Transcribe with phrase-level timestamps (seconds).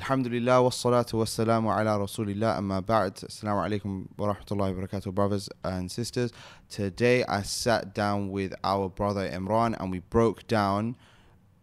[0.00, 3.14] Alhamdulillah wa salatu wa salamu ala rasulillah amma ba'd.
[3.16, 6.30] Assalamu alaikum wa rahmatullahi wa brothers and sisters.
[6.68, 10.94] Today I sat down with our brother Imran and we broke down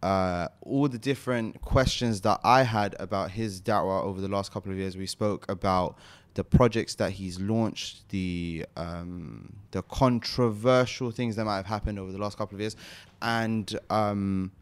[0.02, 4.70] uh, all the different questions that I had about his da'wah over the last couple
[4.70, 4.98] of years.
[4.98, 5.96] We spoke about
[6.34, 12.12] the projects that he's launched, the um, the controversial things that might have happened over
[12.12, 12.76] the last couple of years,
[13.22, 14.52] and um,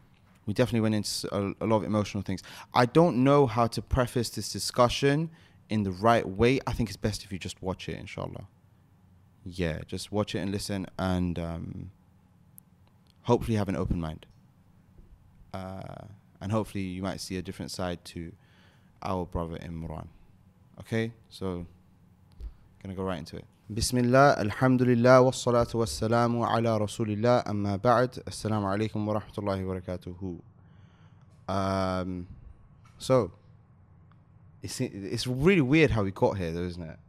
[0.45, 2.41] we definitely went into a, a lot of emotional things.
[2.73, 5.29] I don't know how to preface this discussion
[5.69, 6.59] in the right way.
[6.67, 8.47] I think it's best if you just watch it, inshallah.
[9.43, 11.91] Yeah, just watch it and listen, and um,
[13.23, 14.25] hopefully have an open mind.
[15.53, 16.05] Uh,
[16.41, 18.31] and hopefully you might see a different side to
[19.01, 20.07] our brother Imran.
[20.79, 21.65] Okay, so
[22.83, 23.45] gonna go right into it.
[23.67, 28.11] Bismillah, alhamdulillah, wassalatu wassalamu ala rasulillah, amma ba'd.
[28.27, 30.39] Assalamu alaikum wa rahmatullahi wa barakatuhu.
[31.49, 32.27] Um,
[32.99, 33.31] so,
[34.61, 36.99] it's, it's really weird how we got here, though, isn't it?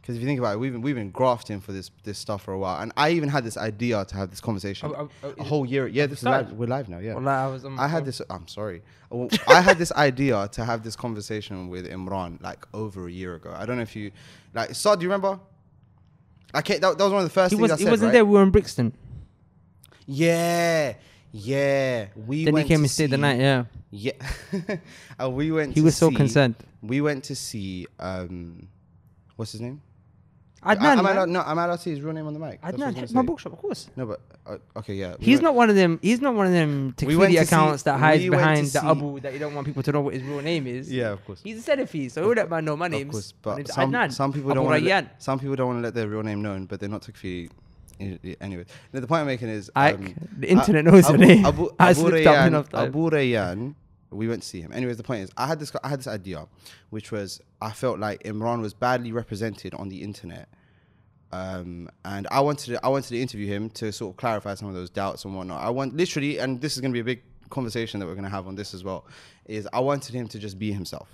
[0.00, 2.42] Because if you think about it, we've been, we've been grafting for this this stuff
[2.42, 5.10] for a while, and I even had this idea to have this conversation Oh, oh,
[5.22, 5.86] oh, a whole year.
[5.86, 6.52] Yeah, this is live.
[6.52, 6.98] We're live now.
[6.98, 7.64] Yeah, Well, I was.
[7.64, 8.20] Um, I had this.
[8.28, 8.82] I'm sorry.
[9.48, 13.54] I had this idea to have this conversation with Imran like over a year ago.
[13.56, 14.10] I don't know if you
[14.52, 14.74] like.
[14.74, 15.38] Saad, do you remember?
[16.54, 17.72] Like that, that was one of the first He things was.
[17.72, 18.12] I He wasn't right?
[18.12, 18.24] there.
[18.24, 18.92] We were in Brixton.
[20.06, 20.94] Yeah,
[21.32, 22.06] yeah.
[22.26, 23.40] We Then he came to and stayed the night.
[23.40, 23.64] Yeah.
[23.90, 24.12] Yeah,
[25.18, 25.70] and we went.
[25.74, 26.56] He to was so see- concerned.
[26.82, 27.86] We went to see.
[27.98, 28.68] um
[29.36, 29.80] What's his name?
[30.64, 30.80] Adnan.
[30.82, 32.38] I, am I allowed, no, am I allowed to say his real name on the
[32.40, 32.58] mic?
[32.62, 33.12] I Adnan.
[33.12, 33.88] My bookshop, of course.
[33.96, 35.14] No, but uh, okay, yeah.
[35.18, 35.98] we He's went- not one of them.
[36.02, 38.66] He's not one of them We went Takfiri to see- accounts that hides we behind
[38.66, 40.92] the Abu that you don't want people to know what his real name is.
[40.92, 41.40] Yeah, of course.
[41.42, 43.08] He's a Salafi, so all that man know my name.
[43.08, 45.78] Of course, but some, some people Abu don't want to let, some people don't want
[45.78, 47.50] to let their real name known, but they're not Takfi.
[48.00, 51.46] Anyway, no, the point I'm making is um, the internet knows your name.
[51.46, 52.66] Abu, Abu Rayyan.
[52.74, 53.74] Abu Rayyan,
[54.10, 54.72] we went to see him.
[54.72, 56.46] Anyways, the point is, I had this, I had this idea,
[56.90, 60.48] which was I felt like Imran was badly represented on the internet,
[61.34, 64.68] um, and I wanted to, I wanted to interview him to sort of clarify some
[64.68, 65.60] of those doubts and whatnot.
[65.62, 68.24] I want literally, and this is going to be a big conversation that we're going
[68.24, 69.06] to have on this as well.
[69.46, 71.08] Is I wanted him to just be himself.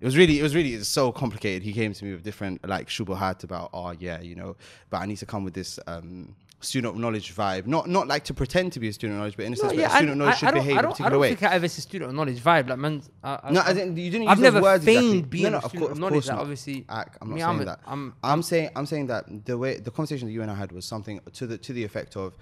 [0.00, 1.62] It was really, it was really it's so complicated.
[1.62, 4.56] He came to me with different like shubuhat about, oh yeah, you know,
[4.90, 7.66] but I need to come with this um, student of knowledge vibe.
[7.66, 9.72] Not not like to pretend to be a student of knowledge, but in a sense,
[9.72, 11.26] No, yeah, student of knowledge I, should I behave in a particular way.
[11.26, 12.68] I don't think I ever said student of knowledge vibe.
[12.68, 15.04] Like man, I, I, No, I, I didn't, you didn't I've use never words feigned
[15.04, 15.22] exactly.
[15.22, 16.12] being no, no, a of, student course, of of knowledge.
[16.14, 16.42] course Like, not.
[16.42, 17.80] obviously, Ak, I'm not me, saying I'm a- that.
[17.86, 20.72] I'm- I'm saying I'm saying that the way the conversation that you and I had
[20.72, 22.36] was something to the to the effect of.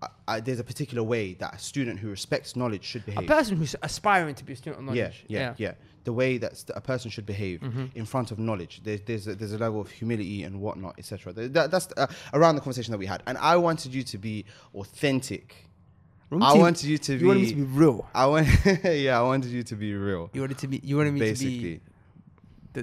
[0.00, 3.24] I, I, there's a particular way that a student who respects knowledge should behave.
[3.24, 5.24] a person who's aspiring to be a student of Yeah, knowledge.
[5.26, 5.72] yeah, yeah,
[6.08, 7.86] The way that a person should behave Mm-hmm.
[8.00, 8.74] in front of knowledge.
[8.86, 11.32] There's there's a, there's a level of humility and whatnot, etc.
[11.56, 12.06] That, that's uh,
[12.38, 14.36] around the conversation that we had, and I wanted you to be
[14.82, 15.46] authentic.
[16.30, 17.26] You I to- wanted you to You be.
[17.30, 17.98] wanted me to be real.
[18.22, 18.46] I want,
[18.84, 20.24] yeah, I wanted you to be real.
[20.34, 20.76] You wanted to be.
[20.82, 21.80] You wanted me to Basically, be
[22.74, 22.82] the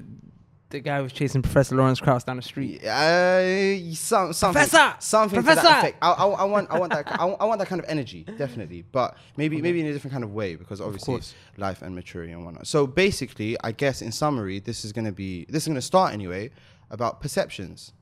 [0.75, 2.83] the guy was chasing Professor Lawrence Krauss down the street.
[2.83, 4.95] uh, some, something, Professor!
[4.99, 5.97] something to that effect.
[6.01, 8.83] I, I, I want, I want that, I, I want that kind of energy, definitely.
[8.91, 11.21] But maybe, maybe in a different kind of way, because obviously,
[11.57, 12.67] life and maturity and whatnot.
[12.67, 15.81] So basically, I guess in summary, this is going to be, this is going to
[15.81, 16.51] start anyway
[16.91, 17.93] about perceptions.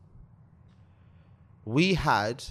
[1.66, 2.44] We had.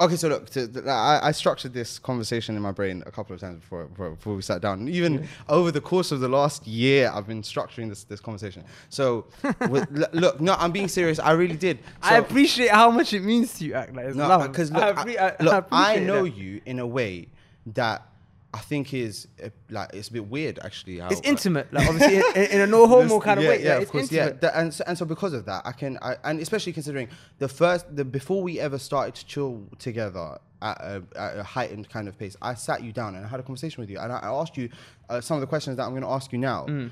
[0.00, 3.34] Okay, so look, to, to- I, I structured this conversation in my brain a couple
[3.34, 4.86] of times before before, before we sat down.
[4.88, 8.64] Even over the course of the last year, I've been structuring this this conversation.
[8.90, 9.26] So,
[9.68, 11.18] with, l- look, no, I'm being serious.
[11.18, 11.80] I really did.
[12.00, 14.50] I appreciate how much it means to you, act like it's no, love.
[14.52, 16.36] because look, I, I, look, I, know that.
[16.36, 17.28] you in a way
[17.74, 18.07] that
[18.54, 20.98] I think is uh, like it's a bit weird actually.
[21.00, 23.62] How, It's intimate, like obviously in, in a no homo kind of yeah, way.
[23.62, 24.02] Yeah, like, of it's course.
[24.12, 24.34] intimate.
[24.34, 27.08] Yeah, That- and so, and so because of that, I can, I, and especially considering
[27.38, 31.90] the first, the before we ever started to chill together at a, at a heightened
[31.90, 34.10] kind of pace, I sat you down and I had a conversation with you, and
[34.10, 34.70] I, I asked you
[35.10, 36.64] uh, some of the questions that I'm going to ask you now.
[36.66, 36.90] Mm.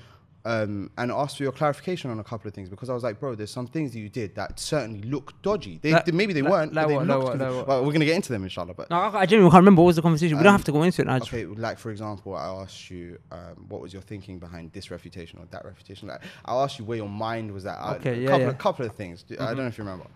[0.49, 3.19] Um, and asked for your clarification on a couple of things because I was like,
[3.19, 5.81] bro, there's some things that you did that certainly look dodgy.
[5.83, 7.41] They, maybe they weren't, but they what, looked.
[7.41, 8.75] what, well, we're gonna get into them, inshallah.
[8.75, 10.37] But No, I, I genuinely can't remember what was the conversation.
[10.39, 11.09] we don't Um, have to go into it.
[11.09, 14.71] I just, Okay, like for example, I asked you um, what was your thinking behind
[14.73, 16.07] this refutation or that refutation.
[16.07, 17.79] Like, I asked you where your mind was at.
[17.81, 18.49] I- Okay, a yeah, couple yeah.
[18.51, 19.25] of couple of things.
[19.41, 20.07] I don't know if you remember,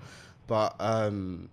[0.47, 1.49] but um,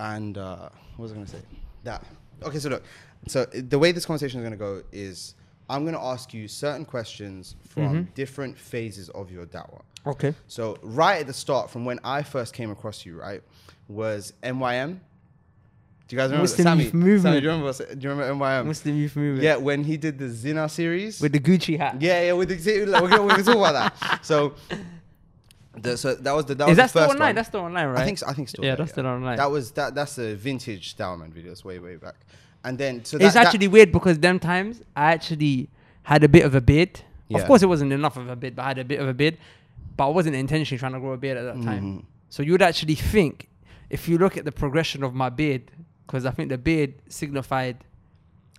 [0.00, 1.42] and uh, what was I going to say?
[1.84, 2.04] That
[2.42, 2.58] okay.
[2.58, 2.82] So look,
[3.28, 5.36] so the way this conversation is going to go is
[5.70, 8.12] I'm going to ask you certain questions from Mm-hmm.
[8.14, 9.82] different phases of your da'wah.
[10.06, 10.34] okay.
[10.48, 13.42] So right at the start, from when I first came across you, right,
[13.88, 15.00] was MYM.
[16.08, 16.84] Do you guys remember Muslim Sammy?
[16.84, 17.22] Youth Movement.
[17.22, 17.72] Sammy, do you remember?
[17.94, 18.66] Do you remember MYM?
[18.66, 19.44] Muslim Youth Movement.
[19.44, 21.20] Yeah, when he did the Zina series.
[21.20, 22.02] With the Gucci hat.
[22.02, 24.20] yeah, yeah, with the we're gonna, we're gonna talk about that.
[24.30, 24.54] So,
[25.80, 27.28] the, so that was the that was Is the that still first online?
[27.28, 27.34] one.
[27.36, 27.98] That's still online, right?
[28.00, 28.64] I think so, I think still.
[28.64, 29.36] Yeah, there, that's still online.
[29.36, 31.52] That was that that's a vintage Stallman video.
[31.52, 32.16] It's way way back.
[32.64, 35.70] And then so it's that, actually weird because them times I actually
[36.02, 37.00] had a bit of a beard.
[37.28, 37.38] Yeah.
[37.38, 39.14] Of course, it wasn't enough of a beard, but I had a bit of a
[39.14, 39.38] beard.
[39.96, 41.84] But I wasn't intentionally trying to grow a beard at that time.
[41.84, 42.04] Mhm.
[42.28, 43.48] So you would actually think,
[43.88, 45.70] if you look at the progression of my beard,
[46.06, 47.78] because I think the beard signified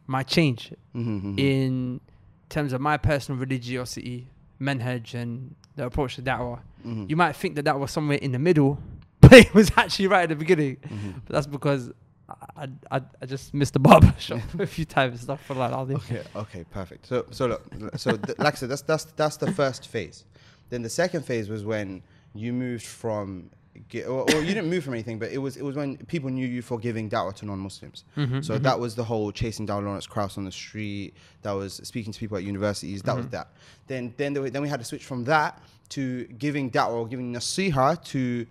[0.08, 1.40] my change Mhm, mhm.
[1.40, 2.02] in
[2.50, 4.28] terms of my personal religiosity,
[4.60, 6.60] manhaj, and the approach to da'wah.
[6.86, 7.10] Mhm.
[7.10, 8.80] You might think that that was somewhere in the middle,
[9.22, 10.78] but it was actually right at the beginning.
[10.78, 11.22] Mhm.
[11.26, 11.92] But that's because
[12.58, 15.22] I, I, I just missed the barber shop a few times.
[15.22, 15.98] Stuff for like all this.
[15.98, 17.06] Okay, okay, perfect.
[17.08, 17.64] So, so look,
[17.98, 20.26] so th- like I said, that's that's that's the first phase.
[20.70, 22.02] Then the second phase was when
[22.34, 23.50] you moved from,
[24.08, 26.48] or, or you didn't move from anything, but it was it was when people knew
[26.48, 28.06] you for giving da'wah to non-Muslims.
[28.18, 28.64] Mhm, So mhm.
[28.64, 31.14] that was the whole chasing down Lawrence Krauss on the street.
[31.42, 33.02] That was speaking to people at universities.
[33.04, 33.32] That was Mm-hmm.
[33.36, 33.48] that.
[33.88, 37.34] Then then were- then we had to switch from that to giving da'wah, or giving
[37.34, 38.46] nasiha to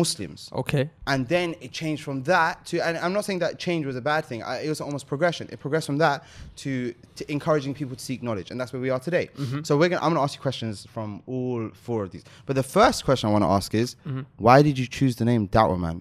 [0.00, 0.84] Muslims Okay.
[1.06, 4.00] and then it changed from that to and i'm not saying that change was a
[4.12, 6.18] bad thing I, it was almost progression it progressed from that
[6.62, 9.62] to, to encouraging people to seek knowledge and that's where we are today Mm-hmm.
[9.66, 12.62] so we're gonna i'm gonna ask you questions from all four of these but the
[12.78, 14.22] first question i want to ask is Mm-hmm.
[14.46, 15.98] why did you choose the name Dawah man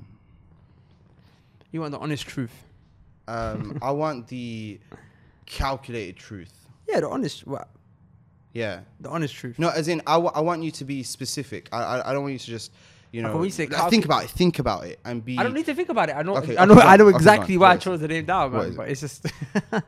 [1.71, 2.55] You want the honest truth.
[3.27, 4.79] um, i want the
[5.45, 6.53] calculated truth
[6.89, 7.45] Yeah, the honest.
[7.47, 7.67] Well,
[8.53, 9.57] yeah the honest truth.
[9.59, 12.33] no as in I I want you to be specific I, I, I don't want
[12.33, 12.71] you to just
[13.13, 15.67] you know we say think about it think about it and be I don't need
[15.67, 16.15] to think about it.
[16.15, 16.35] I know.
[16.37, 16.73] Okay, I know.
[16.73, 18.75] okay, I know exactly okay, why I chose the name Dawah Man.
[18.75, 19.27] But it's just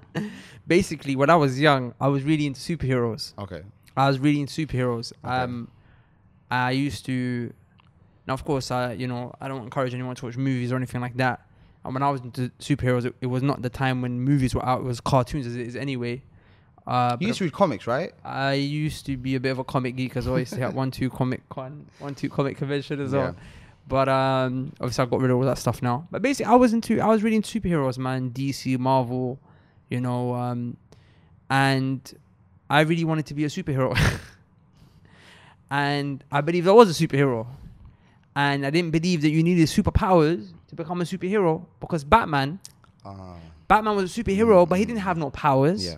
[0.67, 3.33] basically when I was young, I was really into superheroes.
[3.37, 3.63] okay
[3.97, 5.13] I was really into superheroes.
[5.23, 5.33] Okay.
[5.33, 5.69] Um,
[6.51, 7.53] I used to.
[8.27, 11.01] Now, of course, I you know I don't encourage anyone to watch movies or anything
[11.01, 11.41] like that.
[11.83, 14.65] And when I was into superheroes, it, it was not the time when movies were
[14.65, 14.81] out.
[14.81, 16.23] It was cartoons as it is anyway.
[16.87, 19.63] Uh, you used to read comics right I used to be a bit of a
[19.63, 20.35] comic geek as well.
[20.35, 23.33] I used to have one two comic con, one two comic convention as well.
[23.35, 23.41] Yeah.
[23.87, 26.07] But um, obviously I got rid of all that stuff now.
[26.11, 28.31] But basically, I was into I was reading superheroes, man.
[28.31, 29.39] DC, Marvel,
[29.89, 30.77] you know, um,
[31.49, 32.01] and
[32.69, 33.97] I really wanted to be a superhero.
[35.71, 37.47] and I believed I was a superhero,
[38.35, 42.59] and I didn't believe that you needed superpowers to become a superhero because Batman,
[43.03, 45.97] Ah, Batman was a superhero, but he didn't have no powers yeah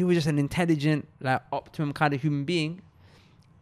[0.00, 2.80] he was just an intelligent, like optimum kind of human being.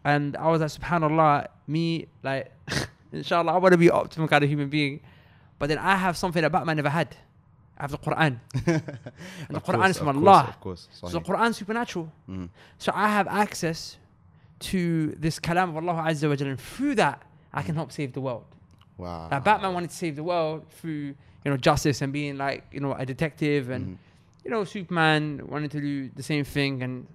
[0.04, 2.52] And I was like, subhanAllah, me, like,
[3.12, 5.00] inshallah, I want to be optimum kind of human being.
[5.58, 7.16] But then I have something that Batman never had.
[7.76, 8.38] I have the Quran.
[9.48, 10.46] And the Quran course, is from of course, Allah.
[10.48, 10.88] Of course.
[10.92, 12.12] So the Quran is supernatural.
[12.30, 12.48] Mm.
[12.78, 13.96] So I have access
[14.60, 16.50] to this kalam of Allah Azza wa Jalla.
[16.50, 17.20] And through that,
[17.52, 18.44] I can help save the world.
[18.96, 19.26] Wow.
[19.28, 21.14] Like Batman wanted to save the world through,
[21.44, 23.98] you know, justice and being like, you know, a detective and Mhm.
[24.48, 27.06] You know, Superman wanted to do the same thing, and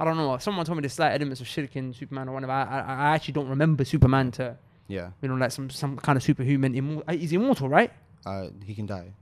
[0.00, 0.38] I don't know.
[0.38, 2.52] Someone told me the slight elements of shirk in Superman or whatever.
[2.52, 4.56] I, I, I actually don't remember Superman to,
[4.88, 5.10] Yeah.
[5.20, 6.72] you know, like some some kind of superhuman.
[6.72, 7.92] Immor- uh, he's immortal, right?
[8.24, 9.12] Uh, he can die.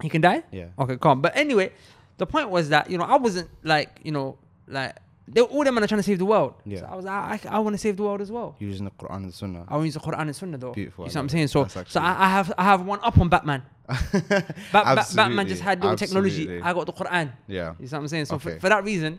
[0.00, 0.44] He can die.
[0.52, 0.66] Yeah.
[0.78, 1.20] Okay, calm.
[1.22, 1.72] But anyway,
[2.18, 4.38] the point was that you know I wasn't like you know
[4.68, 4.94] like
[5.28, 6.54] they all them are trying to save the world.
[6.64, 6.80] Yeah.
[6.80, 8.54] So I was like, I, I want to save the world as well.
[8.60, 9.64] Using the Quran and the Sunnah.
[9.68, 10.72] I want to use the Quran and Sunnah though.
[10.72, 11.48] Beautiful, You see what I'm saying?
[11.48, 13.62] So, so I, I have I have one up on Batman.
[13.88, 16.60] Ba- Ba- Batman just had little technology.
[16.60, 17.32] I got the Quran.
[17.48, 17.74] yeah.
[17.80, 18.26] You see what I'm saying?
[18.26, 18.54] So Okay.
[18.54, 19.18] for, for that reason,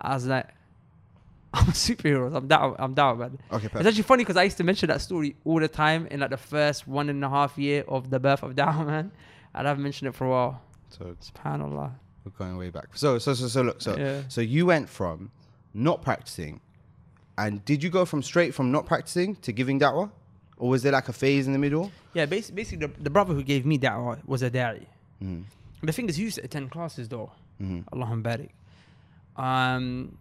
[0.00, 0.46] I was like,
[1.52, 2.32] I'm a superhero.
[2.34, 2.76] I'm down.
[2.78, 3.38] I'm Dawah Man.
[3.52, 3.66] Okay.
[3.74, 6.30] It's actually funny because I used to mention that story all the time in like
[6.30, 9.10] the first one and a half year of the birth of Dawah Man.
[9.54, 10.62] And I've mentioned it for a while.
[10.90, 11.92] So Subhanallah.
[12.24, 12.96] we're going way back.
[12.96, 13.82] So so so so look.
[13.82, 14.22] So Yeah.
[14.28, 15.32] so you went from
[15.74, 16.60] not practicing,
[17.38, 20.10] and did you go from straight from not practicing to giving da'wah,
[20.56, 21.90] or was there like a phase in the middle?
[22.14, 24.86] Yeah, basically, basically the, the brother who gave me da'wah was a da'i.
[25.22, 25.44] Mm.
[25.82, 27.32] The thing is, he used to attend classes though.
[27.60, 27.84] Mhm.
[27.92, 29.42] Allahumma barik.
[29.42, 30.18] Um,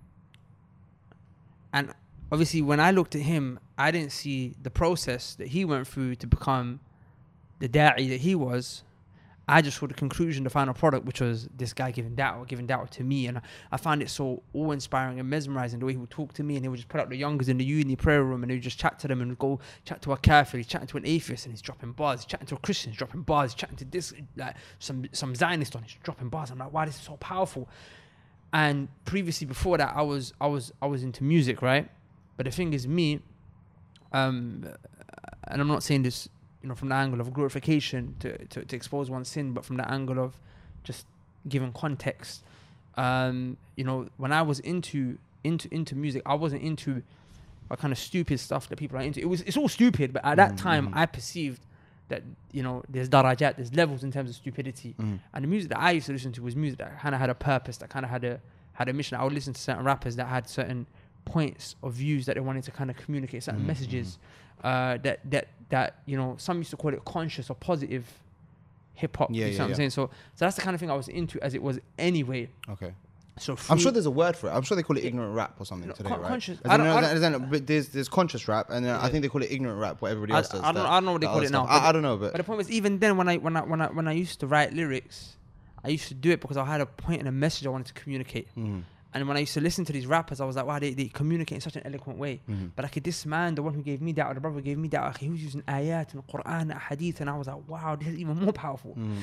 [1.74, 1.94] and
[2.32, 6.16] obviously, when I looked at him, I didn't see the process that he went through
[6.16, 6.80] to become
[7.60, 8.84] the da'i that he was.
[9.50, 12.68] I just saw the conclusion, the final product, which was this guy giving da'wah, giving
[12.68, 13.26] da'wah to me.
[13.26, 13.42] And I,
[13.72, 16.56] I found it so awe-inspiring and mesmerizing the way he would talk to me.
[16.56, 18.58] And he would just put out the youngers in the uni prayer room and he
[18.58, 21.06] would just chat to them and go chat to a kafir, he's chatting to an
[21.08, 22.20] atheist and he's dropping bars.
[22.20, 23.54] He's chatting to a Christian, he's dropping bars.
[23.54, 26.52] He's chatting to this, like some, some Zionist on, he's dropping bars.
[26.52, 27.68] I'm like, wow, this is so powerful.
[28.54, 31.90] And previously, before that, I was, I was, I was into music, right?
[32.38, 33.20] But the thing is, me,
[34.12, 34.68] um,
[35.48, 36.30] and I'm not saying this,
[36.62, 39.78] you know, from the angle of glorification to, to, to expose one's sin, but from
[39.78, 40.38] the angle of
[40.84, 41.06] just
[41.48, 42.44] giving context.
[42.96, 47.02] Um, you know, when I was into into into music, I wasn't into
[47.70, 49.20] a kind of stupid stuff that people are into.
[49.22, 50.98] It was it's all stupid, but at that Mhm, time, mhm.
[50.98, 51.62] I perceived
[52.10, 54.96] that you know there's darajat, there's levels in terms of stupidity.
[55.00, 55.20] Mm.
[55.34, 57.30] And the music that I used to listen to was music that kind of had
[57.30, 58.42] a purpose, that kind of had a
[58.74, 59.18] had a mission.
[59.18, 60.88] I would listen to certain rappers that had certain
[61.26, 64.18] points of views that they wanted to kind of communicate, certain Mhm, messages.
[64.64, 68.06] Uh, that that that you know, some used to call it conscious or positive
[68.94, 69.30] hip hop.
[69.32, 69.90] Yeah, you see yeah, what I'm saying?
[69.92, 72.50] So so that's the kind of thing I was into as it was anyway.
[72.70, 72.94] Okay.
[73.38, 74.52] So I'm sure there's a word for it.
[74.52, 76.28] I'm sure they call it ignorant rap or something No, today, con- right?
[76.28, 76.86] conscious- I don't-
[77.22, 79.80] no, I but there's there's conscious rap, and then I think they call it ignorant
[79.80, 80.02] rap.
[80.02, 80.60] What everybody I- else does.
[80.62, 81.66] I don't- that- I don't know what they call it now.
[81.66, 83.62] I, I don't know, but But the point is, even then, when I when I
[83.62, 85.38] when I when I used to write lyrics,
[85.86, 87.88] I used to do it because I had a point and a message I wanted
[87.88, 88.50] to communicate.
[88.58, 90.94] Mhm, And when I used to listen to these rappers, I was like, wow, they,
[90.94, 92.42] they communicate in such an eloquent way.
[92.48, 92.72] mhm.
[92.76, 94.78] But like this man, the one who gave me that, or the brother who gave
[94.78, 97.96] me that, he was using ayat and Quran and hadith, and I was like, wow,
[97.96, 98.96] this is even more powerful.
[98.98, 99.16] Mhm.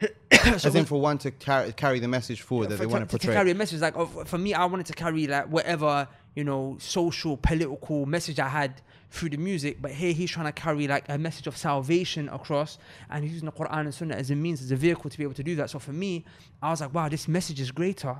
[0.60, 3.16] So As in for one to carry carry the message forward that they want to
[3.16, 3.34] to, portray.
[3.34, 3.80] carry a message.
[3.80, 8.38] Like oh, for me, I wanted to carry like whatever you know, social, political message
[8.38, 9.80] I had through the music.
[9.80, 12.78] But here he's trying to carry like a message of salvation across,
[13.08, 15.24] and he's using the Quran and Sunnah as a means, as a vehicle to be
[15.24, 15.70] able to do that.
[15.70, 16.26] So for me,
[16.62, 18.16] I was like, wow, this message is greater.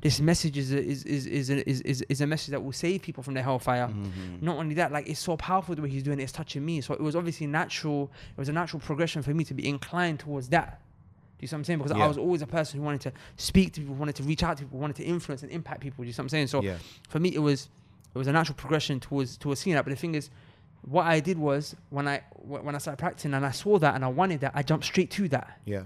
[0.00, 2.72] This message is a, is, is, is, a, is, is, is a message that will
[2.72, 3.88] save people from the hellfire.
[3.88, 4.40] Mhm.
[4.42, 6.80] Not only that, like it's so powerful the way he's doing it, it's touching me.
[6.80, 8.10] So it was obviously natural.
[8.36, 10.80] It was a natural progression for me to be inclined towards that.
[11.38, 11.78] Do you see what I'm saying?
[11.80, 12.04] Because Yeah.
[12.04, 14.56] I was always a person who wanted to speak to people, wanted to reach out
[14.58, 16.04] to people, wanted to influence and impact people.
[16.04, 16.46] Do you see what I'm saying?
[16.48, 16.76] So yeah.
[17.08, 17.68] for me, it was
[18.14, 19.84] it was a natural progression towards towards seeing that.
[19.84, 20.30] But the thing is,
[20.82, 24.04] what I did was when I when I started practicing and I saw that and
[24.04, 25.58] I wanted that, I jumped straight to that.
[25.64, 25.82] Yeah.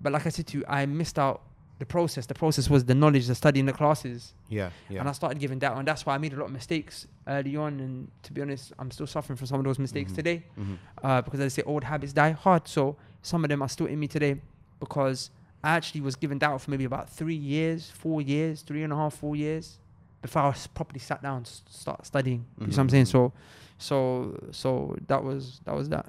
[0.00, 1.40] But like I said to you, I missed out
[1.78, 2.26] the process.
[2.26, 4.70] The process was the knowledge, the study in the classes, Yeah.
[4.88, 5.00] Yeah.
[5.00, 7.54] and I started giving that, and that's why I made a lot of mistakes early
[7.56, 7.80] on.
[7.80, 10.16] And to be honest, I'm still suffering from some of those mistakes Mhm.
[10.16, 10.76] today Mhm.
[11.04, 12.66] uh, because as they say, old habits die hard.
[12.68, 14.40] So some of them are still in me today
[14.80, 15.30] because
[15.62, 18.96] I actually was given doubt for maybe about three years, four years, three and a
[18.96, 19.78] half, four years
[20.22, 22.46] before I was properly sat down to start studying.
[22.58, 23.04] You know what I'm Mhm, saying?
[23.06, 23.32] So,
[23.78, 26.06] so, so that was that was that.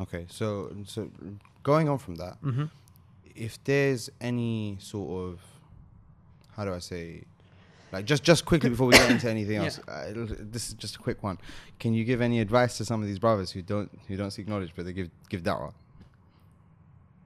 [0.00, 0.26] Okay.
[0.28, 1.08] So so
[1.62, 2.64] going on from that, Mm-hmm.
[3.46, 5.40] If there's any sort of
[6.56, 7.22] how do I say
[7.92, 9.64] like just just quickly before we get into anything Yeah.
[9.64, 10.12] else uh,
[10.54, 11.38] this is just a quick one
[11.78, 14.46] can you give any advice to some of these brothers who don't who don't seek
[14.48, 15.72] knowledge but they give give da'wah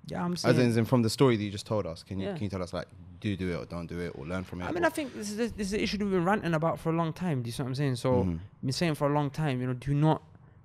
[0.09, 0.57] Yeah, I'm saying.
[0.61, 2.35] in, as in from the story that you just told us can you Yeah.
[2.35, 2.87] can you tell us like
[3.21, 5.15] do do it or don't do it or learn from it I mean, I think
[5.15, 7.41] this is this is the issue we've been ranting about for a long time.
[7.43, 7.95] Do you see what I'm saying?
[7.97, 8.35] So, Mhm.
[8.35, 10.21] I've been saying for a long time, you know, do not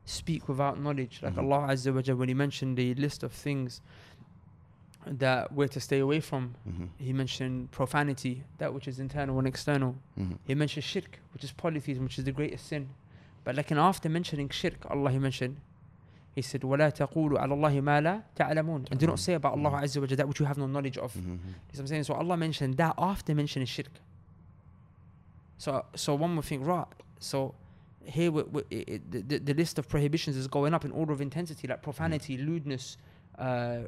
[0.06, 1.20] speak without knowledge.
[1.22, 1.44] Like Mhm.
[1.44, 3.82] Allah Azza wa Jalla, when He mentioned the list of things
[5.07, 6.89] that we're to stay away from, Mhm.
[6.99, 9.97] He mentioned profanity, that which is internal and external.
[10.19, 10.39] Mhm.
[10.45, 12.91] He mentioned shirk, which is polytheism, which is the greatest sin.
[13.45, 15.57] But like in after mentioning shirk, Allah He mentioned,
[16.35, 19.71] He said, وَلَا تَقُولُوا عَلَى اللَّهِ مَا لَا تَعْلَمُونَ And do not say about Allah
[19.73, 19.83] Mhm.
[19.83, 21.13] Azza wa Jalla that which you have no knowledge of.
[21.13, 21.17] Mhm.
[21.25, 21.39] You know
[21.73, 22.05] what I'm saying?
[22.05, 23.91] So Allah mentioned that after mentioning shirk.
[25.59, 26.87] So so one would think, right,
[27.21, 27.55] so
[28.05, 30.91] here we, we, it, it, the, the- the list of prohibitions is going up in
[30.93, 32.97] order of intensity, like profanity, lewdness,
[33.38, 33.82] uh, uh,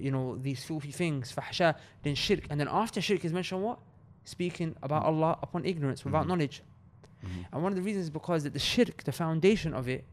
[0.00, 2.40] you know, these filthy things, fahsha, then shirk.
[2.50, 3.78] And then after shirk is mentioned what?
[4.24, 6.28] Speaking about Allah upon ignorance, without Mhm.
[6.28, 6.62] knowledge.
[7.24, 7.46] Mhm.
[7.52, 10.04] And one of the reasons is because that the shirk, the foundation of it,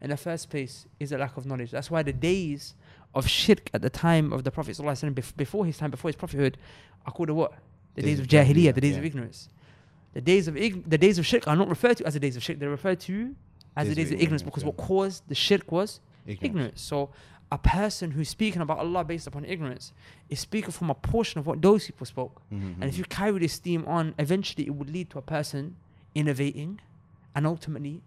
[0.00, 1.70] in the first place, is a lack of knowledge.
[1.70, 2.74] That's why the days
[3.14, 6.58] of shirk at the time of the Prophet ﷺ, before his time, before his prophethood,
[7.06, 7.52] are called the what?
[7.94, 9.48] The days, Days of Jahiliyyah, the days of ignorance.
[10.14, 12.36] The days of ig- the days of shirk are not referred to as the days
[12.36, 12.58] of shirk.
[12.58, 13.34] They're referred to
[13.76, 14.68] as the Days days of of ignorance ignorance, because yeah.
[14.70, 16.42] what caused the shirk was Ignorance.
[16.44, 16.80] ignorance.
[16.82, 17.10] So
[17.52, 19.92] a person who's speaking about Allah based upon ignorance
[20.30, 22.40] is speaking from a portion of what those people spoke.
[22.50, 22.76] Mhm.
[22.80, 25.76] And if you carry this theme on, eventually it would lead to a person
[26.14, 26.80] innovating
[27.34, 28.00] and ultimately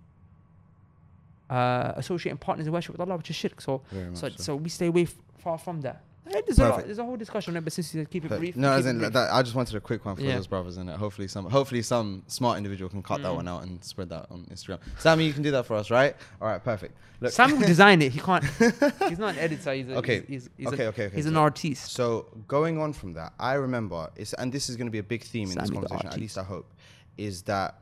[1.49, 3.61] uh, associating partners in worship with Allah, which is shirk.
[3.61, 4.35] So, so, so.
[4.45, 6.01] so we stay away f- far from that.
[6.25, 8.39] There's a, lot, there's a whole discussion on it, but since you keep it But-
[8.39, 9.13] brief, no, as in brief.
[9.13, 10.35] that, I just wanted a quick one for Yeah.
[10.35, 13.35] those brothers, and hopefully some, hopefully some smart individual can cut that Mm.
[13.35, 14.79] one out and spread that on Instagram.
[14.97, 16.15] Sammy, you can do that for us, right?
[16.41, 16.97] All right, perfect.
[17.21, 18.43] Look, Sam who designed it, he can't.
[19.07, 19.73] he's not an editor.
[19.73, 20.21] He's a, Okay.
[20.27, 21.15] He's, he's, he's, okay, a, okay, okay.
[21.15, 21.91] he's so, an artiste.
[21.91, 25.03] so going on from that, I remember, it's, and this is going to be a
[25.03, 26.07] big theme in this conversation.
[26.07, 26.73] At least I hope,
[27.17, 27.81] is that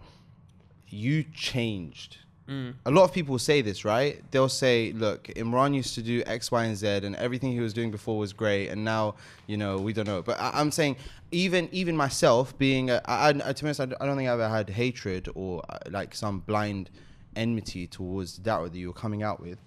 [0.90, 2.18] you changed.
[2.50, 2.74] Mm.
[2.86, 4.22] A lot of people say this, right?
[4.32, 7.74] They'll say, "Look, Imran used to do X, Y, and Z, and everything he was
[7.74, 9.16] doing before was great, and now,
[9.48, 10.98] you know, we don't know." But I, I'm saying,
[11.32, 14.50] even even myself, being, a, I, I, to be honest, I, don't think I ever
[14.50, 16.90] had hatred or uh, like some blind
[17.36, 19.60] enmity towards the da'wah that you were coming out with.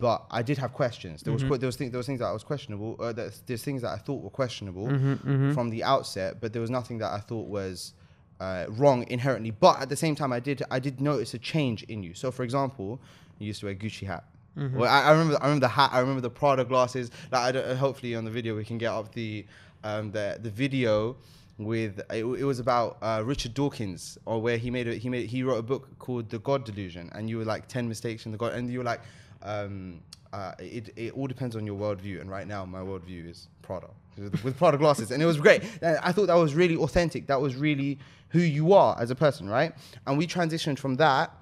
[0.00, 1.22] But I did have questions.
[1.22, 2.96] There was there was, thing, there was things that I was questionable.
[2.98, 6.62] Uh, that, there's things that I thought were questionable Mm-hmm, from the outset, but there
[6.62, 7.92] was nothing that I thought was
[8.40, 9.50] uh, wrong inherently.
[9.50, 12.14] But at the same time, I did I did notice a change in you.
[12.14, 13.00] So, for example,
[13.38, 14.24] you used to wear Gucci hat.
[14.58, 14.78] Mm-hmm.
[14.78, 15.90] Well, I, I remember I remember the hat.
[15.92, 17.10] I remember the Prada glasses.
[17.30, 19.46] Like, I don't, hopefully on the video we can get up the
[19.84, 21.16] um, the the video
[21.58, 25.28] with it, it was about uh, Richard Dawkins or where he made a, he made
[25.28, 28.32] he wrote a book called The God Delusion and you were like 10 mistakes in
[28.32, 29.00] the God and you were like
[29.42, 30.00] um,
[30.32, 33.88] uh, it, it all depends on your worldview and right now my worldview is Prada
[34.16, 37.56] with, Prada glasses and it was great I thought that was really authentic that was
[37.56, 37.98] really
[38.30, 39.72] who you are as a person right
[40.06, 41.32] and we transitioned from that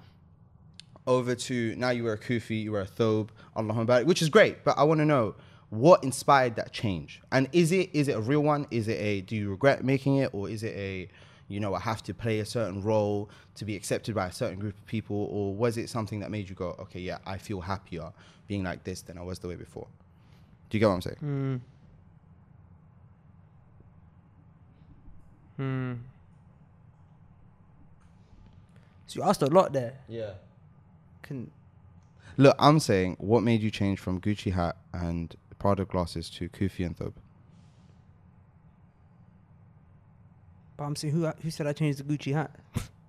[1.07, 4.63] over to now you wear a kufi, you wear a thobe, Allahumma which is great.
[4.63, 5.35] But I want to know
[5.69, 7.21] what inspired that change?
[7.31, 8.67] And is it is it a real one?
[8.71, 11.09] Is it a do you regret making it, or is it a
[11.47, 14.59] you know I have to play a certain role to be accepted by a certain
[14.59, 17.61] group of people, or was it something that made you go, okay, yeah, I feel
[17.61, 18.11] happier
[18.51, 19.87] being like this than I was the way before?
[20.69, 21.15] Do you get what I'm saying?
[21.21, 21.55] Hmm.
[25.55, 25.93] Hmm.
[29.07, 29.93] So you asked a lot there.
[30.09, 30.31] Yeah.
[31.21, 31.49] Can
[32.35, 36.85] Look, I'm saying, what made you change from Gucci hat and Prada glasses to Kufi
[36.85, 37.13] and Thobe?
[40.75, 42.51] but I'm saying who who said I changed the Gucci hat?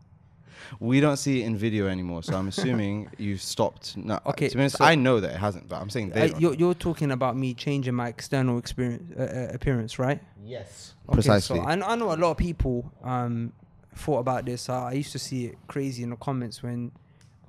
[0.80, 3.96] We don't see it in video anymore, so I'm assuming you stopped.
[3.96, 6.30] No, Okay, to be honest, so- I know that it hasn't, but I'm saying they
[6.30, 10.20] Uh, you're, you're talking about me changing my external experience uh, uh, appearance, right?
[10.44, 11.58] yes, Okay, precisely.
[11.58, 13.52] So I, I know a lot of people um,
[13.96, 14.68] thought about this.
[14.68, 16.92] Uh, I used to see it crazy in the comments when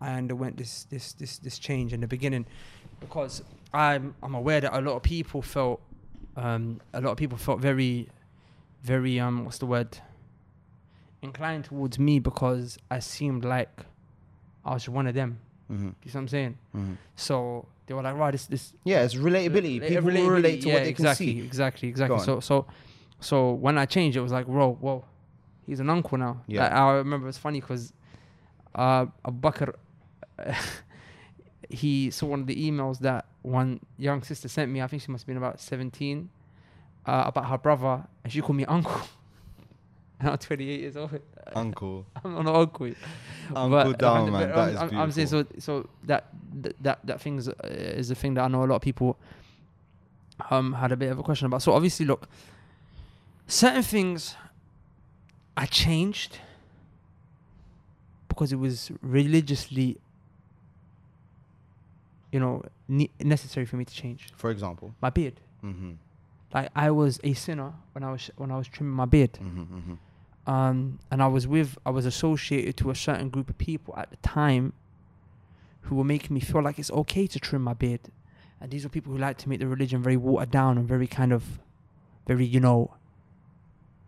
[0.01, 2.45] I underwent this this this this change in the beginning,
[2.99, 3.41] because
[3.73, 5.79] I'm I'm aware that a lot of people felt
[6.35, 8.09] um, a lot of people felt very
[8.83, 9.97] very um what's the word
[11.23, 13.85] inclined towards me because I seemed like
[14.65, 15.39] I was one of them.
[15.67, 16.57] hmm You see what I'm saying?
[16.73, 19.79] hmm So they were like, right, this this Yeah, it's relatability.
[19.81, 21.45] Rela- People relatability, relate to yeah, what they exactly, can see.
[21.45, 22.19] Exactly, exactly.
[22.19, 22.65] So, so,
[23.19, 25.05] so when I changed, it was like, whoa, whoa,
[25.65, 26.41] he's an uncle now.
[26.47, 26.63] Yeah.
[26.63, 27.93] Like, I remember it's funny because
[28.75, 29.73] uh, Abu Bakr,
[31.69, 34.81] he saw one of the emails that one young sister sent me.
[34.81, 36.29] I think she must have been about 17,
[37.05, 39.01] uh, about her brother, and she called me uncle.
[40.23, 41.11] And I'm 28 years old.
[41.55, 42.87] Uncle, I'm not an uncle.
[43.51, 44.43] Dawah Man.
[44.43, 45.45] I'm, That is I'm- I'm saying so.
[45.59, 46.29] So that
[46.81, 49.17] that that, thing is, uh, is a thing that I know a lot of people
[50.49, 51.61] um had a bit of a question about.
[51.61, 52.27] So obviously, look,
[53.47, 54.35] certain things
[55.57, 56.39] I changed
[58.29, 59.97] because it was religiously,
[62.31, 64.95] you know, ne- necessary for me to change For example.
[65.01, 65.39] my beard.
[65.61, 65.91] hmm
[66.53, 69.63] Like I was a sinner when I was when I was trimming my beard hmm
[69.63, 69.93] hmm
[70.45, 74.09] um, and I was with, I was associated to a certain group of people at
[74.09, 74.73] the time
[75.81, 78.01] who were making me feel like it's okay to trim my beard.
[78.59, 81.07] And these were people who like to make the religion very watered down and very
[81.07, 81.59] kind of,
[82.27, 82.93] very, you know,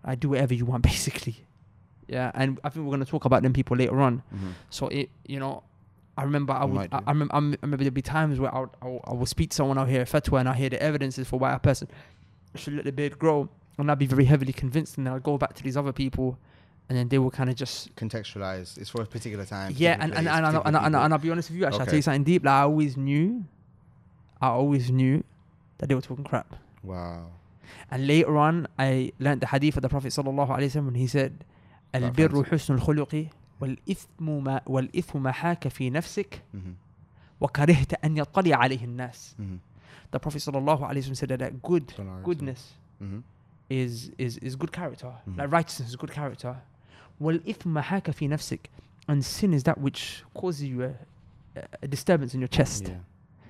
[0.03, 1.45] I do whatever you want, basically.
[2.07, 4.21] Yeah, and I think we're going to talk about them people later on.
[4.29, 5.63] hmm So it, you know,
[6.17, 7.01] I remember I would, I.
[7.07, 9.49] I, remember, I remember there'd be times where I would, I would, I would speak
[9.49, 11.89] to someone out here, fatwa, and I hear the evidences for why a person
[12.55, 15.37] should let the beard grow, and I'd be very heavily convinced, and then I'd go
[15.37, 16.37] back to these other people,
[16.89, 18.77] and then they will kind of just contextualize.
[18.77, 19.73] It's for a particular time.
[19.75, 21.65] Yeah, and and, and, and, and, I'll be honest with you.
[21.65, 22.45] Actually, I tell you something deep.
[22.45, 23.45] Like I always knew,
[24.41, 25.23] I always knew
[25.79, 26.55] that they were talking crap.
[26.83, 27.27] Wow.
[27.91, 31.07] And later on, I learned the hadith of the Prophet sallallahu alaihi wasallam when he
[31.07, 31.43] said,
[31.93, 36.71] "Al-birru husnul khuluqi, wal-ithmu ma wal-ithmu ma haka fi nafsik, mm-hmm.
[37.39, 39.57] wa karihta an alayhi nas." Mm-hmm.
[40.11, 42.73] The Prophet sallallahu alaihi wasallam said that good goodness.
[43.03, 43.19] Mm-hmm
[43.69, 45.11] is is is good character.
[45.29, 45.37] Mm.
[45.37, 46.57] Like righteousness is good character.
[47.19, 48.65] Well, if mahaka fi nafsik,
[49.07, 50.93] and sin is that which causes you a,
[51.81, 52.87] a disturbance in your chest.
[52.87, 52.95] Yeah.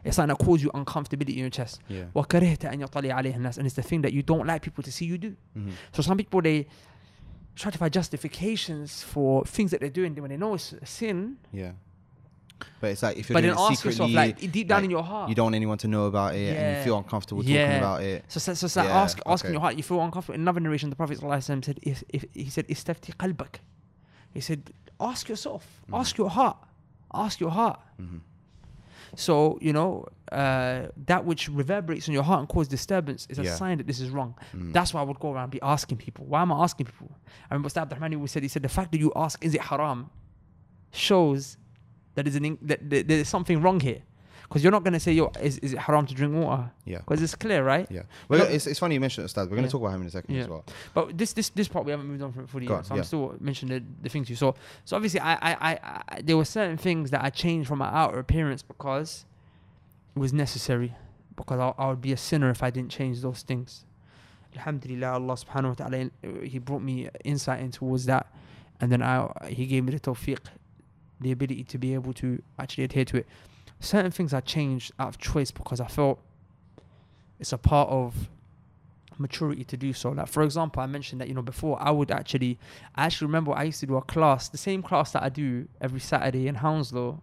[0.04, 1.82] It's something that causes you uncomfortability in your chest.
[1.88, 2.04] Yeah.
[2.14, 5.36] And it's the thing that you don't like people to see you do.
[5.58, 5.72] Mm-hmm.
[5.94, 6.68] So some people they
[7.56, 11.38] try to find justifications for things that they're doing when they know it's a sin.
[11.52, 11.72] Yeah.
[12.80, 14.86] But it's like if you're But doing then it ask yourself, like deep down like,
[14.86, 17.44] in your heart, you don't want anyone to know about it, and you feel uncomfortable
[17.44, 17.66] Yeah.
[17.66, 18.26] talking about it.
[18.28, 19.76] So, so, so, so Yeah, ask, ask in your heart.
[19.76, 20.36] You feel uncomfortable.
[20.36, 23.56] In another narration, the Prophet ﷺ said, if, if, he said, "Istafti qalbak."
[24.34, 26.00] He said, ask yourself, Mhm.
[26.00, 26.58] ask your heart,
[27.14, 27.80] ask your heart.
[27.98, 28.18] hmm
[29.16, 33.44] So you know uh, that which reverberates in your heart and causes disturbance is a
[33.44, 33.56] Yeah.
[33.56, 34.36] sign that this is wrong.
[34.54, 34.74] Mm.
[34.74, 36.26] That's why I would go around and be asking people.
[36.26, 37.12] Why am I asking people?
[37.50, 40.10] I remember Ustad Abdurrahman said, he said, the fact that you ask, is it haram,
[40.92, 41.58] shows
[42.16, 44.02] that, is an that, that there's something wrong here.
[44.48, 46.70] Because you're not going to say, yo, is, is it haram to drink water?
[46.86, 47.00] yeah.
[47.00, 47.88] Because it's clear, right?
[47.90, 48.04] Yeah.
[48.30, 49.50] Well, it's, it's funny you mentioned it, Ustad.
[49.50, 49.72] We're going to Yeah.
[49.72, 50.52] talk about him in a second as Yeah.
[50.52, 50.64] well.
[50.94, 53.00] But this this this part we haven't moved on from fully yet, so yeah.
[53.00, 54.54] I'm still mentioning the, the things you saw.
[54.86, 57.88] So obviously, I, I, I, I there were certain things that I changed from my
[57.88, 59.26] outer appearance because
[60.16, 60.94] it was necessary.
[61.36, 63.84] Because I, I would be a sinner if I didn't change those things.
[64.56, 68.28] Alhamdulillah, Allah Subhanahu wa Taala, He brought me insight in towards that,
[68.80, 70.38] and then I He gave me the tawfiq,
[71.26, 73.28] the ability to be able to actually adhere to it.
[73.80, 76.20] Certain things I changed out of choice because I felt
[77.40, 78.30] it's a part of
[79.18, 80.12] maturity to do so.
[80.12, 82.58] Like for example, I mentioned that you know before I would actually,
[82.96, 85.68] I actually remember I used to do a class, the same class that I do
[85.82, 87.22] every Saturday in Hounslow.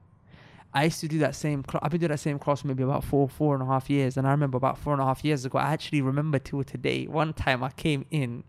[0.74, 1.62] I used to do that same.
[1.62, 1.82] class.
[1.84, 4.16] I've been doing that same class for maybe about four, four and a half years,
[4.16, 5.58] and I remember about four and a half years ago.
[5.58, 7.06] I actually remember till today.
[7.06, 8.44] One time I came in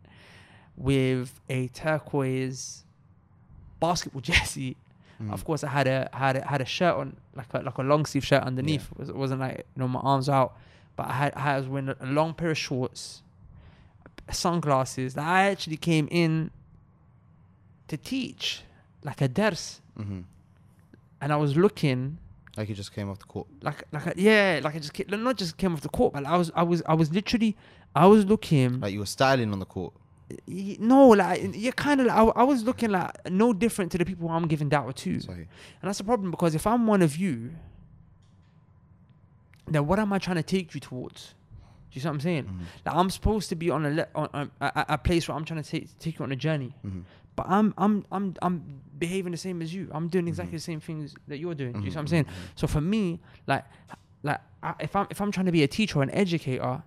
[0.78, 2.86] with a turquoise
[3.80, 4.78] basketball jersey.
[5.22, 5.32] Mm.
[5.32, 7.84] Of course, I had a had a, had a shirt on, like a like a
[7.84, 8.92] long sleeve shirt underneath.
[8.92, 10.58] It, was, it wasn't like you know my arms out,
[10.96, 13.22] but I had I was wearing a long pair of shorts,
[14.32, 15.14] sunglasses.
[15.14, 16.52] That I actually came in
[17.88, 18.62] to teach,
[19.04, 20.22] like a ders, hmm
[21.22, 22.18] and I was looking
[22.58, 23.48] Like you just came off the court.
[23.62, 26.26] like like a, yeah, like I just ca- not just came off the court, but
[26.26, 27.56] I was I was I was literally
[27.96, 28.80] I was looking.
[28.82, 29.94] Like you were styling on the court.
[30.48, 32.08] No, like you're kind of.
[32.08, 35.20] Like, I, I was looking like no different to the people I'm giving da'wah to.
[35.20, 35.48] Sorry.
[35.82, 37.52] And that's the problem because if I'm one of you,
[39.68, 41.36] then what am I trying to take you towards?
[41.92, 42.46] Do you see what I'm saying?
[42.46, 42.60] Mhm.
[42.86, 45.46] Like I'm supposed to be on a le- on, a, a- a place where I'm
[45.46, 47.04] trying to take take you on a journey, Mhm.
[47.36, 49.90] but I'm I'm I'm I'm behaving the same as you.
[49.92, 50.62] I'm doing exactly Mhm.
[50.62, 51.74] the same things that you're doing.
[51.74, 52.26] Do you see Mhm, what I'm saying?
[52.26, 52.30] mhm.
[52.56, 53.66] So for me, like
[54.24, 56.82] like I, if I'm if I'm trying to be a teacher or an educator,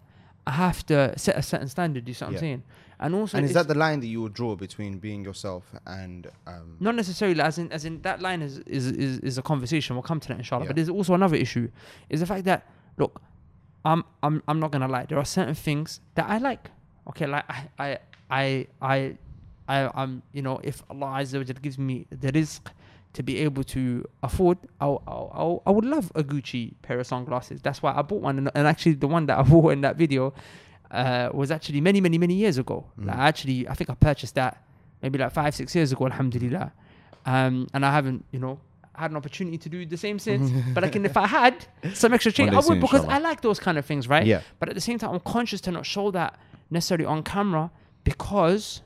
[0.47, 2.05] I have to set a certain standard.
[2.05, 2.39] Do you see what Yeah.
[2.39, 2.63] I'm saying?
[2.99, 6.29] And also, And is that the line that you would draw between being yourself and
[6.47, 9.97] um, Not necessarily, as in, as in that line is, is, is, is a conversation.
[9.97, 10.65] We'll come to that inshallah.
[10.65, 10.69] Yeah.
[10.69, 11.71] But there's also another issue,
[12.09, 13.21] is the fact that look,
[13.85, 15.07] I'm I'm I'm not gonna lie.
[15.07, 16.71] There are certain things that I like.
[17.09, 17.99] Okay, like I I
[18.31, 19.19] I I,
[19.69, 22.61] I I'm you know if Allah Azza wa gives me the rizq
[23.13, 27.07] to be able to afford, I'll, I'll, I'll, I would love a Gucci pair of
[27.07, 27.63] sunglasses.
[27.63, 28.37] That's why I bought one.
[28.37, 30.35] And, and actually, the one that I wore in that video
[30.91, 32.87] uh, was actually many, many, many years ago.
[33.01, 33.07] Mm.
[33.07, 34.63] Like, actually, I think I purchased that
[35.03, 36.73] maybe like five, six years ago, alhamdulillah.
[37.25, 38.61] Um, and I haven't, you know,
[38.95, 40.51] had an opportunity to do the same since.
[40.75, 43.05] but like, and if I had some extra change, I would because.
[43.07, 44.25] I like those kind of things, right?
[44.27, 44.41] Yeah.
[44.59, 46.39] But at the same time, I'm conscious to not show that
[46.71, 47.71] necessarily on camera
[48.05, 48.83] because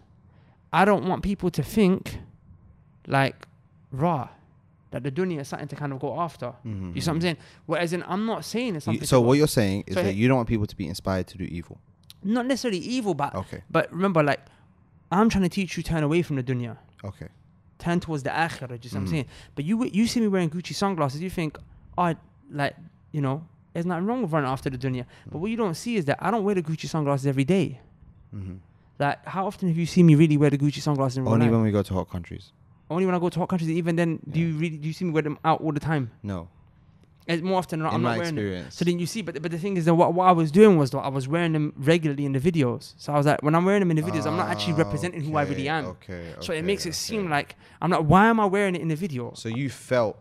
[0.73, 2.19] I don't want people to think
[3.07, 3.47] like
[3.93, 4.29] raw
[4.91, 6.53] that the dunya is something to kind of go after.
[6.67, 7.37] Mhm, You see what I'm saying?
[7.67, 9.07] Whereas in I'm not saying it's You- something.
[9.07, 10.89] so to go- what you're saying is So that you don't want people to be
[10.89, 11.79] inspired to do evil.
[12.23, 13.63] Not necessarily evil, but Okay.
[13.71, 14.41] but remember, like
[15.13, 17.29] I'm trying to teach you turn away from the dunya, Okay.
[17.79, 18.79] turn towards the akhirah.
[18.81, 19.27] Just what I'm saying.
[19.55, 21.59] But you you see me wearing Gucci sunglasses, you think,
[21.99, 22.15] oh,
[22.51, 22.77] like
[23.13, 25.05] you know, there's nothing wrong with running after the dunya.
[25.31, 27.81] But what you don't see is that I don't wear the Gucci sunglasses every day.
[28.31, 28.57] hmm
[28.99, 31.63] Like, how often have you seen me really wear the Gucci sunglasses in Only when
[31.63, 32.53] we go to hot countries.
[32.91, 33.71] Only when I go to hot countries.
[33.71, 36.11] Even then, do you really do you see me wear them out all the time?
[36.23, 36.49] No.
[37.27, 37.91] It's more often than not.
[37.91, 38.67] In I'm not wearing them.
[38.71, 40.77] So then you see, but but the thing is that what, what I was doing
[40.79, 42.95] was that I was wearing them regularly in the videos.
[42.97, 44.79] So I was like, when I'm wearing them in the videos, I'm not actually Ah,
[44.79, 45.85] representing who I really am.
[45.87, 46.35] Okay.
[46.41, 46.95] so it okay, makes it okay.
[46.95, 48.05] seem like I'm not.
[48.07, 49.33] Why am I wearing it in the video?
[49.35, 50.17] So you felt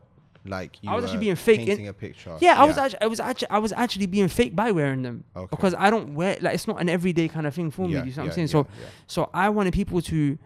[0.46, 2.36] like you I was actually being fake in- a picture.
[2.42, 5.24] yeah, I was actually, I was actually, I was actually being fake by wearing them
[5.36, 5.48] Okay.
[5.50, 7.94] because I don't wear like it's not an everyday kind of thing for me.
[7.94, 8.48] Yeah, Do you see what yeah, I'm saying?
[8.48, 8.86] yeah, so yeah.
[9.08, 10.38] So I wanted people to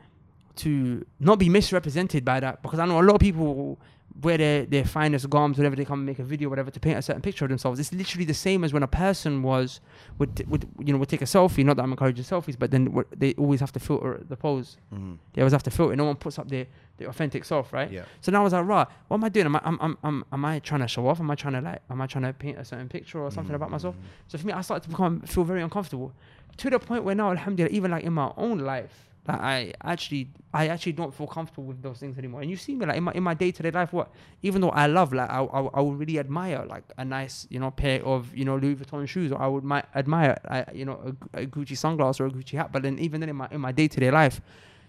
[0.56, 3.80] to not be misrepresented by that because I know a lot of people
[4.22, 6.98] wear their, their finest garments whenever they come and make a video, whatever, to paint
[7.00, 7.80] a certain picture of themselves.
[7.80, 9.82] It's literally the same as when a person was
[10.20, 11.66] would would you know would take a selfie.
[11.66, 14.78] Not that I'm encouraging selfies, but then what- they always have to filter the pose.
[14.94, 15.18] Mhm.
[15.34, 15.96] They always have to filter.
[15.96, 17.92] No one puts up their, their authentic self, right?
[17.92, 18.04] Yeah.
[18.22, 19.48] So now I was like, right, what am I doing?
[19.48, 21.20] Am I, am, am, am, am I trying to show off?
[21.20, 23.56] Am I trying to like, am I trying to paint a certain picture or something
[23.56, 23.96] about myself?
[23.96, 24.00] Mhm.
[24.28, 26.14] So for me, I started to become feel very uncomfortable
[26.58, 30.30] to the point where now, alhamdulillah, even like in my own life, like I actually,
[30.54, 32.42] I actually don't feel comfortable with those things anymore.
[32.42, 34.62] And you see me like in my in my day to day life, what even
[34.62, 37.72] though I love, like I, I I would really admire like a nice you know
[37.72, 41.16] pair of you know Louis Vuitton shoes, or I would mi- admire I, you know
[41.34, 42.72] a, a Gucci sunglass or a Gucci hat.
[42.72, 44.42] But then even then in my in my day to day life,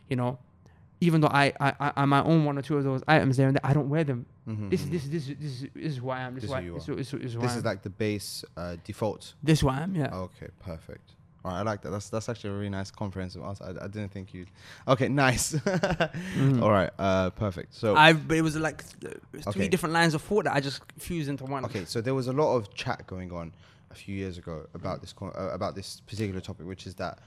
[0.08, 0.38] you know.
[1.00, 3.58] Even though I, I I might own one or two of those items there and
[3.62, 4.24] I don't wear them.
[4.48, 6.34] Mhm, This is this this this is, this is who I am.
[6.34, 7.64] This, This is who I, is who you this, this, is- this is This is
[7.64, 9.34] like the base uh, default.
[9.42, 9.94] this is who I am.
[9.94, 10.14] Yeah.
[10.14, 11.10] Okay, perfect.
[11.44, 11.90] Right, I like that.
[11.90, 13.64] That's that's actually a really nice comprehensive answer.
[13.64, 14.48] I, I didn't think you'd.
[14.88, 15.52] Okay, nice.
[15.52, 16.62] Mhm.
[16.62, 17.74] All right, uh, perfect.
[17.74, 19.68] So I but it was like th- three Okay.
[19.68, 21.64] different lines of thought that I just fused into one.
[21.66, 23.52] okay, so there was a lot of chat going on
[23.90, 27.18] a few years ago about this uh, about this particular topic, which is that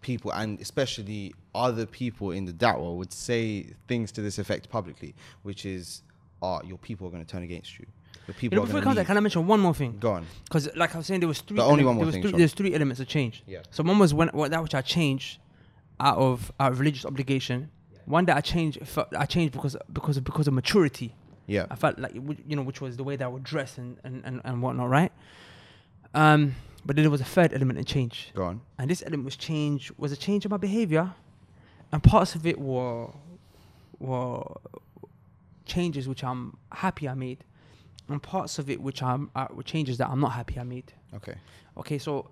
[0.00, 5.14] people and especially other people in the da'wah would say things to this effect publicly,
[5.42, 6.02] which is,
[6.40, 7.86] "Ah, your people are going to turn against you.
[8.28, 9.74] Your You know, before going we come to that, to can I mention one more
[9.74, 9.96] thing?
[9.98, 10.26] Go on.
[10.44, 11.56] Because, like I was saying, there was three.
[11.56, 12.38] But only ele- one more there was thing, Three, sure.
[12.38, 13.42] there's three elements of change.
[13.46, 13.62] Yeah.
[13.70, 15.38] So one was when what, that which I changed
[16.00, 17.70] out of out of religious obligation.
[17.92, 17.98] Yeah.
[18.06, 18.78] One that I changed,
[19.16, 21.14] I changed because because of because of maturity.
[21.46, 21.66] Yeah.
[21.70, 23.98] I felt like would- you know, which was the way that I would dress and
[24.04, 25.12] and, and, and whatnot, right?
[26.14, 26.54] Um,
[26.86, 28.30] but then there was a third element of change.
[28.34, 28.60] Go on.
[28.78, 31.12] and this element was change was a change in my behavior
[31.92, 33.08] and parts of it were
[33.98, 34.42] were
[35.66, 37.44] changes which i'm happy i made
[38.08, 40.92] and parts of it which i'm uh, changes that i'm not happy i made.
[41.14, 41.34] Okay.
[41.76, 42.28] okay so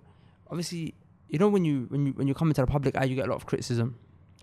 [0.50, 0.94] obviously
[1.28, 3.26] you know when you when you when you come into the public eye you get
[3.26, 3.96] a lot of criticism.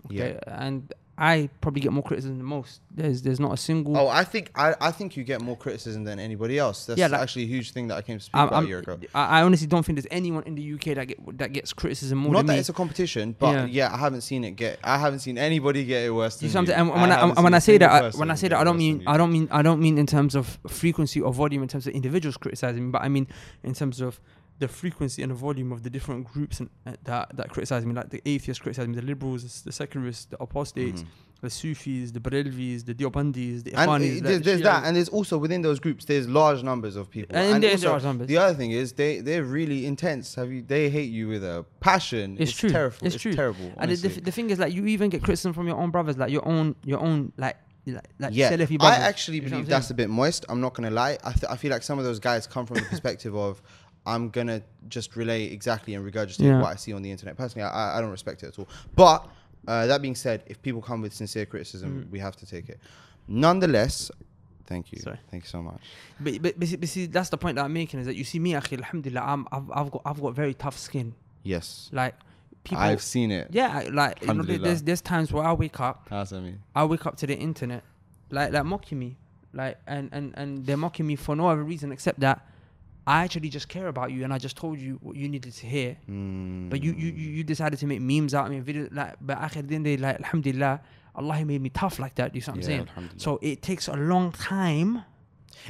[0.06, 4.08] Okay and i probably get more criticism than most there's there's not a single Oh,
[4.08, 6.86] I think I, I think you get more criticism than anybody else.
[6.86, 8.64] That's Yeah, like- actually a huge thing that I came to speak I'm- about I'm-
[8.64, 8.98] a year ago.
[9.14, 12.18] I, I honestly don't think there's anyone in the UK that get that gets criticism
[12.18, 12.58] more Not than that me.
[12.60, 13.66] it's a competition, but Yeah.
[13.66, 13.94] yeah.
[13.94, 14.78] I haven't seen it get.
[14.84, 16.72] I haven't seen anybody get it worse You than you.
[16.72, 18.78] And when I, haven't when I say that, I, when I say that, I don't
[18.78, 21.86] mean I don't mean I don't mean in terms of frequency or volume in terms
[21.86, 23.26] of individuals criticizing me, but I mean
[23.62, 24.20] in terms of
[24.60, 27.92] the frequency and the volume of the different groups and, uh, that that criticize me,
[27.92, 31.06] like the atheists criticize me, the liberals, the secularists, the apostates, Mhm.
[31.40, 34.10] the Sufis, the Barelvis, the Deobandis, the And Ikhwanis.
[34.10, 37.10] uh, like there's, there's that, and there's also within those groups, there's large numbers of
[37.10, 37.36] people.
[37.36, 38.28] And there- there also, are numbers.
[38.28, 40.36] the other thing is they they're really intense.
[40.36, 40.62] Have you?
[40.62, 42.36] They hate you with a passion.
[42.38, 42.70] It's true.
[42.70, 42.96] Terrible.
[43.02, 43.34] It's It's, true.
[43.34, 43.72] terrible.
[43.76, 46.30] And the, the, thing is, like, you even get criticism from your own brothers, like
[46.30, 48.48] your own, your own, like, like, like yeah,
[48.80, 50.46] I actually believe that's a bit moist.
[50.48, 51.18] I'm not gonna lie.
[51.22, 53.60] I, th- I feel like some of those guys come from the perspective of
[54.06, 56.60] I'm gonna just relay exactly and regurgitate Yeah.
[56.60, 57.36] what I see on the internet.
[57.36, 58.68] Personally, I, I don't respect it at all.
[58.94, 59.26] But
[59.66, 62.10] uh, that being said, if people come with sincere criticism, Mm.
[62.10, 62.78] we have to take it.
[63.28, 64.10] Nonetheless,
[64.66, 65.18] thank you, Sorry.
[65.30, 65.80] thank you so much.
[66.20, 68.24] But, but, but, see, but see, that's the point that I'm making is that you
[68.24, 71.14] see me, alhamdulillah, I'm, I've, I've got, I've got very tough skin.
[71.42, 72.14] Yes, Like,
[72.62, 73.48] people, I've seen it.
[73.50, 76.60] yeah, like, you know, there's, there's times where I wake up, How's that mean?
[76.74, 77.82] I wake up to the internet,
[78.30, 79.16] like, like mocking me,
[79.54, 82.46] like, and, and, and they're mocking me for no other reason except that
[83.06, 85.66] I actually just care about you and I just told you what you needed to
[85.66, 85.96] hear.
[86.06, 86.68] Hmm.
[86.70, 89.52] But you, you, you decided to make memes out of me, video, like, but at
[89.52, 90.80] the end of the day, like, alhamdulillah,
[91.14, 92.34] Allah made me tough like that.
[92.34, 92.88] You see what I'm Yeah, saying?
[93.18, 95.04] So it takes a long time.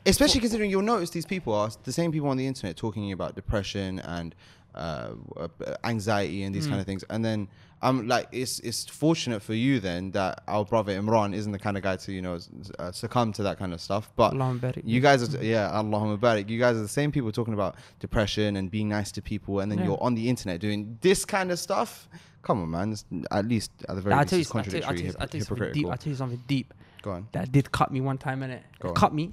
[0.07, 3.35] Especially considering you'll notice these people are the same people on the internet talking about
[3.35, 4.35] depression and
[4.75, 5.49] uh, uh,
[5.85, 6.71] anxiety and these Mm.
[6.71, 7.49] kind of things, and then
[7.83, 11.77] I'm like, it's it's fortunate for you then that our brother Imran isn't the kind
[11.77, 12.39] of guy to you know
[12.79, 14.11] uh, succumb to that kind of stuff.
[14.17, 14.33] But
[14.85, 16.49] you guys are yeah, Allahumma barik.
[16.49, 19.71] You guys are the same people talking about depression and being nice to people, and
[19.71, 19.85] then Yeah.
[19.87, 22.09] you're on the internet doing this kind of stuff.
[22.43, 22.93] Come on, man.
[22.93, 25.45] It's, at least at the very least, it's I'll contradictory, tell you, I'll tell you
[25.45, 25.87] something deep.
[25.91, 27.29] I'll tell you something deep Go on.
[27.33, 28.63] that did cut me one time in it.
[28.81, 28.93] Go.
[28.93, 29.33] Cut me,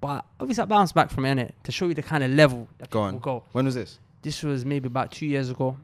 [0.00, 2.68] but obviously I bounced back from it innit, to show you the kind of level
[2.78, 3.18] that Go people on.
[3.20, 3.44] go.
[3.52, 3.98] When was this?
[4.22, 5.76] This was maybe about two years ago.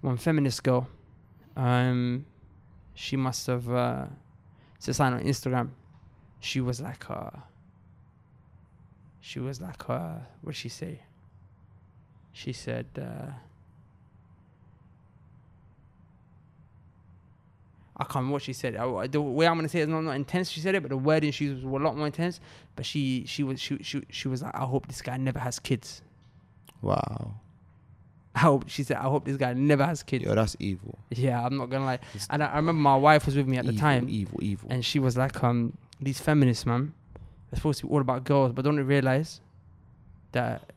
[0.00, 0.88] One feminist girl,
[1.56, 2.24] um,
[2.94, 4.06] she must have uh,
[4.76, 5.70] it's sign on Instagram.
[6.40, 7.30] She was like, uh,
[9.20, 11.00] she was like, uh, what did she say?
[12.32, 12.86] She said.
[12.98, 13.30] Uh,
[17.94, 18.74] I can't remember what she said.
[18.74, 20.50] I, the way I'm gonna say it is not, not intense.
[20.50, 22.40] She said it, but the wording she was a lot more intense.
[22.74, 25.60] But she she was she she, she was like, I hope this guy never has
[25.60, 26.02] kids.
[26.80, 27.34] Wow.
[28.34, 30.24] I hope she said, I hope this guy never has kids.
[30.24, 30.98] Yo, that's evil.
[31.10, 31.98] Yeah, I'm not gonna lie.
[32.14, 34.68] It's And I, I remember my wife was with me at the time, Evil, evil.
[34.70, 36.94] and she was like, um, these feminists, man,
[37.50, 39.40] they're supposed to be all about girls, but don't they realize
[40.32, 40.70] that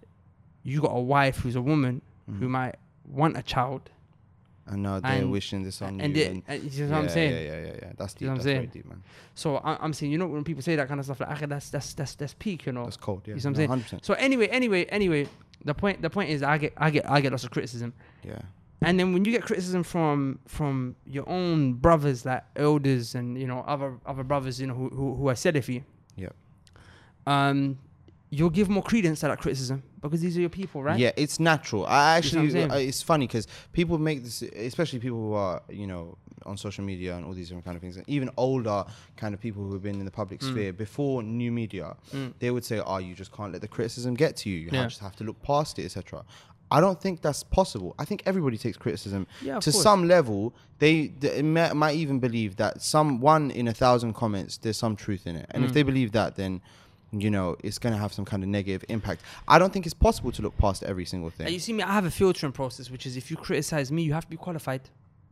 [0.63, 2.49] you got a wife who's a woman who Mhm.
[2.49, 2.75] might
[3.07, 3.89] want a child,
[4.67, 6.23] And now they're and- wishing this on and, you.
[6.23, 7.31] they, and and you know what I'm yeah, saying?
[7.33, 7.91] Yeah, yeah, yeah, yeah.
[7.97, 8.21] That's deep.
[8.21, 8.69] You know what I'm that's saying?
[8.73, 9.03] deep, man.
[9.35, 11.45] So I, I'm saying, you know, when people say that kind of stuff, like, "Ah,
[11.45, 12.83] that's that's that's that's peak, you know.
[12.85, 13.21] That's cold.
[13.27, 14.01] Yeah, You see what I'm no, saying?
[14.01, 14.05] 100%.
[14.05, 15.27] So anyway, anyway, anyway,
[15.65, 17.93] the point the point is, I get I get I get lots of criticism.
[18.23, 18.39] Yeah.
[18.81, 23.47] And then when you get criticism from from your own brothers, like elders and you
[23.47, 25.83] know other other brothers, you know who who, who are you.
[26.15, 26.29] Yeah.
[27.27, 27.77] um,
[28.29, 30.99] you'll give more credence to that criticism because these are your people, right?
[30.99, 31.85] Yeah, it's natural.
[31.85, 36.17] I actually, uh, it's funny because people make this, especially people who are, you know,
[36.45, 37.97] on social media and all these different kind of things.
[37.97, 38.85] And even older
[39.17, 40.51] kind of people who have been in the public Mm.
[40.51, 42.33] sphere before new media, Mm.
[42.39, 44.57] they would say, "Oh, you just can't let the criticism get to you.
[44.57, 44.83] You Yeah.
[44.87, 46.23] just have to look past it, etc."
[46.71, 47.93] I don't think that's possible.
[47.99, 49.83] I think everybody takes criticism Yeah, to course.
[49.83, 50.53] some level.
[50.79, 54.95] They, they may, might even believe that some one in a thousand comments, there's some
[54.95, 55.73] truth in it, and if Mm.
[55.75, 56.61] they believe that, then.
[57.11, 59.21] You know, it's going to have some kind of negative impact.
[59.47, 61.47] I don't think it's possible to look past every single thing.
[61.47, 64.13] You see me, I have a filtering process, which is if you criticize me, you
[64.13, 64.81] have to be qualified.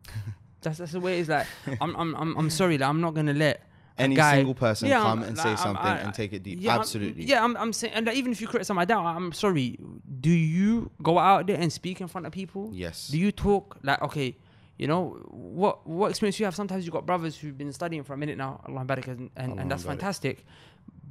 [0.62, 1.47] that's that's the way it's like.
[1.81, 3.62] I'm I'm I'm, I'm sorry, like, I'm not gonna let
[3.97, 6.33] any guy- single person Yeah, come I'm- and like, say I'm- something I- and take
[6.33, 6.59] it deep.
[6.62, 7.25] Yeah, I'm- Absolutely.
[7.25, 9.77] yeah, I'm, I'm saying, and like, even if you criticize my da'wah, I'm sorry.
[10.21, 12.69] Do you go out there and speak in front of people?
[12.73, 13.07] Yes.
[13.09, 14.38] Do you talk like okay?
[14.77, 16.55] You know what what experience you have?
[16.55, 19.59] Sometimes you have got brothers who've been studying for a minute now, Allah and, and,
[19.59, 20.45] and that's fantastic.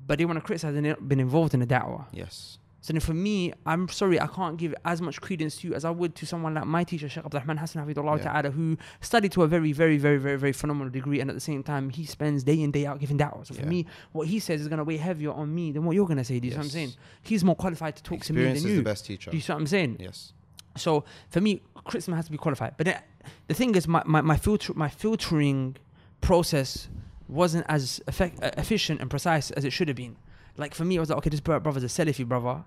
[0.06, 2.06] But they want to criticize and they've been involved in the da'wah.
[2.12, 2.58] yes.
[2.84, 5.84] So then for me, I'm sorry, I can't give as much credence to you as
[5.84, 8.24] I would to someone like my teacher, Sheikh Abdul Rahman Hassan Hafidullah Yeah.
[8.24, 11.20] Ta'ala, who studied to a very, very, very, very, very phenomenal degree.
[11.20, 13.46] And at the same time, he spends day in, day out giving da'wah.
[13.46, 13.68] So for Yeah.
[13.68, 16.16] me, what he says is going to weigh heavier on me than what you're going
[16.18, 16.40] to say.
[16.40, 16.94] Do you see what I'm saying?
[17.22, 18.82] He's more qualified to talk to me Experience than is you.
[18.82, 19.30] the best teacher.
[19.30, 19.98] Do you see what I'm saying?
[20.00, 20.32] Yes.
[20.76, 22.74] So for me, criticism has to be qualified.
[22.78, 23.00] But then,
[23.46, 25.76] the thing is, my, my, my filter my filtering
[26.20, 26.88] process
[27.32, 30.16] wasn't as effect, uh, efficient and precise as it should have been.
[30.56, 32.64] Like for me, I was like, okay, this bro- brother's a Salafi brother,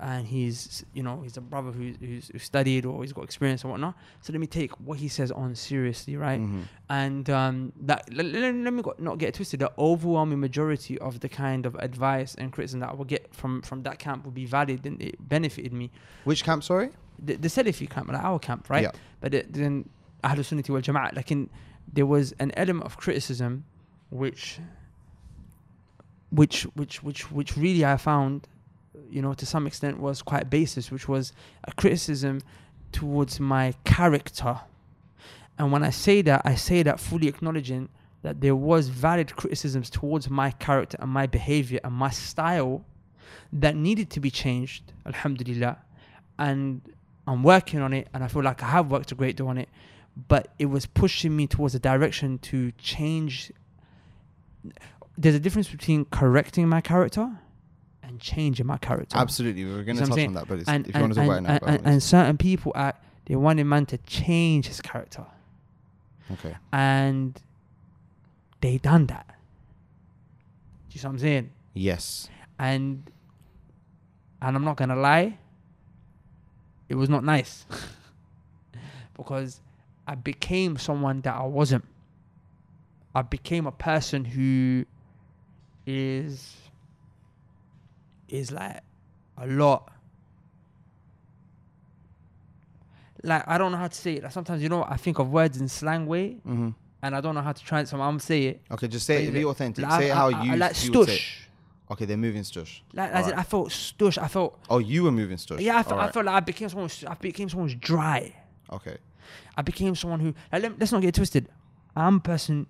[0.00, 3.62] and he's you know he's a brother who, who's who studied or he's got experience
[3.64, 3.94] and whatnot.
[4.20, 6.40] So let me take what he says on seriously, right?
[6.40, 6.62] Mhm.
[6.88, 9.60] And um, that let, let, let me go, not get it twisted.
[9.60, 13.60] The overwhelming majority of the kind of advice and criticism that I will get from
[13.62, 15.90] from that camp would be valid and it benefited me
[16.24, 16.62] Which camp?
[16.64, 16.90] Sorry.
[17.18, 18.84] the, the Salafi camp, like our camp, right?
[18.84, 18.92] Yeah.
[19.20, 19.88] But the, then
[20.24, 21.50] Ahlul Sunnati wal Jama'at, like in,
[21.92, 23.64] there was an element of criticism
[24.10, 24.60] which
[26.30, 28.46] which which which which really I found
[29.10, 31.32] you know, to some extent was quite basis, which was
[31.64, 32.40] a criticism
[32.92, 34.60] towards my character.
[35.58, 37.88] And when I say that, I say that fully acknowledging
[38.22, 42.84] that there was valid criticisms towards my character and my behavior and my style
[43.52, 45.78] that needed to be changed, alhamdulillah.
[46.38, 46.82] And
[47.26, 49.58] I'm working on it and I feel like I have worked a great deal on
[49.58, 49.68] it.
[50.28, 53.52] But it was pushing me towards a direction to change.
[55.16, 57.28] There's a difference between correcting my character
[58.02, 59.16] and changing my character.
[59.16, 60.94] Absolutely, we we're going to See what I'm touch on that, but it's, And, if
[60.94, 63.64] you want to talk about now, and, and, and certain people act, they want a
[63.64, 65.26] man to change his character.
[66.32, 67.40] okay, And
[68.60, 69.26] they done that.
[69.28, 69.34] Do
[70.94, 71.50] you see what I'm saying?
[71.74, 72.28] yes,
[72.58, 73.10] and
[74.40, 75.36] and I'm not gonna lie,
[76.88, 77.66] it was not nice
[79.16, 79.60] because
[80.06, 81.84] I became someone that I wasn't.
[83.14, 84.84] I became a person who
[85.86, 86.54] is
[88.28, 88.80] is like
[89.36, 89.90] a lot.
[93.22, 94.22] Like I don't know how to say it.
[94.22, 97.34] Like sometimes you know I think of words in slang way, hmm and I don't
[97.34, 97.88] know how to it.
[97.88, 98.60] So I'm say it.
[98.70, 98.88] okay.
[98.88, 99.32] Just say it.
[99.32, 99.84] Be authentic.
[99.84, 101.14] like, say it I- how I- I you like you would say.
[101.14, 101.18] it.
[101.20, 101.44] stush.
[101.90, 102.80] Okay, they're moving stush.
[102.92, 104.18] Like as in, I felt stush.
[104.18, 105.60] I felt Oh, you were moving stush.
[105.60, 105.78] yeah.
[105.78, 106.14] I felt, I Alright.
[106.14, 106.90] felt like I became someone.
[107.06, 108.34] I became someone who's dry.
[108.70, 108.98] Okay.
[109.56, 110.34] I became someone who.
[110.52, 111.48] Like, let, let's not get twisted.
[111.96, 112.66] I'm a person.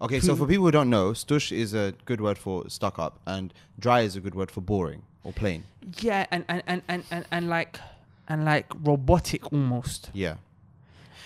[0.00, 3.18] Okay, so for people who don't know, stush is a good word for stuck up,
[3.26, 5.64] and dry is a good word for boring or plain.
[6.00, 7.78] Yeah, and and and and and, and like
[8.28, 10.10] and like robotic almost.
[10.12, 10.36] Yeah.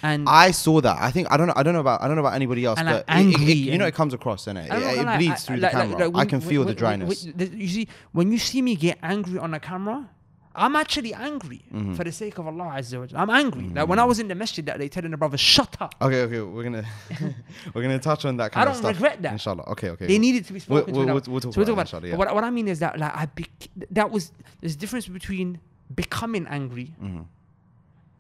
[0.03, 0.97] And I saw that.
[0.99, 1.53] I think I don't know.
[1.57, 3.49] I don't know about I don't know about anybody else, And, but like, it- it-
[3.49, 4.65] it- you know, it comes across, innit?
[4.65, 5.95] It, it lie, bleeds I- through like- the camera.
[5.99, 7.27] like I when- can when- feel the dryness.
[7.27, 10.09] when- you see, when you see me get angry on a camera,
[10.55, 11.97] I'm actually angry Mhm.
[11.97, 13.21] for the sake of Allah Azza wa Jal.
[13.21, 13.69] I'm angry.
[13.69, 15.95] Like when I was in the masjid that day telling the brother, shut up.
[16.03, 16.85] Okay, okay, we're gonna
[17.75, 19.33] we're gonna touch on that I kind don't regret that.
[19.33, 19.63] Inshallah.
[19.69, 20.07] Okay, okay.
[20.07, 21.13] They needed to be spoken we'll- to.
[21.13, 23.15] we'll- we'll talk so about about inshallah, but what, what I mean is that like
[23.15, 25.61] I bec- that was there's a difference between
[25.95, 27.27] becoming angry Mhm.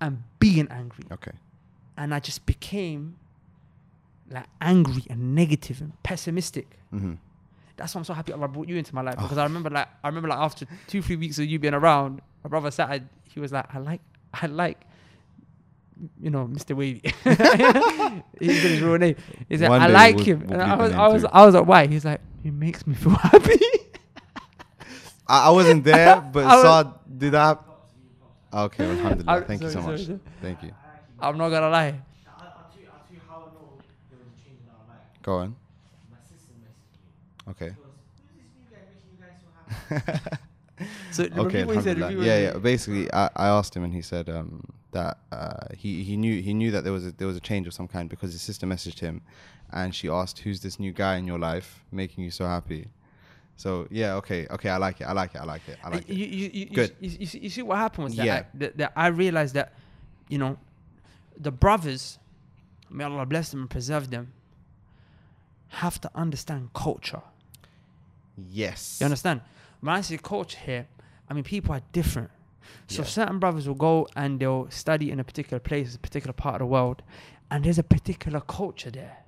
[0.00, 1.04] and being angry.
[1.10, 1.32] Okay.
[1.96, 3.16] And I just became
[4.30, 6.78] like angry and negative and pessimistic.
[7.80, 9.22] That's why I'm so happy Allah brought you into my life Oh.
[9.22, 12.20] because I remember like I remember like after two three weeks of you being around,
[12.44, 14.00] my brother Saad he was like I like
[14.34, 14.78] I like
[16.20, 16.76] you know Mr.
[16.76, 17.00] Wavy.
[18.40, 19.16] He's said his real name.
[19.48, 21.28] He said One I day like we'll- him, we'll and I was I was too.
[21.32, 21.86] I was like why?
[21.86, 23.58] He's like he makes me feel happy.
[25.26, 26.86] I, I wasn't there, but I was-
[27.18, 27.60] did that.
[28.52, 29.32] Okay, alhamdulillah.
[29.32, 30.00] I- Thank you so sorry, much.
[30.00, 30.20] sorry, sorry.
[30.42, 30.72] Thank you.
[31.20, 31.86] I'm not gonna lie.
[31.86, 33.78] I'll, I'll, tell you, I'll tell you how I know
[34.10, 35.22] there was a change in our life.
[35.22, 35.54] Go on.
[36.10, 36.66] My sister messaged me.
[36.66, 36.66] Okay.
[36.66, 37.74] She goes, who's this new guy making you guys
[39.40, 40.36] so happy?
[41.10, 42.52] So okay, what he said, what yeah, he yeah.
[42.52, 42.62] said.
[42.62, 46.54] Basically, I, I asked him, and he said um, that uh, he he knew he
[46.54, 48.66] knew that there was a, there was a change of some kind because his sister
[48.66, 49.20] messaged him,
[49.70, 52.88] and she asked, "Who's this new guy in your life making you so happy?"
[53.56, 54.70] So yeah, okay, okay.
[54.70, 55.04] I like it.
[55.04, 55.38] I like it.
[55.38, 55.78] I like it.
[55.84, 56.30] I like you, it.
[56.30, 56.96] you, you, Good.
[56.98, 58.36] You, you, see, you see what happened was that, Yeah.
[58.36, 59.74] I, that, that I realized that,
[60.30, 60.56] you know,
[61.38, 62.18] the brothers,
[62.88, 64.32] may Allah bless them and preserve them,
[65.68, 67.20] have to understand culture.
[68.50, 68.98] Yes.
[69.00, 69.40] You understand?
[69.80, 70.86] When I say culture here,
[71.28, 72.30] I mean people are different.
[72.86, 73.08] So Yeah.
[73.08, 76.60] certain brothers will go and they'll study in a particular place, a particular part of
[76.60, 77.02] the world,
[77.50, 79.18] and there's a particular culture there.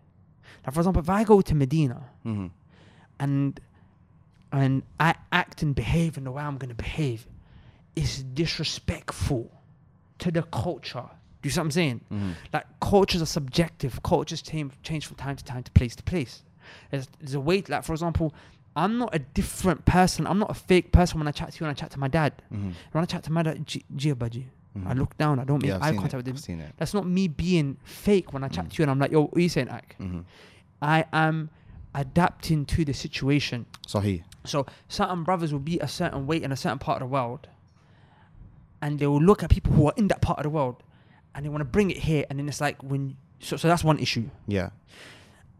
[0.64, 2.46] Now, for example, if I go to Medina hmm
[3.18, 3.60] and
[4.52, 7.26] and I act and behave in the way I'm gonna behave,
[7.96, 9.50] it's disrespectful
[10.18, 11.08] to the culture.
[11.40, 12.00] Do you see what I'm saying?
[12.08, 14.02] hmm Like cultures are subjective.
[14.02, 16.42] Cultures change, change from time to time, to place to place.
[16.90, 17.62] There's, there's a way.
[17.66, 18.34] Like for example,
[18.74, 20.26] I'm not a different person.
[20.26, 22.08] I'm not a fake person when I chat to you and I chat to my
[22.08, 22.32] dad.
[22.50, 24.44] hmm When I chat to my dad, G- Giabaji,
[24.76, 24.86] Mhm.
[24.88, 25.38] I look down.
[25.38, 26.72] I don't make Yeah, eye contact with him.
[26.78, 28.70] That's not me being fake when I chat Mm.
[28.70, 29.96] to you and I'm like, yo, what are you saying, Ak?
[29.98, 30.20] hmm
[30.80, 31.50] I am
[31.94, 33.66] adapting to the situation.
[33.86, 34.22] Sahih.
[34.44, 37.48] So certain brothers will be a certain way in a certain part of the world,
[38.80, 40.82] and they will look at people who are in that part of the world,
[41.34, 43.84] and they want to bring it here, and then it's like when so so that's
[43.84, 44.30] one issue.
[44.46, 44.70] Yeah.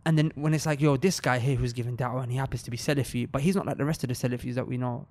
[0.05, 2.63] And then when it's like, yo, this guy here who's giving da'wah and he happens
[2.65, 5.07] to be Salafi, but he's not like the rest of the Salafis that we know.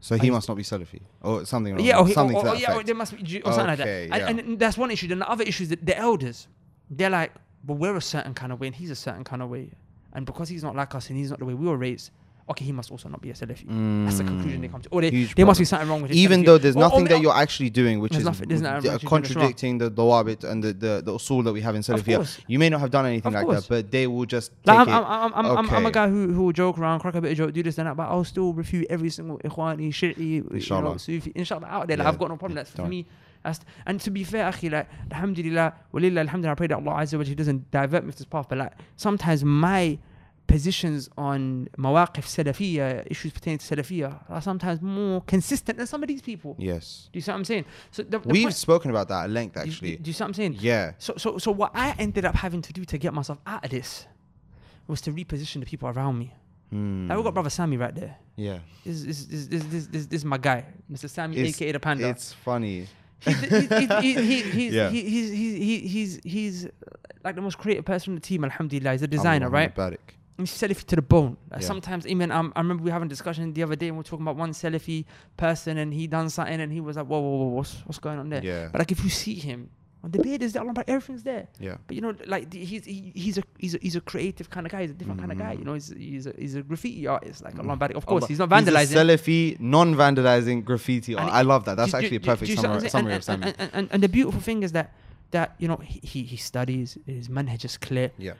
[0.00, 1.78] So he must not be Salafi or something.
[1.80, 4.08] yeah, or, he- something or, or, that yeah, or there must be or something Okay,
[4.08, 4.28] like that.
[4.30, 4.44] And, yeah.
[4.44, 5.08] and that's one issue.
[5.08, 6.46] Then the other issue is that the elders,
[6.90, 7.32] they're like,
[7.64, 9.70] but we're a certain kind of way and he's a certain kind of way.
[10.12, 12.10] And because he's not like us and he's not the way we were raised,
[12.50, 13.64] okay, he must also not be a Salafi.
[14.04, 14.88] That's the conclusion they come to.
[14.90, 16.46] Or they, Huge there must be something wrong with his even Salafi.
[16.46, 18.68] though there's Or- or nothing may- that you're actually doing which is nothing- nothing uh,
[18.70, 21.82] actually doing that's contradicting the dawabit and the, the, the usul that we have in
[21.82, 22.40] Salafiyah.
[22.46, 25.04] You may not have done anything like that, but they will just take Like, I'm.
[25.04, 27.32] I'm, I'm, I'm, I'm, I'm a guy who, who will joke around, crack a bit
[27.32, 30.42] of joke, do this and that, but I'll still refute every single Ikhwani, Shi'i, you
[30.42, 30.98] know, Inshallah.
[30.98, 31.96] Sufi, inshallah, out there.
[31.96, 32.56] Like, Yeah, I've got no problem.
[32.56, 33.06] That's for me.
[33.42, 37.18] That's, and to be fair, akhi, like, alhamdulillah, walillah, alhamdulillah, I pray that Allah Azza
[37.18, 39.98] wa doesn't divert me to this path, but like, sometimes my
[40.46, 46.08] positions on mawaqif salafiyya, issues pertaining to salafiyya, are sometimes more consistent than some of
[46.08, 46.54] these people.
[46.58, 47.08] Yes.
[47.12, 47.64] Do you see what I'm saying?
[47.90, 49.96] So the, the We've point- spoken about that at length, do actually.
[49.96, 50.56] Do you see what I'm saying?
[50.60, 50.92] Yeah.
[50.98, 53.70] So, so, so what I ended up having to do to get myself out of
[53.70, 54.06] this
[54.86, 56.32] was to reposition the people around me.
[56.70, 57.08] Hmm.
[57.08, 58.16] Like we got brother Sammy right there.
[58.36, 58.58] Yeah.
[58.84, 61.08] This, this, this, this, this, this, this is my guy, Mr.
[61.08, 62.08] Sammy, It's- aka the Panda.
[62.08, 62.86] It's funny.
[63.20, 64.90] He's, he's, he's, he's, he's, he's, Yeah.
[64.90, 66.68] he's, he's, he's, he's, he's
[67.24, 68.44] like the most creative person on the team.
[68.44, 69.74] Alhamdulillah, he's a designer, right?
[69.74, 69.98] Barik.
[70.36, 71.36] He's Salafi to the bone.
[71.50, 71.66] Like Yeah.
[71.66, 74.04] Sometimes even um, I remember we having a discussion the other day and we are
[74.04, 75.04] talking about one Salafi
[75.36, 78.18] person and he done something and he was like, whoa, whoa, whoa, what's, what's going
[78.18, 78.42] on there?
[78.42, 78.68] Yeah.
[78.72, 79.70] But like if you see him
[80.02, 81.46] on the beard is there, Allah, everything's there.
[81.60, 81.76] Yeah.
[81.86, 84.66] But you know, like the- he's he, he's a he's a he's a creative kind
[84.66, 84.82] of guy.
[84.82, 85.54] He's a different kind of guy.
[85.54, 85.58] Mhm.
[85.60, 87.42] You know, he's he's a, he's a graffiti artist.
[87.44, 87.70] Like Mhm.
[87.70, 88.78] Allah, of course, Allah- he's not vandalizing.
[88.80, 88.96] He's a.
[88.96, 91.14] Salafi, non-vandalizing graffiti.
[91.14, 91.32] art.
[91.32, 91.76] I love that.
[91.76, 93.18] That's Do actually a do you- perfect do you see what I'm summary, summary and,
[93.18, 93.42] of Sammy.
[93.46, 94.92] and, and, and, and the beautiful thing is that
[95.30, 98.32] that you know he he, he studies his manhaj is clear Yeah.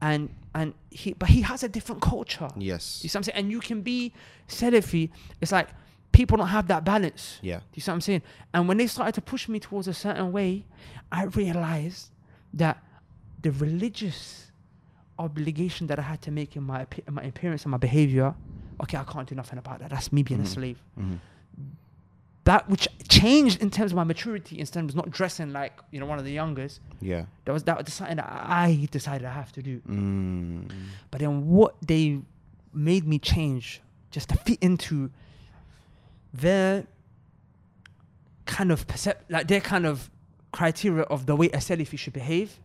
[0.00, 2.48] And and he but he has a different culture.
[2.56, 3.00] Yes.
[3.02, 3.38] You see what I'm saying?
[3.38, 4.12] And you can be
[4.48, 5.10] Salafi.
[5.40, 5.68] It's like
[6.12, 7.38] people don't have that balance.
[7.42, 7.60] Yeah.
[7.74, 8.22] You see what I'm saying?
[8.54, 10.64] And when they started to push me towards a certain way,
[11.12, 12.10] I realized
[12.54, 12.82] that
[13.42, 14.50] the religious
[15.18, 18.34] obligation that I had to make in my in my appearance and my behavior,
[18.82, 19.90] okay, I can't do nothing about that.
[19.90, 20.48] That's me being a Mhm.
[20.48, 20.82] slave.
[20.98, 21.18] Mhm.
[22.46, 26.06] That which changed in terms of my maturity, instead of not dressing like you know
[26.06, 26.80] one of the youngest.
[27.00, 27.24] Yeah.
[27.44, 29.80] That was that was something that I decided I have to do.
[29.80, 30.70] Mm.
[31.10, 32.20] But then what they
[32.72, 33.80] made me change
[34.12, 35.10] just to fit into
[36.32, 36.86] their
[38.44, 40.08] kind of percep like their kind of
[40.52, 42.60] criteria of the way a Salafi should behave.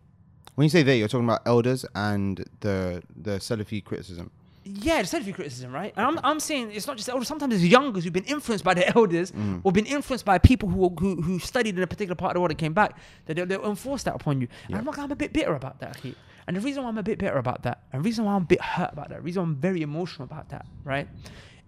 [0.53, 4.29] When you say they, you're talking about elders and the the Salafi criticism.
[4.63, 5.91] Yeah, the Salafi criticism, right?
[5.97, 7.27] And I'm, I'm saying it's not just elders.
[7.27, 9.61] Sometimes it's youngers who've been influenced by the elders Mhm.
[9.63, 12.39] or been influenced by people who, who who studied in a particular part of the
[12.41, 12.97] world and came back.
[13.25, 14.47] That they'll, they'll enforce that upon you.
[14.65, 14.77] And Yeah.
[14.77, 16.13] I'm, like, I'm a bit bitter about that, Akhi.
[16.47, 18.43] And the reason why I'm a bit bitter about that, and the reason why I'm
[18.43, 21.07] a bit hurt about that, the reason why I'm very emotional about that, right,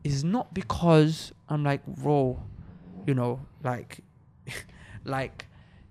[0.03, 2.33] is not because I'm like raw,
[3.07, 4.01] you know, like,
[5.03, 5.47] like,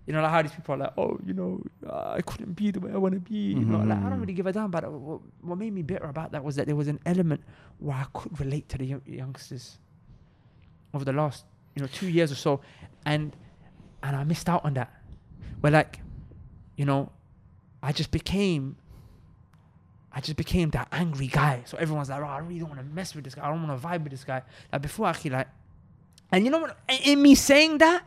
[0.06, 2.70] you know, like how these people are like, oh, you know, uh, I couldn't be
[2.72, 3.52] the way I want to be.
[3.54, 4.20] You know, like I don't Mhm.
[4.20, 4.90] really give a damn about it.
[4.90, 7.40] What, what made me bitter about that was that there was an element
[7.78, 9.78] where I could relate to the young, youngsters
[10.92, 11.44] over the last,
[11.76, 12.60] you know, two years or so,
[13.06, 13.34] and
[14.02, 14.90] and I missed out on that.
[15.60, 16.00] Where like,
[16.76, 17.12] you know,
[17.82, 18.76] I just became.
[20.14, 21.62] I just became that angry guy.
[21.64, 23.46] So everyone's like, oh, I really don't want to mess with this guy.
[23.46, 24.42] I don't want to vibe with this guy.
[24.70, 25.48] Like before, actually, like,
[26.30, 26.76] and you know what?
[27.06, 28.02] In me saying that,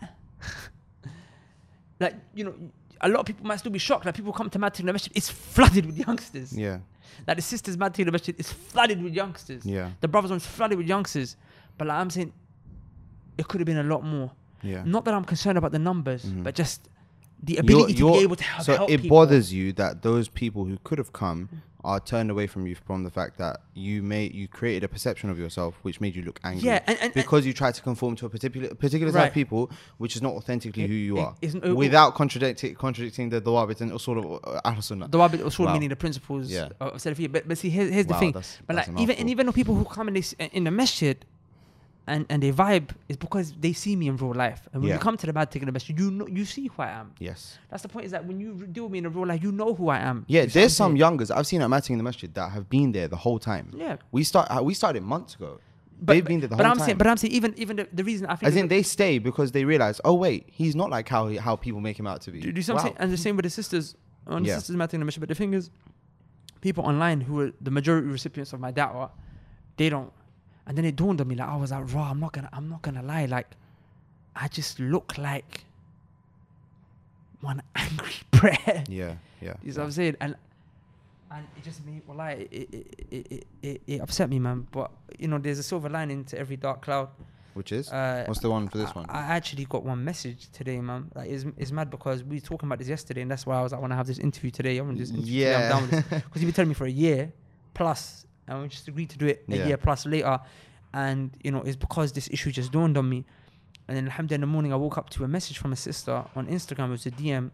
[1.99, 2.53] like you know,
[3.01, 4.05] a lot of people might still be shocked.
[4.05, 6.51] Like people come to Mad Masjid, it's flooded with youngsters.
[6.57, 6.79] Yeah.
[7.27, 9.65] Like the sisters Mad Masjid is flooded with youngsters.
[9.65, 9.91] Yeah.
[10.01, 11.35] The brothers one's flooded with youngsters.
[11.77, 12.33] But like I'm saying,
[13.37, 14.31] it could have been a lot more.
[14.61, 14.83] Yeah.
[14.85, 16.43] Not that I'm concerned about the numbers, Mhm.
[16.43, 16.89] but just
[17.43, 19.17] the You're- ability to you're- be able to help, so help it people.
[19.17, 21.49] bothers you that those people who could have come
[21.83, 25.29] are turned away from you from the fact that you made you created a perception
[25.29, 26.63] of yourself which made you look angry.
[26.65, 29.27] Yeah, and, and, and because you tried to conform to a particular particular type Right.
[29.27, 29.69] of people,
[29.99, 34.01] which is not authentically It- who you are, uh, without contradicting contradicting the Dawabit and
[34.01, 35.09] sort of uh, Ahl Sunnah.
[35.09, 35.73] the Wahhabite usul Wow.
[35.73, 36.69] meaning the principles Yeah.
[36.79, 37.31] of Salafiyya.
[37.31, 38.31] But, but see, here's, here's the thing.
[38.31, 40.71] that's- But that's like even and even the people who come in this in the
[40.71, 41.23] masjid
[42.07, 44.67] and and they vibe is because they see me in real life.
[44.71, 44.95] And when Yeah.
[44.95, 47.13] you come to the bad in the masjid, you know you see who I am.
[47.19, 47.57] Yes.
[47.69, 48.05] That's the point.
[48.05, 50.25] Is that when you deal with me in real life, you know who I am.
[50.27, 52.51] Yeah, You see what there's some youngers I've seen at Matting in the Masjid that
[52.51, 53.71] have been there the whole time.
[53.75, 53.97] Yeah.
[54.11, 55.59] We start uh, we started months ago.
[55.97, 56.85] But, They've been there the but whole I'm time.
[56.87, 59.17] saying, but I'm saying, even even the, the reason I think As in, they stay
[59.17, 62.31] because they realize, oh wait, he's not like how how people make him out to
[62.31, 62.41] be.
[62.41, 62.97] Do, do something, Wow.
[62.99, 63.95] and the same with the sisters.
[64.27, 64.55] On the Yeah.
[64.55, 65.69] sisters matter in the mission, but the thing is,
[66.61, 69.09] people online who are the majority recipients of my da'wah,
[69.77, 70.11] they don't.
[70.68, 72.09] And then it dawned on me like I was like, raw.
[72.09, 72.49] I'm not gonna.
[72.51, 73.26] I'm not gonna lie.
[73.26, 73.47] Like,
[74.36, 75.63] I just look like
[77.41, 78.84] one angry prayer.
[78.88, 79.53] Yeah, yeah.
[79.63, 80.18] You know what I'm saying?
[80.20, 80.36] And
[81.32, 84.68] and it just made well, like it it, it, it, it upset me, man.
[84.72, 87.09] But you know, there's a silver lining to every dark cloud.
[87.53, 89.05] Which is Uh, what's the one for this I, one?
[89.07, 91.09] I actually got one message today, man.
[91.16, 93.61] Like, it's, it's mad because we were talking about this yesterday, and that's why I
[93.61, 94.78] was like, I want to have this interview today.
[94.78, 95.70] I want this interview yeah.
[95.70, 96.03] down with this.
[96.09, 97.32] Because you've been telling me for a year
[97.74, 100.39] plus, and we just agreed to do it a year plus later.
[100.93, 103.25] And, you know, it's because this issue just dawned on me.
[103.87, 106.23] And then, alhamdulillah, in the morning, I woke up to a message from a sister
[106.35, 106.87] on Instagram.
[106.87, 107.51] It was a DM.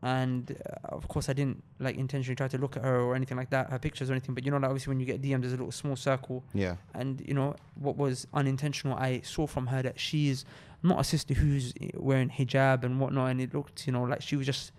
[0.00, 3.36] And uh, of course, I didn't like intentionally try to look at her or anything
[3.36, 4.34] like that, her pictures or anything.
[4.34, 6.44] But you know, like obviously, when you get a DM, there's a little small circle
[6.54, 6.76] yeah.
[6.94, 10.44] and you know what was unintentional i saw from her that she's
[10.82, 14.22] not a sister who's eh, wearing hijab and whatnot and it looked you know like
[14.22, 14.72] she was just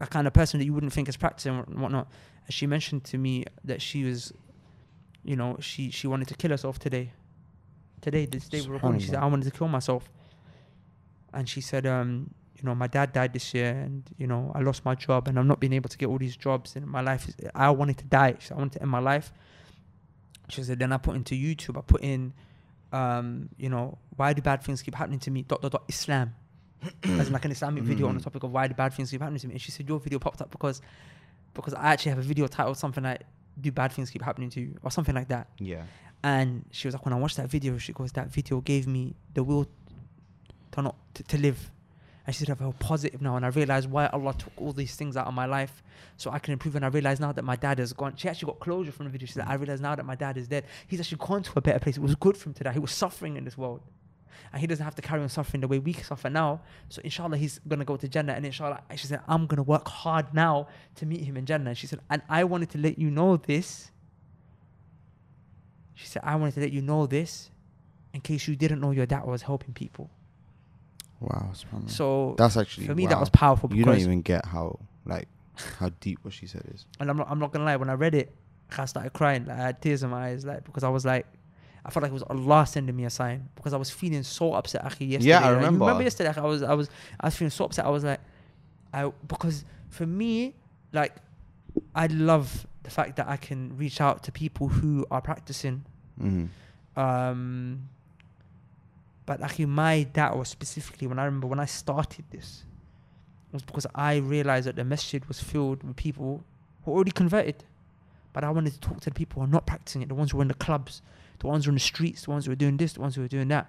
[0.00, 2.08] a kind of person that you wouldn't think is practicing and whatnot
[2.46, 4.32] and she mentioned to me that she was
[5.24, 7.12] you know she she wanted to kill herself today
[8.00, 10.08] today this day we're recording she said i wanted to kill myself
[11.34, 14.60] and she said um you know, my dad died this year, and you know, I
[14.60, 17.00] lost my job, and I'm not being able to get all these jobs, and my
[17.00, 17.34] life is.
[17.54, 18.34] I wanted to die.
[18.38, 19.32] She said, I wanted to end my life.
[20.50, 21.78] She said, then I put into YouTube.
[21.78, 22.34] I put in,
[22.92, 25.40] um, you know, why do bad things keep happening to me?
[25.40, 26.34] Dot dot dot Islam,
[27.04, 28.24] as in like an Islamic video on the Mhm.
[28.24, 29.54] topic of why do bad things keep happening to me.
[29.54, 30.82] And she said your video popped up because,
[31.54, 33.22] because I actually have a video titled something like
[33.58, 35.48] "Do bad things keep happening to you?" or something like that.
[35.58, 35.84] Yeah.
[36.22, 39.14] And she was like, when I watched that video, she goes, that video gave me
[39.32, 39.66] the will
[40.72, 41.70] to not to, to live.
[42.26, 44.94] And she said, I feel positive now, and I realized why Allah took all these
[44.94, 45.82] things out of my life,
[46.18, 46.76] so I can improve.
[46.76, 48.14] And I realize now that my dad is gone.
[48.16, 49.26] She actually got closure from the video.
[49.26, 50.64] She said, I realize now that my dad is dead.
[50.86, 51.96] He's actually gone to a better place.
[51.96, 52.72] It was good for him to die.
[52.72, 53.80] He was suffering in this world.
[54.52, 56.60] And he doesn't have to carry on suffering the way we suffer now.
[56.88, 58.32] So inshallah, he's gonna go to Jannah.
[58.32, 61.70] And inshallah, she said, I'm gonna work hard now to meet him in Jannah.
[61.70, 63.90] And she said, and I wanted to let you know this.
[65.94, 67.50] She said, I wanted to let you know this
[68.14, 70.10] in case you didn't know your dad was helping people.
[71.20, 71.52] Wow.
[71.86, 73.10] So That's actually for me, wow.
[73.10, 75.28] that was powerful You don't even get how like
[75.78, 76.86] how deep what she said is.
[76.98, 78.34] and I'm not, I'm not gonna lie, when I read it,
[78.76, 79.44] I started crying.
[79.44, 81.26] Like, I had tears in my eyes, like because I was like,
[81.84, 84.54] I felt like it was Allah sending me a sign because I was feeling so
[84.54, 84.84] upset.
[84.84, 85.30] Akhi, yesterday.
[85.30, 85.84] Yeah, I remember.
[85.86, 86.30] remember yesterday?
[86.30, 87.86] Akhi, I was, I was, I was feeling so upset.
[87.86, 88.20] I was like,
[88.92, 90.54] I because for me,
[90.92, 91.16] like,
[91.94, 95.84] I love the fact that I can reach out to people who are practicing
[96.18, 96.46] hmm
[96.96, 97.88] um
[99.26, 102.64] but actually my da'wah specifically when I remember when I started this
[103.52, 106.42] was because I realized that the masjid was filled with people
[106.84, 107.62] who already converted
[108.32, 110.32] but I wanted to talk to the people who are not practicing it the ones
[110.32, 111.00] who are in the clubs
[111.40, 113.16] the ones who are in the streets the ones who are doing this the ones
[113.16, 113.66] who are doing that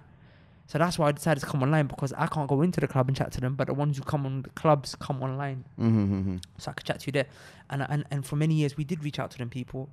[0.68, 3.08] so that's why I decided to come online because I can't go into the club
[3.08, 6.36] and chat to them but the ones who come on the clubs come online hmm
[6.58, 7.26] so I could chat to you there.
[7.68, 9.88] And, and and for many years we did reach out to them people,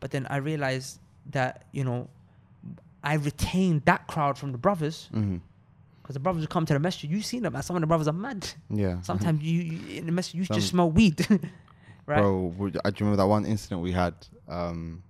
[0.00, 0.98] but then I realized
[1.30, 2.08] that you know
[3.04, 5.36] I retained that crowd from the brothers hmm
[6.02, 7.08] because the brothers would come to the message.
[7.08, 8.48] you've seen them, some of the brothers are mad.
[8.68, 9.00] Yeah.
[9.10, 11.24] Sometimes you, you in the message you Some- just smell weed,
[12.06, 12.20] right?
[12.20, 12.52] Bro,
[12.84, 14.14] I do you remember that one incident we had.
[14.48, 15.02] Um,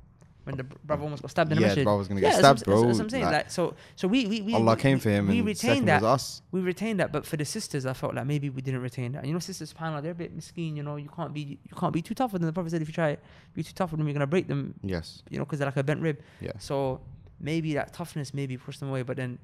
[0.50, 0.82] When the br- mm.
[0.84, 2.56] brother almost got stabbed in the yeah, the brother was gonna Yeah, get that's I'm-
[2.56, 2.82] stabbed, bro.
[2.86, 3.24] That's, what I'm saying.
[3.24, 6.40] Like, Like, so so we we, we Allah we, came for him, we retained that.
[6.52, 9.24] we retained that, but for the sisters, I felt like maybe we didn't retain that.
[9.24, 10.76] You know, sisters, subhanAllah, they're a bit miskeen.
[10.76, 12.46] You know, you can't be you can't be too tough with them.
[12.46, 13.16] The Prophet said, if you try
[13.54, 14.74] be too tough with them, you're gonna break them.
[14.82, 15.22] Yes.
[15.30, 16.18] You know, because they're like a bent rib.
[16.40, 16.52] Yeah.
[16.58, 17.00] So
[17.40, 19.38] maybe that toughness maybe pushed them away, but then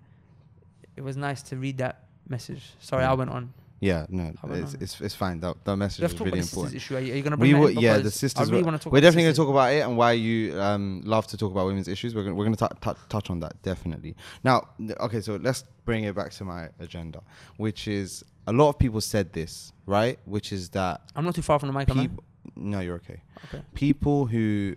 [0.96, 2.72] it was nice to read that message.
[2.80, 3.12] Sorry, Yeah.
[3.12, 3.52] I went on.
[3.80, 4.06] Yeah.
[4.08, 5.40] No, it's, it's it's fine.
[5.40, 6.76] That that message is really about the sisters important.
[6.76, 6.96] issue.
[6.96, 8.50] Are you, you gonna We will, yeah, the sisters.
[8.50, 8.92] Really were- talk.
[8.92, 11.66] we're definitely going to talk about it and why you um, love to talk about
[11.66, 12.14] women's issues.
[12.14, 14.16] We're going we're going to t- touch on that definitely.
[14.42, 14.68] Now,
[15.00, 17.20] okay, so let's bring it back to my agenda,
[17.58, 20.18] which is a lot of people said this, right?
[20.24, 22.08] Which is that I'm not too far from the mic, I?
[22.56, 23.20] No, you're okay.
[23.46, 23.62] Okay.
[23.74, 24.76] People who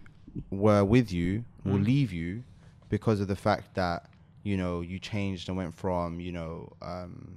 [0.52, 1.86] were with you will Mm.
[1.86, 2.44] leave you
[2.90, 4.10] because of the fact that
[4.44, 7.36] you know you changed and went from you know um,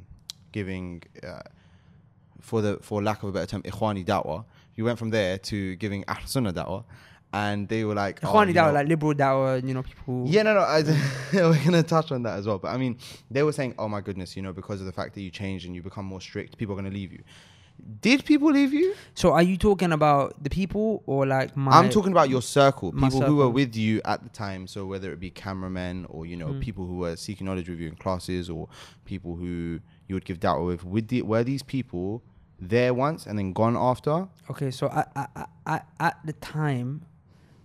[0.53, 1.03] giving.
[1.27, 1.41] Uh,
[2.41, 4.45] for the for lack of a better term, ikhwani da'wah.
[4.75, 6.83] You went from there to giving Ahl Sunnah da'wah,
[7.33, 10.25] and they were like, oh, Ikhwani you dawah, know- like liberal dawah, you know, people.
[10.27, 10.83] yeah, no, no, I,
[11.33, 12.59] we're gonna touch on that as well.
[12.59, 12.99] But I mean,
[13.31, 15.67] they were saying, oh my goodness, you know, because of the fact that you changed
[15.67, 17.23] and you become more strict, people are gonna leave you.
[18.01, 18.95] Did people leave you?
[19.15, 21.79] So are you talking about the people or like my?
[21.79, 24.67] I'm talking about your circle, people who were with you at the time.
[24.67, 26.61] So whether it be cameramen or you know Mm.
[26.61, 28.69] people who were seeking knowledge with you in classes or
[29.05, 30.85] people who you would give da'wah with.
[30.85, 32.23] With the, were these people
[32.61, 34.29] there once and then gone after?
[34.51, 37.03] Okay, so I, I, I, I, at the time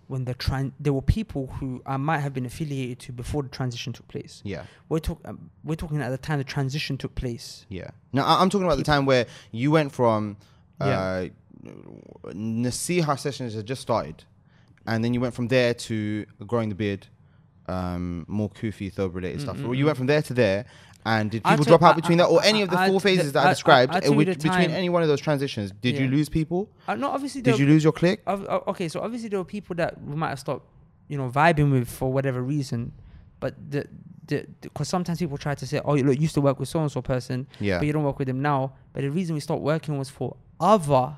[0.08, 3.50] when the tran, there were people who I might have been affiliated to before the
[3.50, 4.40] transition took place.
[4.44, 4.62] Yeah.
[4.88, 7.66] We're talking, um, we're talking at the time the transition took place.
[7.68, 7.90] Yeah.
[8.14, 10.36] No, I- I'm talking about the time where you went from
[10.80, 11.26] uh,
[11.64, 11.72] Yeah.
[12.32, 14.24] Nasiha sessions had just started,
[14.86, 17.06] and then you went from there to growing the beard,
[17.66, 19.56] um, more Kufi thobe related stuff.
[19.56, 20.64] Mm, mm, You went from there to there,
[21.06, 23.00] and did people drop out I- between that, or any of the I- four I-
[23.00, 23.92] phases that I- I described?
[23.94, 26.68] I- I uh, which, between any one of those transitions, did you lose people?
[26.86, 28.20] Uh, no, obviously, Did you lose your clique?
[28.26, 30.66] Of, of- okay, so obviously there were people that we might have stopped,
[31.08, 32.92] you know, vibing with for whatever reason,
[33.40, 33.86] but the
[34.26, 36.68] the because sometimes people try to say, oh, you look, you used to work with
[36.68, 37.78] so and so person, Yeah.
[37.78, 38.74] but you don't work with him now.
[38.92, 41.16] But the reason we stopped working was for other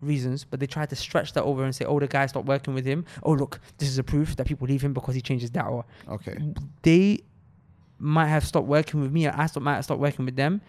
[0.00, 2.72] reasons, but they tried to stretch that over and say, oh, the guy stopped working
[2.72, 3.04] with him.
[3.22, 5.84] Oh, look, this is a proof that people leave him because he changed that." Or
[6.08, 6.36] Okay.
[6.82, 7.20] They
[8.00, 10.60] might have stopped working with me, or I stopped, might have stopped working with them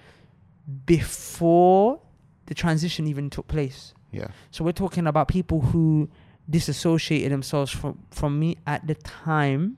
[0.86, 2.00] before
[2.46, 3.94] the transition even took place.
[4.12, 4.28] Yeah.
[4.52, 6.10] So we're talking about people who
[6.50, 9.78] disassociated themselves from, from me at the time.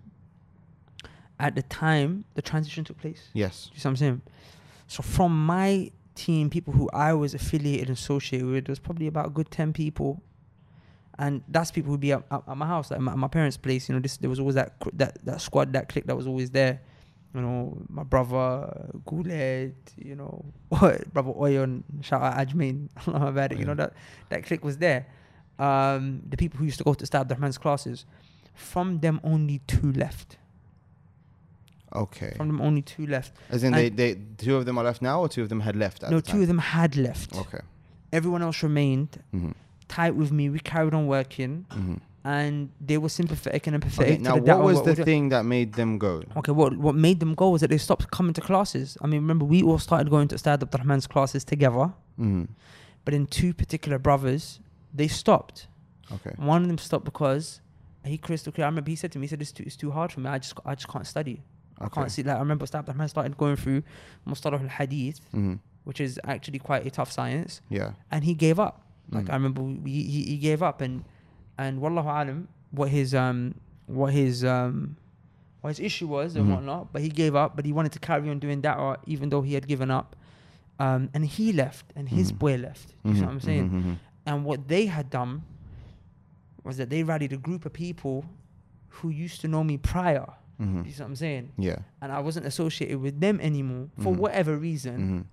[1.40, 3.30] At the time the transition took place.
[3.34, 3.70] Yes.
[3.74, 4.22] You see what I'm saying?
[4.88, 9.28] So from my team, people who I was affiliated and associated with, there's probably about
[9.28, 10.22] a good ten people,
[11.18, 13.90] and that's people who'd be at, at, at my house, like my, my parents' place.
[13.90, 16.52] You know, this there was always that that that squad, that clique that was always
[16.52, 16.82] there,
[17.34, 23.60] you know, my brother Guled, you know, brother Oyon, shout out Ajmin, Allah about it,
[23.60, 23.94] you know, that,
[24.30, 25.08] that clique was there.
[25.60, 28.06] Um, the people who used to go to Ustad Rahman's classes,
[28.54, 30.38] from them only two left.
[31.96, 32.34] Okay.
[32.38, 33.34] From them only two left.
[33.50, 35.60] As in, and- they, they two of them are left now, or two of them
[35.60, 37.36] had left no, two of them had left.
[37.36, 37.60] Okay.
[38.12, 39.52] Everyone else remained hmm
[39.90, 40.50] tight with me.
[40.50, 44.02] We carried on working, hmm and they were sympathetic and empathetic.
[44.02, 44.18] Okay.
[44.18, 46.24] Now, what was what the thing that made them go?
[46.38, 48.98] Okay, what what made them go was that they stopped coming to classes.
[49.02, 52.46] I mean, remember we all started going to Ustad Abdurrahman's classes together, hmm
[53.06, 54.62] but in two particular brothers
[54.94, 55.68] they stopped.
[56.12, 56.34] Okay.
[56.38, 57.60] One of them stopped because
[58.06, 58.66] he crystal clear.
[58.66, 60.30] I remember he said to me, he said it's too it's too hard for me.
[60.30, 61.42] I just I just can't study.
[61.80, 62.24] I can't see.
[62.24, 63.84] Like I remember Ustad Abdurrahman started going through
[64.28, 67.92] Mustalah al Hadith, hmm which is actually quite a tough science, Yeah.
[68.10, 68.76] and he gave up.
[69.12, 69.30] Like Mm.
[69.32, 71.04] I remember we, he he gave up and
[71.58, 73.54] and wallahu alam what his um
[73.88, 74.96] what his um
[75.62, 76.52] what his issue was and Mhm.
[76.56, 76.92] whatnot.
[76.94, 77.56] But he gave up.
[77.56, 80.16] But he wanted to carry on doing that, even though he had given up.
[80.80, 82.40] Um, and he left, and his Mhm.
[82.40, 82.96] boy left.
[83.06, 83.70] You see what I'm Mhm, saying?
[83.70, 83.96] mhm, mhm.
[84.26, 85.44] And what they had done
[86.64, 88.26] was that they rallied a group of people
[88.90, 90.28] who used to know me prior.
[90.60, 91.52] You see what I'm saying?
[91.58, 91.80] Yeah.
[92.02, 95.28] And I wasn't associated with them anymore for whatever reason,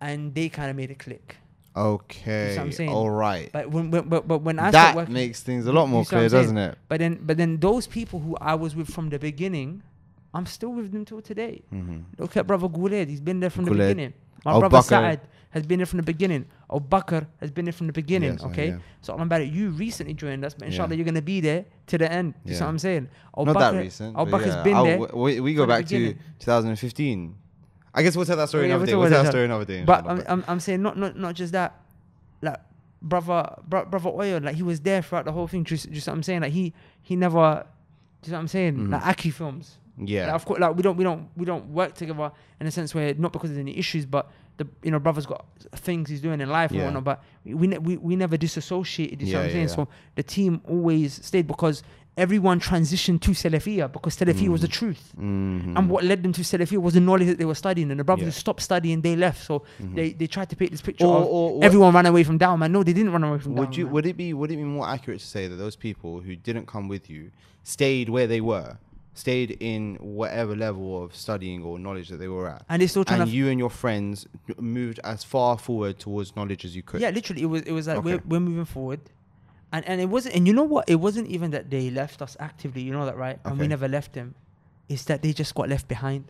[0.00, 1.36] and they kind of made a click.
[1.80, 2.56] Okay.
[2.58, 2.90] I'm saying?
[2.90, 3.50] All right.
[3.52, 6.28] But when, when but, but when I that working, makes things a lot more clear,
[6.28, 6.76] doesn't it?
[6.88, 9.82] But then, but then those people who I was with from the beginning,
[10.34, 11.62] I'm still with them till today.
[11.70, 14.12] hmm Look at brother Guled, he's been there from the beginning.
[14.44, 14.84] My Abu brother Bakr.
[14.84, 15.20] Saad
[15.50, 16.46] has been there from the beginning.
[16.72, 18.32] Abu Bakr has been there from the beginning.
[18.32, 18.78] Yes, okay, yeah.
[19.02, 19.50] so I'm about it.
[19.52, 20.96] You recently joined us, but inshallah Yeah.
[20.96, 22.34] you're gonna be there to the end.
[22.44, 23.08] You see what I'm saying?
[23.36, 24.16] Abu Not that recent.
[24.16, 24.62] Abu but Bakr's yeah.
[24.62, 24.98] been I'll- there.
[25.12, 27.34] We, we go back to 2015.
[27.94, 28.96] I guess we'll tell that story yeah, another we'll day.
[28.96, 29.82] We'll tell that story another day.
[29.84, 31.80] But I'm, I'm, I'm saying not, not not just that,
[32.42, 32.58] like
[33.02, 35.64] brother bro, brother Oyo, like he was there throughout the whole thing.
[35.64, 36.72] Just, just what I'm saying, like he
[37.02, 37.64] he never.
[38.22, 38.76] Do you know what I'm saying?
[38.76, 38.90] Mhm.
[38.92, 39.78] Like Aki films.
[39.98, 40.26] yeah.
[40.26, 42.30] Like, of course, like we don't we don't we don't work together
[42.60, 45.46] in a sense where not because of any issues, but the you know brother's got
[45.76, 46.82] things he's doing in life Yeah.
[46.82, 47.04] and whatnot.
[47.04, 49.20] But we we, ne- we we never disassociated.
[49.22, 49.68] You see Yeah, what I'm yeah, saying?
[49.68, 51.82] So the team always stayed because
[52.20, 54.72] everyone transitioned to Salafiyah because Salafiyah was the Mhm.
[54.80, 55.12] truth.
[55.18, 55.76] Mhm.
[55.76, 57.90] And what led them to Salafiyah was the knowledge that they were studying.
[57.90, 58.30] And the brothers Yeah.
[58.44, 59.42] stopped studying, they left.
[59.44, 59.94] So Mhm.
[59.94, 62.38] they, they tried to paint this picture Or- of or what- everyone ran away from
[62.38, 62.72] Dawah, man.
[62.72, 63.76] No, they didn't run away from Would Dawah.
[63.78, 63.84] you?
[63.86, 63.92] man.
[63.94, 64.32] Would it be?
[64.34, 67.30] Would it be more accurate to say that those people who didn't come with you
[67.62, 68.76] stayed where they were,
[69.14, 73.04] stayed in whatever level of studying or knowledge that they were at, and they're still
[73.04, 74.26] trying and you and your friends
[74.58, 77.00] moved as far forward towards knowledge as you could?
[77.00, 79.00] yeah, literally, it was it was like we're, we're moving forward,
[79.72, 80.34] and and it wasn't.
[80.36, 80.88] And you know what?
[80.88, 82.82] It wasn't even that they left us actively.
[82.82, 83.38] You know that, right?
[83.44, 84.34] And we never left them.
[84.88, 86.24] It's that they just got left behind.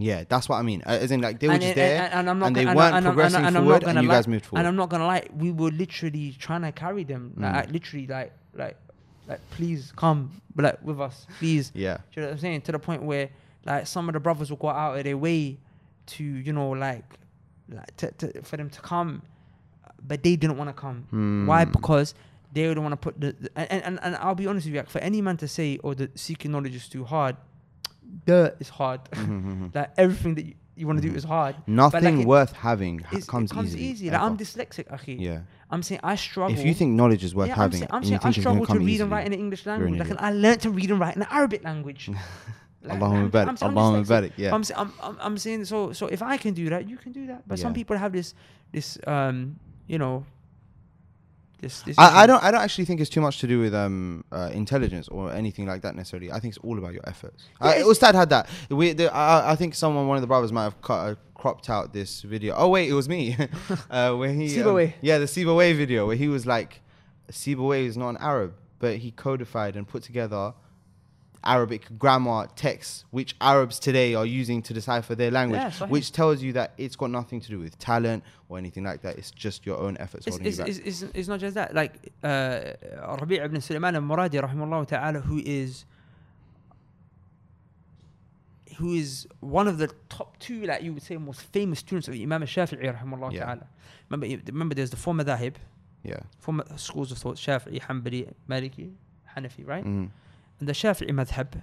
[0.00, 0.82] Yeah, that's what I mean.
[0.86, 2.56] Uh, As in, like they were and, just and- there, and, and I'm not and
[2.56, 4.60] they weren't and, progressing and, forward, and you lie, guys moved forward.
[4.60, 7.32] And I'm not gonna lie, we were literally trying to carry them.
[7.36, 7.68] Like, Mm.
[7.68, 8.76] I literally, like, like,
[9.26, 11.72] like, please come, like, with us, please.
[11.74, 12.60] yeah, Do you know what I'm saying?
[12.62, 13.28] To the point where
[13.66, 15.58] like some of the brothers will go out of their way
[16.06, 17.04] to, you know, like,
[17.68, 19.22] like to, to, for them to come,
[20.06, 21.44] but they didn't want to come.
[21.46, 21.64] Why?
[21.64, 21.72] Hmm.
[21.72, 22.14] Because
[22.52, 24.80] they don't want to put the, the and, and and I'll be honest with you,
[24.80, 27.36] like, for any man to say or that seeking knowledge is too hard,
[28.26, 29.00] dirt is hard.
[29.12, 29.74] Mhm.
[29.74, 31.16] like everything that you, you want to do Mhm.
[31.16, 31.56] is hard.
[31.66, 33.84] Nothing it- worth having ha- comes, it comes easily.
[33.84, 34.10] easy.
[34.10, 35.20] Like I'm dyslexic, akhi.
[35.20, 35.40] yeah.
[35.70, 36.56] I'm saying I struggle.
[36.58, 38.44] If you think knowledge is worth yeah, I'm having, saying, I'm saying I think it's
[38.44, 39.98] gonna struggle to read easily, and write in the English language.
[39.98, 42.10] Like, I learned to read and write in the Arabic language.
[42.80, 43.48] Like, Allahumma I'm- barik.
[43.48, 44.32] I'm I'm Allahumma barik.
[44.36, 44.54] Yeah.
[44.54, 45.92] I'm, I'm, I'm, I'm saying so.
[45.92, 47.42] So if I can do that, you can do that.
[47.46, 48.34] But some people have this,
[48.72, 50.24] this, um, you know,
[51.60, 51.82] this.
[51.82, 52.42] this I, I don't.
[52.42, 55.66] I don't actually think it's too much to do with um uh, intelligence or anything
[55.66, 56.30] like that necessarily.
[56.32, 57.44] I think it's all about your efforts.
[57.60, 58.48] Yeah, Uh, Ustad had that.
[58.70, 61.68] We, the, I, I think someone, one of the brothers, might have cut, uh, cropped
[61.70, 62.54] out this video.
[62.56, 63.36] Oh wait, it was me.
[63.90, 64.48] uh, where he,
[64.88, 66.80] um, yeah, the Sibawayh video where he was like,
[67.30, 70.54] Sibawayh is not an Arab, but he codified and put together
[71.54, 76.42] Arabic grammar texts, which Arabs today are using to decipher their language, Yeah, which tells
[76.42, 79.16] you that it's got nothing to do with talent or anything like that.
[79.18, 80.68] It's just your own efforts It's, holding it's, you back.
[80.86, 81.74] it's, it's, it's not just that.
[81.74, 82.60] Like uh,
[83.20, 85.84] Rabi' ibn Sulaiman al-Muradi, rahimahullah ta'ala, who is
[88.76, 92.14] who is one of the top two, like you would say, most famous students of
[92.14, 93.44] Imam al-Shafi'i, rahimahullah Yeah.
[93.44, 93.66] ta'ala.
[94.10, 95.54] Remember, remember, there's the four madahib,
[96.04, 96.20] yeah.
[96.38, 98.92] four schools of thought: Shafi'i, Hanbali, Maliki,
[99.36, 99.84] Hanafi, right?
[99.84, 100.10] Mhm.
[100.60, 101.62] And the Shafi'i madhab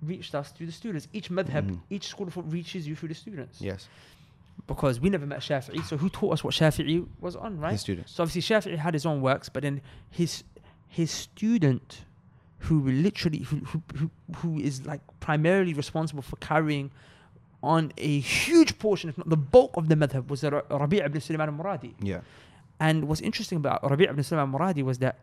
[0.00, 1.06] reached us through the students.
[1.12, 1.80] Each madhab, Mhm.
[1.90, 3.60] each school of thought reaches you through the students.
[3.60, 3.88] Yes.
[4.66, 7.72] Because we never met Shafi'i, so who taught us what Shafi'i was on, right?
[7.72, 8.12] His students.
[8.12, 9.80] So obviously Shafi'i had his own works, but then
[10.10, 10.44] his
[10.88, 12.04] his student,
[12.66, 16.90] who literally who who who, who is like primarily responsible for carrying
[17.62, 21.20] on a huge portion, if not the bulk of the madhab, was Ra- Rabi' ibn
[21.20, 21.94] Sulaiman al-Muradi.
[22.00, 22.20] Yeah.
[22.80, 25.18] And what's interesting about Rabi' ibn Sulaiman al-Muradi was that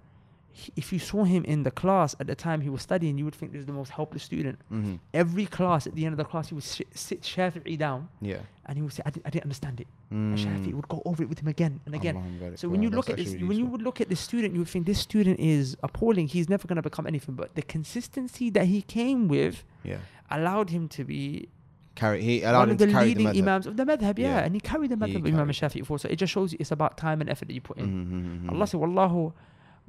[0.52, 3.26] he- if you saw him in the class at the time he was studying, you
[3.26, 4.60] would think this is the most helpless student.
[4.72, 4.96] Mm-hmm.
[5.14, 8.40] Every class, at the end of the class, he would sh- sit Shafi'i down Yeah.
[8.66, 9.88] and he would say, I didn't, I didn't understand it.
[10.12, 10.14] Mm.
[10.34, 12.16] And Shafi'i would go over it with him again and again.
[12.56, 14.60] So Wow, when you look at this, when you would look at this student, you
[14.62, 16.28] would think this student is appalling.
[16.28, 17.36] He's never going to become anything.
[17.36, 19.98] But the consistency that he came with yeah,
[20.32, 21.50] allowed him to be
[21.96, 24.18] carry he allowed one him of the to carry leading the imams of the madhab.
[24.18, 24.46] Yeah, Yeah.
[24.46, 25.50] and he carried the He madhab of Imam.
[25.50, 26.00] Shafi'i for.
[26.00, 27.88] So it just shows you it's about time and effort that you put in.
[27.88, 28.70] Mhm, mhm, Allah mhm.
[28.70, 29.34] said, "Wallahu,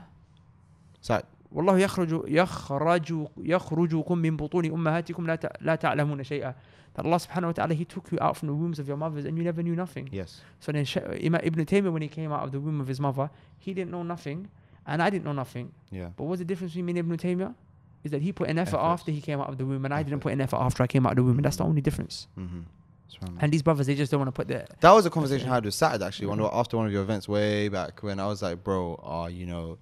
[1.01, 1.23] So,
[1.53, 6.55] والله يخرج يخرج يخرجكم من بطون أمهاتكم لا لا تعلمون شيئا.
[6.95, 9.25] That Allah subhanahu wa ta'ala He took you out from the wombs of your mothers
[9.25, 10.09] and you never knew nothing.
[10.13, 10.43] yes.
[10.61, 10.85] So then
[11.25, 13.91] Imam Ibn Taymiyyah when he came out of the womb of his mother, he didn't
[13.91, 14.49] know nothing,
[14.87, 15.73] and I didn't know nothing.
[15.91, 16.11] Yeah.
[16.17, 17.55] But what's the difference between me and Ibn Taymiyyah?
[18.05, 18.85] Is that he put an effort Effort.
[18.95, 20.23] after he came out of the womb, and I didn't Effort.
[20.23, 21.69] put an effort after I came out of the womb, and that's the Mhm.
[21.69, 22.27] only difference.
[22.39, 22.61] Mm-hmm.
[23.41, 25.55] And these brothers, they just don't want to put their That was a conversation I
[25.55, 26.51] had with Saad actually one, Mhm.
[26.53, 29.79] after one of your events way back when I was like, bro, uh, you know,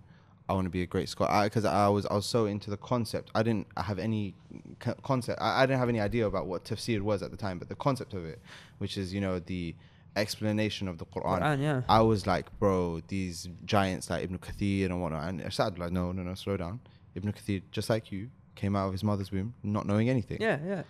[0.49, 2.77] I want to be a great scholar because I, was I was so into the
[2.77, 3.31] concept.
[3.37, 4.35] I didn't have any
[4.81, 5.41] co- concept.
[5.41, 7.77] I, I didn't have any idea about what tafsir was at the time, but the
[7.77, 8.41] concept of it,
[8.79, 9.75] which is you know the
[10.17, 11.41] explanation of the Quran.
[11.41, 11.61] Quran.
[11.63, 11.83] Yeah.
[11.89, 15.29] I was like, bro, these giants like Ibn Kathir and whatnot.
[15.29, 16.81] And Saad like, no, no, no, slow down.
[17.15, 20.39] Ibn Kathir, just like you, came out of his mother's womb not knowing anything.
[20.41, 20.59] Yeah.
[20.67, 20.83] Yeah.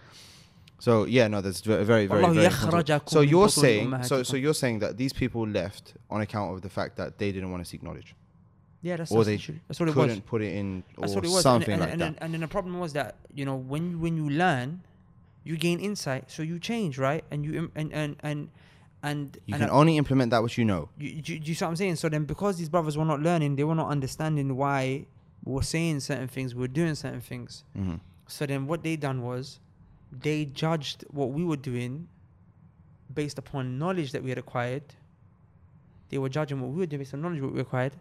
[0.80, 2.24] So yeah, no, that's very very very.
[2.24, 6.62] very so you're saying so so you're saying that these people left on account of
[6.62, 8.16] the fact that they didn't want to seek knowledge.
[8.82, 10.20] Yeah, that's, or they that's what it couldn't was.
[10.20, 12.24] put it in or it something and, and, like that.
[12.24, 14.80] And, then the problem was that you know when when you learn,
[15.44, 17.22] you gain insight, so you change, right?
[17.30, 18.48] And you and and and
[19.02, 20.88] and you and can I, only implement that which you know.
[20.98, 21.96] You, you, you see what I'm saying?
[21.96, 25.04] So then, because these brothers were not learning, they were not understanding why
[25.44, 27.64] we were saying certain things, we were doing certain things.
[27.76, 27.96] Mm-hmm.
[28.28, 29.60] So then, what they done was
[30.12, 32.08] they judged what we were doing
[33.12, 34.82] based upon knowledge that we had acquired.
[36.08, 37.92] They were judging what we were doing based on knowledge what we acquired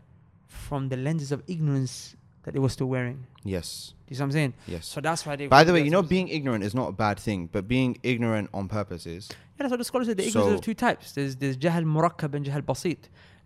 [0.48, 3.26] from the lenses of ignorance that they were still wearing.
[3.44, 4.54] Yes, Do you see what I'm saying?
[4.68, 4.88] yes.
[4.88, 5.48] So that's why they.
[5.48, 8.50] By the way, you know, being ignorant is not a bad thing, but being ignorant
[8.54, 9.30] on purpose is.
[9.30, 10.18] Yeah, that's what the scholars said.
[10.18, 11.12] The ignorance So- is of two types.
[11.12, 12.98] There's there's jahl murakkab and jahl basit.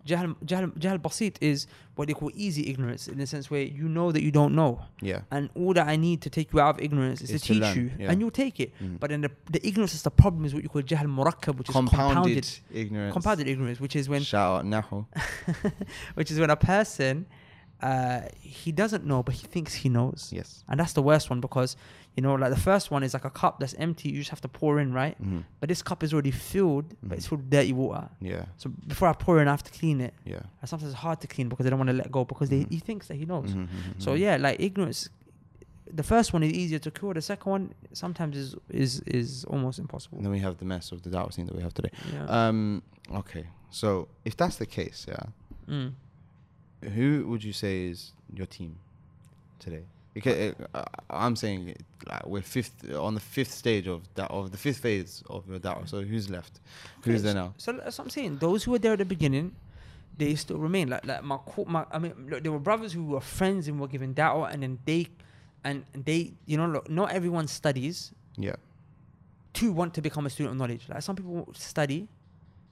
[0.06, 3.88] Jahl, jahl, jahl basit is what they call easy ignorance in the sense where you
[3.88, 4.82] know that you don't know.
[5.02, 5.22] Yeah.
[5.32, 7.54] And all that I need to take you out of ignorance is, Is to to
[7.54, 7.92] teach learn, you.
[8.00, 8.12] yeah.
[8.12, 8.74] And you'll take it.
[8.84, 9.00] Mhm.
[9.00, 11.70] But then the, the ignorance is the problem is what you call jahl murakkab, which
[11.70, 12.60] is compounded, compounded.
[12.74, 13.14] ignorance.
[13.14, 15.06] Compounded ignorance, which is when Shout out Nahu.
[16.16, 17.26] which is when a person
[17.82, 20.30] uh, he doesn't know but he thinks he knows.
[20.34, 20.64] Yes.
[20.70, 21.76] And that's the worst one because
[22.16, 24.42] you know, like the first one is like a cup that's empty, you just have
[24.42, 25.18] to pour in, right?
[25.18, 28.08] hmm But this cup is already filled, but it's full of dirty water.
[28.22, 28.46] Yeah.
[28.58, 30.14] So before I pour in, I have to clean it.
[30.26, 30.42] Yeah.
[30.62, 32.62] And sometimes it's hard to clean because they don't want to let go because they,
[32.66, 32.72] Mhm.
[32.72, 33.50] he thinks that he knows.
[33.52, 35.10] Mhm, mhm, So yeah, like ignorance.
[35.96, 37.14] The first one is easier to cure.
[37.14, 40.18] The second one sometimes is is is almost impossible.
[40.18, 41.92] And then we have the mess of the scene that we have today.
[42.14, 42.26] Yeah.
[42.48, 42.82] Um.
[43.12, 43.46] Okay.
[43.70, 45.26] So if that's the case, yeah,
[45.68, 45.94] Mm.
[46.96, 48.78] who would you say is your team
[49.60, 49.84] today?
[50.14, 54.52] Because uh, I'm saying it, like we're fifth on the fifth stage of that of
[54.52, 55.88] the fifth phase of your da'wah.
[55.90, 56.60] So who's left?
[57.04, 57.54] Who's Okay, there now?
[57.58, 58.38] So that's what I'm saying.
[58.38, 59.56] Those who were there at the beginning,
[60.18, 60.90] they still remain.
[60.90, 63.80] Like like my, co- my I mean, look, there were brothers who were friends and
[63.80, 65.08] were given da'wah, and then they,
[65.64, 68.56] and and they, you know, look, not everyone studies Yeah.
[69.56, 70.88] to want to become a student of knowledge.
[70.90, 72.08] Like some people study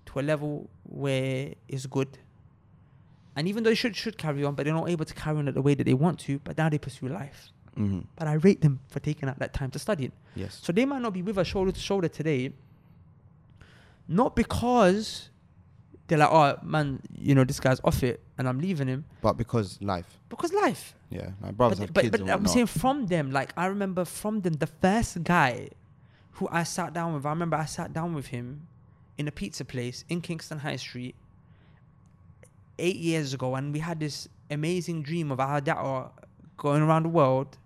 [0.07, 2.19] to a level where it's good.
[3.36, 5.47] And even though they should should carry on, but they're not able to carry on
[5.47, 7.51] it the way that they want to, but now they pursue life.
[7.75, 10.13] hmm But I rate them for taking out that time to study it.
[10.36, 10.59] Yes.
[10.61, 12.53] So they might not be with us shoulder to shoulder today,
[14.07, 15.29] not because
[16.07, 19.05] they're like, oh man, you know, this guy's off it and I'm leaving him.
[19.21, 20.19] But because life.
[20.27, 20.93] Because life.
[21.09, 21.29] Yeah.
[21.39, 24.03] My brothers but have but, kids but and I'm saying from them, like I remember
[24.03, 25.69] from them, the first guy
[26.34, 28.67] who I sat down with, I remember I sat down with him
[29.17, 31.15] in a pizza place in Kingston High Street
[32.80, 36.11] eight years ago, and we had this amazing dream of our da'wah
[36.57, 37.57] going around the world.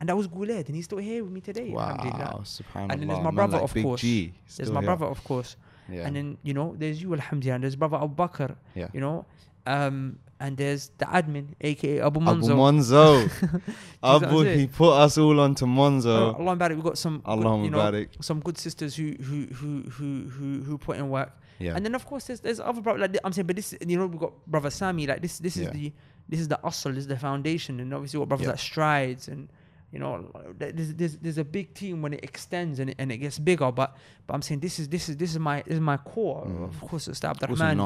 [0.00, 1.70] And that was Guled, and he's still here with me today.
[1.70, 2.40] Wow.
[2.42, 2.90] Subhanallah.
[2.90, 4.00] And then there's my brother, like of Big course.
[4.00, 4.86] G, There's my here.
[4.86, 5.56] brother, of course.
[5.90, 6.06] Yeah.
[6.06, 7.56] And then, you know, there's you, Alhamdulillah.
[7.56, 8.88] And there's brother Abu Bakr, yeah.
[8.94, 9.26] you know.
[9.66, 12.56] Um, and there's the admin, aka Abu Abu Manzo.
[12.56, 13.62] Monzo.
[14.02, 16.38] Abu, he put us all onto Oh, Monzo.
[16.38, 19.82] Allah Barik, we've got some, good, Allahumma you know, some good sisters who who who
[19.90, 21.30] who who, who put in work.
[21.60, 21.74] Yeah.
[21.76, 24.06] And then of course there's there's other brother like I'm saying, but this you know
[24.06, 25.70] we've got brother Sammy like this this is Yeah.
[25.70, 25.92] the
[26.28, 28.50] this is the asl, this is the foundation, and obviously what brothers Yeah.
[28.52, 29.48] like Strides and
[29.92, 33.18] you know, there's, there's there's a big team when it extends and it, and it
[33.18, 33.72] gets bigger.
[33.72, 36.46] But but I'm saying this is this is this is my this is my core.
[36.46, 36.64] Mm.
[36.68, 37.76] Of course, it's Abdurrahman.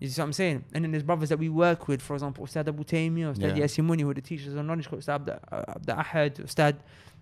[0.00, 0.64] You see what I'm saying?
[0.72, 3.64] And then there's brothers that we work with, for example, Ustad Abu Taymi, Ustad Yeah.
[3.64, 6.76] Yasin Muni, who are the teachers of knowledge, Ustad Abd, uh, Abd Ahad, Ustad,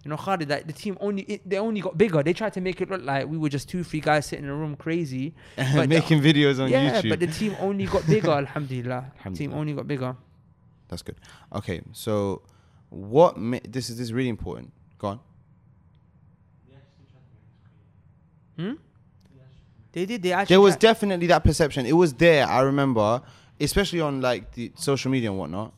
[0.04, 0.48] you know, Khalid.
[0.48, 2.22] Like the team only, it, they only got bigger.
[2.22, 4.50] They tried to make it look like we were just two, three guys sitting in
[4.50, 5.34] a room crazy.
[5.56, 7.10] But- Making videos on yeah, YouTube.
[7.10, 9.12] but the team only got bigger, alhamdulillah.
[9.34, 10.16] Team only got bigger.
[10.88, 11.16] That's good.
[11.52, 12.42] Okay, so
[12.90, 13.36] what?
[13.38, 14.72] Ma- this is this is really important.
[14.98, 15.20] Go on.
[16.68, 18.82] They actually tried to make us Hmm?
[19.92, 20.22] They did.
[20.22, 20.54] They actually.
[20.54, 21.86] There was tried- definitely that perception.
[21.86, 22.46] It was there.
[22.46, 23.22] I remember,
[23.60, 25.72] especially on like the social media and whatnot.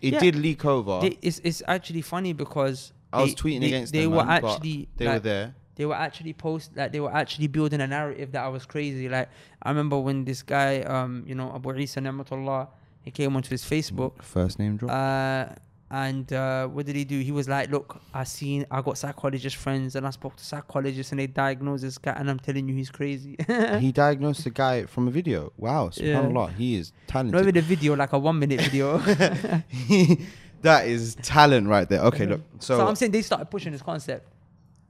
[0.00, 0.20] It Yeah.
[0.20, 1.00] did leak over.
[1.00, 4.52] they- it's it's actually funny because I was tweeting against they them, were man, but
[4.54, 5.54] actually they were like, there.
[5.74, 9.08] they were actually post like they were actually building a narrative that I was crazy.
[9.08, 9.28] Like
[9.62, 12.68] I remember when this guy, um, you know, Abu Isa Ni'matullah,
[13.02, 14.90] he came onto his Facebook, First name drop.
[14.92, 15.54] uh,
[15.90, 17.20] and uh, what did he do?
[17.20, 21.12] He was like, "Look, I seen, I got psychologist friends, and I spoke to psychologists,
[21.12, 23.36] and they diagnosed this guy, and I'm telling you, he's crazy."
[23.78, 25.52] he diagnosed the guy from a video.
[25.56, 26.20] Wow, Yeah.
[26.20, 27.32] subhanallah, he is talented.
[27.34, 28.98] Not even a video, like a one minute video.
[30.62, 32.00] that is talent right there.
[32.02, 32.42] Okay, look.
[32.58, 34.26] so, So, I'm saying they started pushing this concept.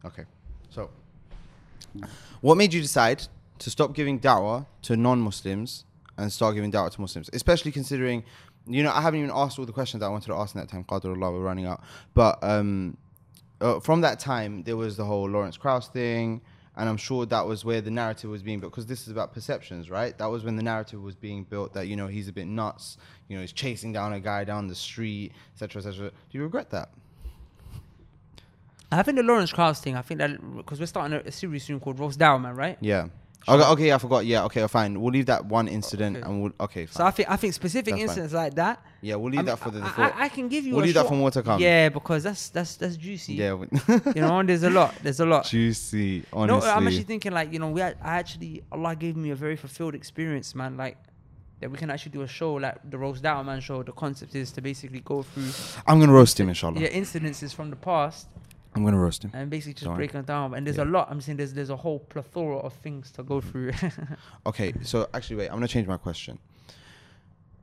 [0.04, 0.24] okay,
[0.70, 0.90] so
[2.40, 3.26] what made you decide
[3.58, 5.84] to stop giving da'wah to non-Muslims
[6.16, 7.28] and start giving da'wah to Muslims?
[7.32, 8.22] Especially considering,
[8.68, 10.60] you know, I haven't even asked all the questions that I wanted to ask in
[10.60, 10.84] that time.
[10.84, 11.82] Qadarullah, we're running out.
[12.14, 12.96] But um,
[13.60, 16.40] uh, from that time, there was the whole Lawrence Krauss thing.
[16.76, 19.34] And I'm sure that was where the narrative was being built because this is about
[19.34, 20.16] perceptions, right?
[20.16, 22.98] That was when the narrative was being built that, you know, he's a bit nuts,
[23.26, 26.10] you know, he's chasing down a guy down the street, etc., etc.
[26.10, 26.90] Do you regret that?
[28.92, 29.96] I think the Lawrence Krauss thing.
[29.96, 32.78] I think that because we're starting a, a series soon called Roast Dawah, man, right?
[32.80, 33.08] Yeah.
[33.46, 34.26] Okay, okay, I forgot.
[34.26, 35.00] Yeah, okay, fine.
[35.00, 36.26] We'll leave that one incident Okay.
[36.26, 36.96] and we'll okay, fine.
[36.96, 38.08] So I think I think specific That's fine.
[38.08, 38.82] incidents like that.
[39.00, 40.08] yeah, we'll leave I mean, that for the, I.
[40.08, 40.74] I, I can give you.
[40.74, 41.60] We'll leave that for more to come.
[41.60, 43.34] Yeah, because that's that's that's juicy.
[43.34, 43.52] Yeah,
[44.14, 44.94] you know, there's a lot.
[45.02, 45.44] There's a lot.
[45.46, 46.24] juicy.
[46.32, 46.68] honestly.
[46.68, 49.36] No, I'm actually thinking like you know we had, I actually Allah gave me a
[49.36, 50.76] very fulfilled experience, man.
[50.76, 50.98] Like
[51.60, 53.82] that we can actually do a show like the Roast Dawah Man show.
[53.82, 55.50] The concept is to basically go through
[55.86, 56.80] I'm gonna roast him, inshallah.
[56.80, 58.28] yeah incidences from the past
[58.74, 59.30] I'm gonna roast him.
[59.34, 59.98] and basically just Don't worry.
[60.06, 60.54] break them down.
[60.54, 60.84] And there's Yeah.
[60.84, 61.08] a lot.
[61.10, 63.72] I'm saying there's there's a whole plethora of things to go through.
[64.46, 65.48] Okay, so actually, wait.
[65.48, 66.38] I'm gonna change my question.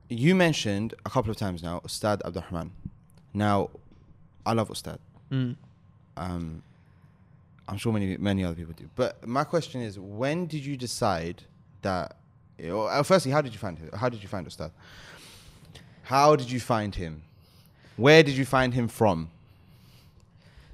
[0.10, 2.72] You mentioned a couple of times now, Ustad Abdurrahman.
[3.34, 3.70] Now,
[4.45, 4.99] I love Ustad.
[5.32, 5.56] mm.
[6.18, 6.62] Um,
[7.68, 8.89] I'm sure many many other people do.
[8.95, 11.43] But my question is, when did you decide
[11.82, 12.18] that?
[12.64, 13.89] or, uh, firstly, how did you find him?
[13.93, 14.72] How did you find Ustad?
[16.03, 17.24] How did you find him?
[17.97, 19.30] Where did you find him from?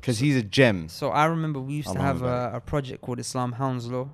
[0.02, 0.90] Because he's a gem.
[0.90, 4.10] So I remember we used to have a, a project called Islam Hounslow.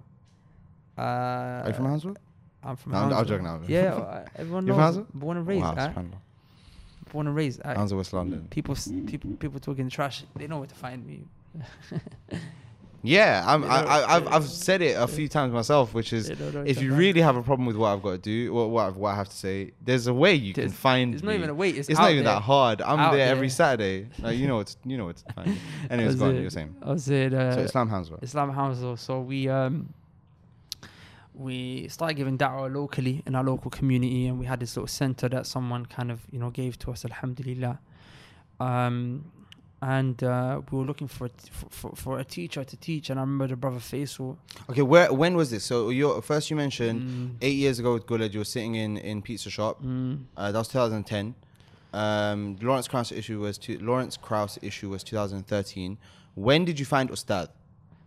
[0.98, 2.16] Uh, Are you from Hounslow?
[2.64, 3.30] I'm from No, I'm- I'm Hounslow.
[3.38, 3.62] joking now.
[3.68, 4.96] Yeah, uh, everyone You're from knows.
[4.96, 5.08] Hounslow?
[5.14, 5.64] Born and raised.
[5.64, 6.04] Wow,
[7.12, 7.62] born and raised.
[7.64, 8.48] Hounslow, West London.
[8.50, 8.76] people,
[9.06, 10.24] people, people talking trash.
[10.36, 11.24] They know where to find me.
[13.08, 16.12] Yeah, I'm, I, You know, I, I've, I've said it a few times myself, which
[16.14, 18.18] is They know where if you really have a problem with what I've got to
[18.18, 20.78] do, what, what, I've- what I have to say, there's a way you There's- can
[20.78, 21.78] find It's not even a wait.
[21.78, 22.34] It's, It's not even there.
[22.36, 22.82] that hard.
[22.82, 23.50] I'm Out there, every.
[23.50, 24.08] Saturday.
[24.20, 24.76] Like, you know what?
[24.86, 25.58] You know what fine.
[25.90, 26.36] Anyways, go on.
[26.42, 26.76] You're saying.
[26.82, 28.20] I said, uh, so Islam Hounslow.
[28.22, 28.96] Islam Hounslow.
[28.96, 29.94] So we um
[31.34, 35.30] we started giving da'wah locally in our local community, and we had this little center
[35.30, 37.06] that someone kind of you know gave to us.
[37.06, 37.80] Alhamdulillah.
[38.60, 39.26] Um,
[39.82, 43.24] and uh, we were looking for, for, for for a teacher to teach, and I
[43.24, 44.38] remember the brother Faisal.
[44.70, 45.64] Okay, where when was this?
[45.64, 48.98] So you first you mentioned Mm, eight years ago with Guled, you were sitting in
[48.98, 49.82] in pizza shop.
[49.84, 51.36] mm, Uh, that was 2010.
[51.94, 55.98] Um, Lawrence Krauss issue was two, Lawrence Krauss issue was 2013.
[56.36, 57.50] When did you find Ustad?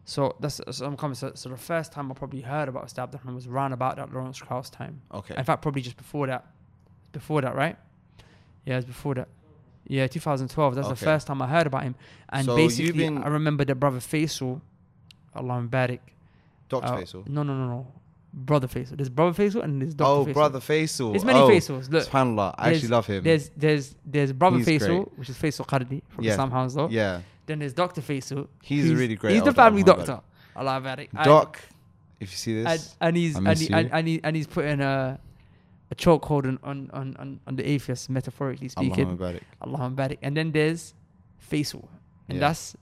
[0.04, 1.14] So that's so I'm coming.
[1.14, 4.12] So, so the first time I probably heard about Ustad Abdurrahman was around about that
[4.12, 5.00] Lawrence Krauss time.
[5.12, 5.34] Okay.
[5.36, 6.46] In fact, probably just before that.
[7.12, 7.76] Before that, right?
[8.66, 9.28] Yeah, it's before that.
[9.90, 10.74] Yeah, 2012.
[10.76, 10.94] That's Okay.
[10.94, 11.96] the first time I heard about him.
[12.28, 14.60] And So you've basically, been- I remember the brother Faisal,
[15.34, 15.98] Allah Barik.
[16.68, 16.86] Dr.
[16.86, 17.28] uh, Faisal.
[17.28, 17.86] No, no, no, no.
[18.32, 18.96] Brother Faisal.
[18.96, 20.08] There's brother Faisal and there's Dr.
[20.08, 20.32] Oh, Faisal.
[20.34, 21.10] brother Faisal.
[21.12, 21.90] There's many oh, Faisals.
[21.90, 22.54] Look, Subhanallah.
[22.56, 23.24] I there's- actually love him.
[23.24, 25.18] there's there's there's brother He's Faisal, great.
[25.18, 26.30] which is Faisal Qardi from Yeah.
[26.32, 26.88] Islam Hounslow.
[26.90, 27.22] Yeah.
[27.46, 28.00] Then there's Dr.
[28.00, 28.46] Faisal.
[28.62, 30.20] He's a really great He's the elder, family Allah doctor.
[30.54, 31.08] Allah Barik.
[31.12, 31.60] And- Doc,
[32.20, 33.74] if you see this, and he's I and, miss he, you.
[33.74, 35.18] and, and, he, and he's putting a
[35.90, 39.18] a chokehold on, on, on, on, on the atheists, metaphorically speaking.
[39.18, 40.18] Allahumma barik.
[40.22, 40.94] And then there's
[41.50, 41.88] Faisal.
[42.28, 42.48] And Yeah.
[42.48, 42.76] that's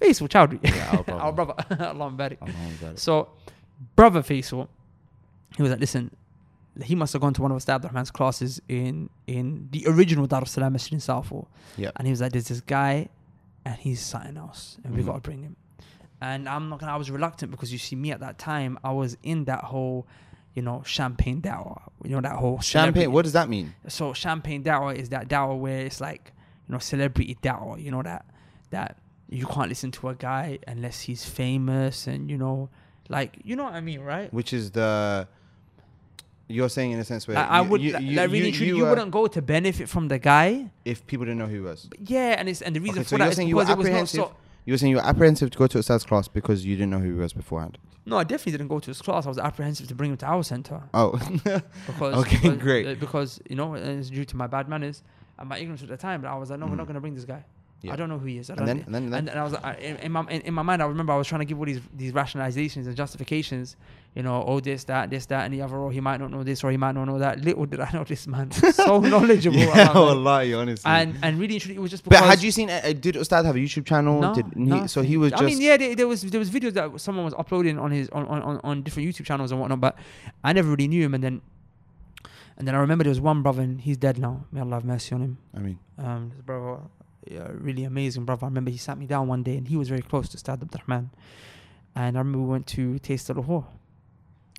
[0.00, 0.60] Faisal Chowdhury.
[0.64, 1.20] Yeah, our brother.
[1.22, 1.54] Our brother.
[1.76, 2.38] Barik.
[2.40, 2.98] Allahumma barik.
[2.98, 3.28] So,
[3.96, 4.68] brother Faisal,
[5.56, 6.10] he was like, listen,
[6.82, 10.42] he must have gone to one of Ustad Rahman's classes in in the original Dar
[10.42, 11.46] es Salaam Masjid in Southall.
[11.76, 11.90] Yeah.
[11.96, 13.08] And he was like, there's this guy,
[13.66, 15.06] and he's something else, and we Mhm.
[15.06, 15.56] got to bring him.
[16.22, 18.92] And I'm not gonna, I was reluctant because you see, me at that time, I
[18.92, 20.06] was in that whole,
[20.54, 21.80] you know, champagne dawah.
[22.04, 23.74] You know, that whole Champagne, what does that mean?
[23.88, 26.32] so champagne dawah is that dawah where it's like
[26.68, 28.26] you know celebrity dawah you know that
[28.70, 28.98] that
[29.28, 32.68] you can't listen to a guy unless he's famous and you know,
[33.08, 34.32] like you know what I mean, right?
[34.32, 35.26] Which is the
[36.48, 38.76] you're saying in a sense where Like, I would you, you, like, really you, you
[38.78, 40.70] you, wouldn't go to benefit from the guy.
[40.84, 41.86] if people didn't know who he was.
[41.88, 43.56] But yeah, and it's and the reason Okay, for so that you're is saying you
[43.56, 44.34] were because it was so.
[44.64, 46.90] You were saying you were apprehensive to go to a sales class because you didn't
[46.90, 47.78] know who he was beforehand.
[48.06, 49.26] No, I definitely didn't go to his class.
[49.26, 51.12] I was apprehensive to bring him to our center Oh,
[51.86, 52.86] because Okay, because, great.
[52.86, 55.02] uh, because you know it's due to my bad manners
[55.38, 56.20] and my ignorance at the time.
[56.22, 56.78] But I was like, no, we're Mhm.
[56.78, 57.44] not going to bring this guy.
[57.82, 57.94] Yeah.
[57.94, 58.48] I don't know who he is.
[58.48, 58.66] I and don't.
[58.66, 60.54] then and then, and then and, and I was I- in, in my in, in
[60.54, 63.76] my mind, I remember I was trying to give all these these rationalizations and justifications.
[64.14, 65.76] You know, oh this, that, this, that, and the other.
[65.78, 67.40] Oh, he might not know this, or he might not know that.
[67.40, 69.56] Little did I know this man, so knowledgeable.
[69.56, 70.88] yeah, about wallahi, honestly.
[70.88, 72.20] and and really, and it was just because.
[72.20, 72.70] but had you seen?
[72.70, 74.20] Uh, did Ustad have a YouTube channel?
[74.20, 75.42] No, did he, so he was just.
[75.42, 78.08] I mean, yeah, there, there was there was videos that someone was uploading on his
[78.10, 79.96] on, on, on, on different YouTube channels and whatnot, but
[80.44, 81.14] I never really knew him.
[81.14, 81.40] And then,
[82.58, 84.44] and then I remember there was one brother, and he's dead now.
[84.52, 85.38] May Allah have mercy on him.
[85.56, 86.80] I mean, Um, this brother,
[87.30, 88.44] yeah, really amazing brother.
[88.46, 90.62] I remember he sat me down one day, and he was very close to Ustad
[90.62, 91.10] Abdurrahman.
[91.94, 93.66] And I remember we went to Taste of Lahore.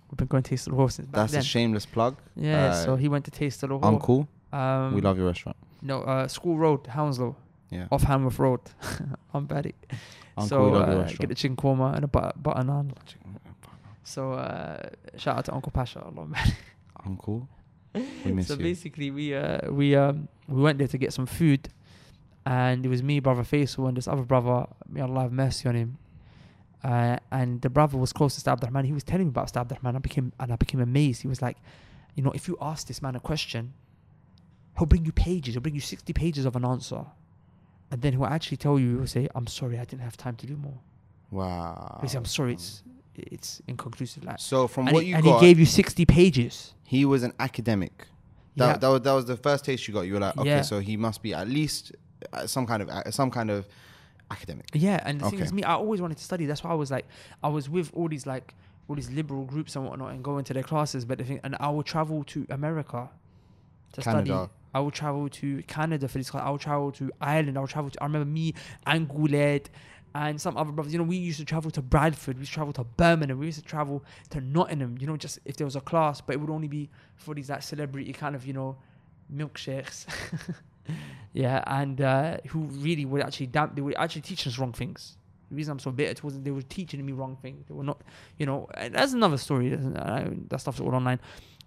[0.10, 2.18] We've been going to Taste of Lahore since back that's a shameless plug.
[2.36, 3.86] yeah, uh, so he went to Taste of Lahore.
[3.88, 5.58] Uncle, Um, we love your restaurant.
[5.82, 7.36] No, uh, School Road, Hounslow,
[7.72, 8.62] Yeah, off Hanworth Road.
[9.34, 9.74] I'm Barry.
[10.38, 11.20] Uncle, so we love your uh, restaurant.
[11.20, 12.92] get the chicken korma and a butter, butter naan.
[14.04, 16.02] So uh, shout out to Uncle Pasha.
[16.04, 16.54] Allah, man.
[17.06, 17.48] Uncle,
[18.26, 18.60] we miss so you.
[18.64, 21.70] basically, we uh, we um we went there to get some food,
[22.46, 24.68] and it was me, brother Faisal, and this other brother.
[24.88, 25.98] May Allah have mercy on him.
[26.84, 28.84] Uh, and the brother was close to Ustad Abdurrahman.
[28.86, 29.96] He was telling me about Ustad Abdurrahman.
[29.96, 31.22] I became and I became amazed.
[31.22, 31.58] He was like,
[32.16, 33.74] you know, if you ask this man a question,
[34.78, 35.54] he'll bring you pages.
[35.54, 37.06] He'll bring you sixty pages of an answer,
[37.90, 38.98] and then he'll actually tell you.
[38.98, 40.80] He'll say, "I'm sorry, I didn't have time to do more."
[41.32, 42.00] Wow.
[42.02, 42.84] He'll say, "I'm sorry, it's
[43.16, 46.06] it's inconclusive." Like, So from and what he, you and got, he gave you sixty
[46.06, 46.74] pages.
[46.84, 48.08] he was an academic.
[48.58, 48.78] That, Yeah.
[48.78, 50.02] that, was, that was the first taste you got.
[50.02, 50.62] You were like, okay, Yeah.
[50.62, 51.92] so he must be at least
[52.46, 53.68] some kind of uh, some kind of
[54.32, 54.66] academic.
[54.74, 55.46] Yeah, and the thing Okay.
[55.46, 56.46] is, me, I always wanted to study.
[56.46, 57.06] That's why I was like,
[57.44, 58.54] I was with all these like
[58.90, 61.06] all these liberal groups and whatnot, and going to their classes.
[61.06, 63.10] But the thing, and I would travel to America
[63.94, 64.26] to Canada.
[64.26, 64.50] study.
[64.76, 66.44] I would travel to Canada for this class.
[66.46, 67.58] I would travel to Ireland.
[67.58, 68.02] I would travel to.
[68.02, 68.56] I remember me
[68.88, 69.70] and Goulet
[70.16, 70.94] and some other brothers.
[70.94, 72.38] You know, we used to travel to Bradford.
[72.38, 73.38] We used to travel to Birmingham.
[73.40, 74.98] We used to travel to Nottingham.
[75.00, 77.50] You know, just if there was a class, but it would only be for these
[77.52, 78.78] like celebrity kind of you know
[79.34, 80.06] milkshakes.
[81.34, 85.18] yeah, and uh, who really would actually damn, they would actually teach us wrong things.
[85.50, 87.66] The reason I'm so bitter towards them, they were teaching me wrong things.
[87.68, 88.02] They were not,
[88.38, 89.74] you know, and that's another story.
[89.74, 91.20] Uh, That stuff's all online.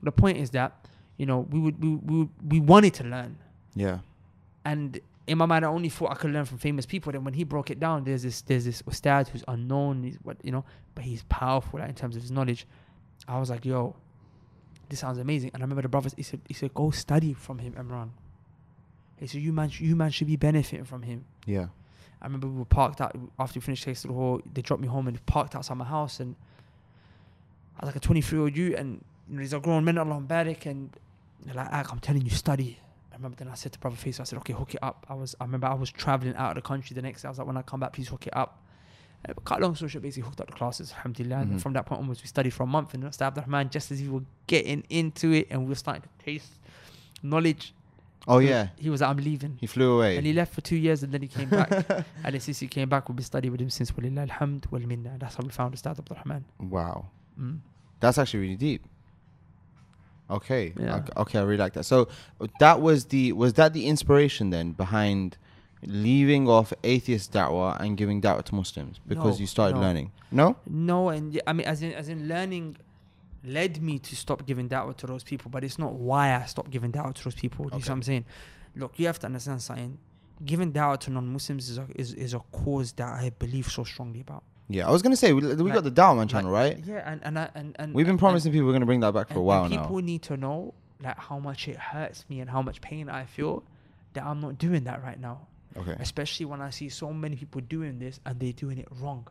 [0.02, 0.86] The point is that,
[1.16, 3.38] you know, we would we we, we wanted to learn,
[3.74, 3.98] Yeah.
[4.64, 7.10] and in my mind, I only thought I could learn from famous people.
[7.12, 10.36] Then when he broke it down, there's this there's this ustad who's unknown, he's what
[10.44, 10.64] you know,
[10.94, 12.66] but he's powerful like, in terms of his knowledge.
[13.26, 13.96] I was like, yo,
[14.88, 15.50] this sounds amazing.
[15.54, 16.14] And I remember the brothers.
[16.16, 18.10] He said, he said, go study from him, Imran.
[19.18, 21.24] He said, you man, you man should be benefiting from him.
[21.46, 21.66] Yeah.
[22.20, 24.40] I remember we were parked out after we finished Taste of Lahore.
[24.52, 26.34] They dropped me home and parked outside my house, and
[27.78, 29.98] I was like a 23 year old you, and you know, there's a grown men
[29.98, 30.90] along Barrack, and
[31.44, 32.78] they're like, I'm telling you, study.
[33.12, 35.06] I remember then I said to Brother Faisal, I said, okay, hook it up.
[35.08, 37.28] I was, I remember I was traveling out of the country the next day.
[37.28, 38.62] I was like, when I come back, please hook it up.
[39.24, 41.38] And cut long story short, basically hooked up the classes, alhamdulillah.
[41.38, 41.60] And Mhm.
[41.60, 44.08] from that point onwards, we studied for a month, and Ustad Abdurrahman, just as we
[44.08, 46.52] were getting into it and we were starting to taste
[47.22, 47.72] knowledge.
[48.28, 48.68] Oh he- yeah.
[48.76, 49.56] He was like, I'm leaving.
[49.60, 50.16] He flew away.
[50.16, 51.70] And he left for two years and then he came back.
[52.24, 55.16] and he came back, we've been studying with him since Walillah alhamd wal minna.
[55.18, 56.44] That's how we found Ustad Abdul Rahman.
[56.58, 57.06] wow.
[57.40, 57.60] Mm.
[58.00, 58.84] That's actually really deep.
[60.28, 60.72] Okay.
[60.78, 60.96] Yeah.
[60.96, 61.12] okay.
[61.16, 61.84] Okay, I really like that.
[61.84, 62.08] So
[62.60, 65.38] that was the was that the inspiration then behind
[65.84, 69.82] leaving off atheist da'wah and giving da'wah to Muslims because No, you started no.
[69.82, 70.10] learning?
[70.32, 70.56] No?
[70.66, 72.76] No, and I mean, as in, as in learning
[73.44, 76.70] led me to stop giving da'wah to those people, but it's not why I stopped
[76.70, 77.66] giving da'wah to those people.
[77.66, 78.24] You see what I'm saying?
[78.74, 79.98] Look, you have to understand something.
[80.44, 84.20] Giving da'wah to non-Muslims is a, is, is a cause that I believe so strongly
[84.20, 84.42] about.
[84.68, 86.84] Yeah, I was gonna say we, we Like- got the Dawah Man channel, Like, right?
[86.84, 89.28] Yeah, and and I- and, and We've been promising people we're gonna bring that back
[89.28, 89.82] for a while and now.
[89.82, 93.26] people need to know like how much it hurts me and how much pain I
[93.26, 93.62] feel
[94.14, 95.46] that I'm not doing that right now.
[95.76, 95.94] Okay.
[96.00, 99.28] Especially when I see so many people doing this and they're doing it wrong.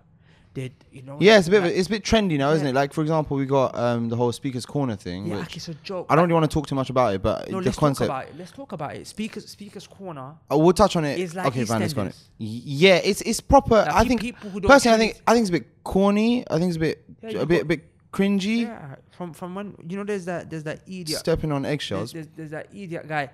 [0.55, 1.17] They, you know.
[1.19, 2.73] Yeah, it's a bit like, it's a bit trendy now, isn't it?
[2.73, 5.73] Like for example, we got um the whole speakers corner thing, yeah, like it's a
[5.75, 6.07] joke.
[6.09, 8.07] I don't really want to talk too much about it, but No, the let's concept.
[8.09, 8.37] talk about it.
[8.39, 9.05] Let's talk about it.
[9.05, 10.33] Speakers, speakers corner.
[10.49, 11.19] Oh, we'll touch on it.
[11.19, 12.15] It's like okay, fine, let's go on it.
[12.37, 13.75] Yeah, it's it's proper.
[13.75, 16.45] Like, I think people who don't personally, I think I think it's a bit corny.
[16.49, 18.61] I think it's a bit Yeah, a bit a bit cringy.
[18.61, 21.19] Yeah, from from when you know there's that there's that idiot.
[21.19, 22.13] Stepping on There's, eggshells.
[22.13, 23.29] there's, there's that idiot guy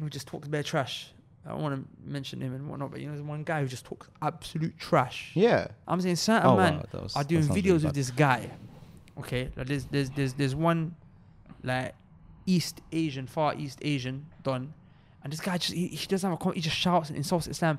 [0.00, 1.12] who just talks bare trash.
[1.48, 3.68] I don't want to mention him and whatnot, but you know, there's one guy who
[3.68, 5.30] just talks absolute trash.
[5.34, 5.68] Yeah.
[5.86, 8.50] I'm saying certain Oh, man wow, was- are doing videos with this guy.
[9.18, 10.94] Okay, like there's there's there's there's one
[11.64, 11.94] like
[12.46, 14.72] East Asian, Far East Asian done,
[15.24, 17.48] and this guy just he, he doesn't have a com- he just shouts and insults
[17.48, 17.78] Islam,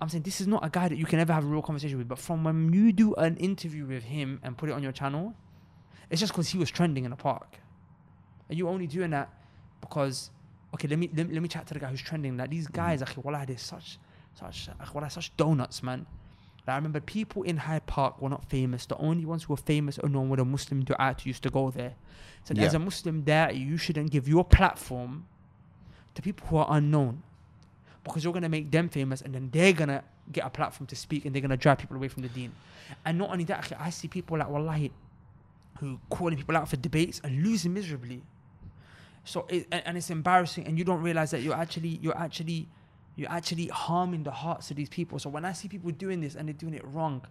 [0.00, 1.98] I'm saying this is not a guy that you can ever have a real conversation
[1.98, 2.08] with.
[2.08, 5.34] But from when you do an interview with him and put it on your channel,
[6.08, 7.58] it's just because he was trending in the park.
[8.48, 9.28] And you only doing that
[9.80, 10.30] because,
[10.74, 12.36] okay, let me let, me- let me chat to the guy who's trending.
[12.36, 12.76] Like these mm-hmm.
[12.76, 13.98] guys, akhi, wallah, they're such,
[14.34, 16.06] such, wallah, such donuts, man.
[16.66, 18.86] Like, I remember people in Hyde Park were not famous.
[18.86, 21.50] The only ones who were famous or known were the Muslim du'at who used to
[21.50, 21.94] go there.
[22.44, 25.26] So as a Muslim da'i, you shouldn't give your platform
[26.14, 27.22] to people who are unknown
[28.04, 30.02] because you're going to make them famous and then they're going to
[30.32, 32.52] get a platform to speak and they're going to drive people away from the deen.
[33.04, 34.90] And not only that, I see people like Wallahi
[35.78, 38.22] who calling people out for debates and losing miserably.
[39.24, 42.68] So it, and, it's embarrassing and you don't realize that you're actually you're actually
[43.16, 45.18] you're actually harming the hearts of these people.
[45.18, 47.22] So when I see people doing this and they're doing it wrong,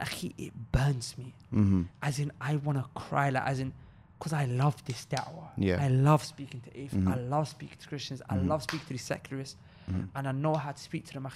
[0.00, 1.34] akhi, it burns me.
[1.54, 1.82] Mm-hmm.
[2.02, 3.72] As in I want to cry like as in
[4.18, 5.48] because I love this da'wah.
[5.56, 5.78] Yeah.
[5.82, 7.08] I love speaking to atheists.
[7.08, 7.30] I Mhm.
[7.30, 8.20] love speaking to Christians.
[8.28, 8.48] I Mhm.
[8.48, 9.56] love speaking to the secularists.
[9.90, 10.08] Mhm.
[10.14, 11.26] And I know how to speak to them.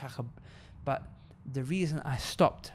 [0.85, 1.03] But
[1.51, 2.73] the reason I stopped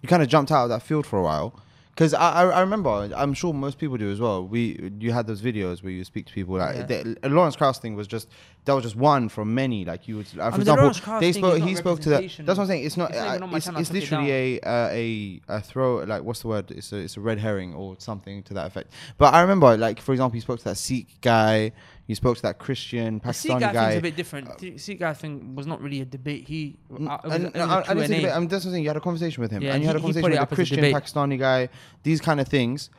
[0.00, 1.52] You kind of jumped out of that field for a while.
[2.00, 4.42] Because I, I, remember, I'm sure most people do as well.
[4.42, 6.56] We you had those videos where you speak to people.
[6.56, 7.02] Like Yeah.
[7.02, 8.26] the, Lawrence Krauss thing was just
[8.66, 9.84] that was just one from many.
[9.84, 11.62] Like you would, uh, for mean, example, Krauss they spoke.
[11.62, 12.22] He spoke to that.
[12.22, 12.84] That's what I'm saying.
[12.84, 13.10] It's not.
[13.10, 15.96] It's uh, it's, it's took it literally a, uh, a a throw.
[16.04, 16.70] Like what's the word?
[16.70, 18.92] It's a it's a red herring or something to that effect.
[19.18, 21.72] But I remember, like for example, he spoke to that Sikh guy.
[22.06, 23.90] You spoke to that Christian The Sikh Pakistani guy, guy.
[23.92, 24.58] a bit different.
[24.58, 26.48] The Sikh guy thing was not really a debate.
[26.48, 28.20] He, uh, it was, and- it was I- I didn't say Q&A.
[28.22, 30.00] debate, I'm just saying you had a conversation with him, Yeah, and you had a
[30.00, 30.80] he- he conversation with a Christian.
[30.92, 31.68] Pakistani guy.
[32.02, 32.90] These kind of things.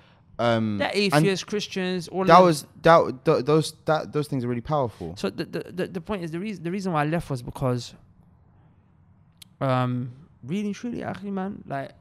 [0.42, 5.14] Um, atheists, Christians, all that was that th- those that those things are really powerful.
[5.16, 7.44] So the, the, the, the point is the reason the reason why I left was
[7.44, 7.94] because
[9.60, 10.12] um
[10.44, 11.92] really truly actually man like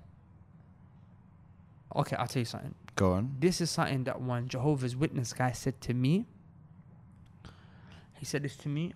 [1.95, 2.75] okay I'll tell you something.
[2.97, 3.37] Go on.
[3.39, 6.27] This is something that one Jehovah's Witness guy said to me.
[8.19, 8.95] He said this to me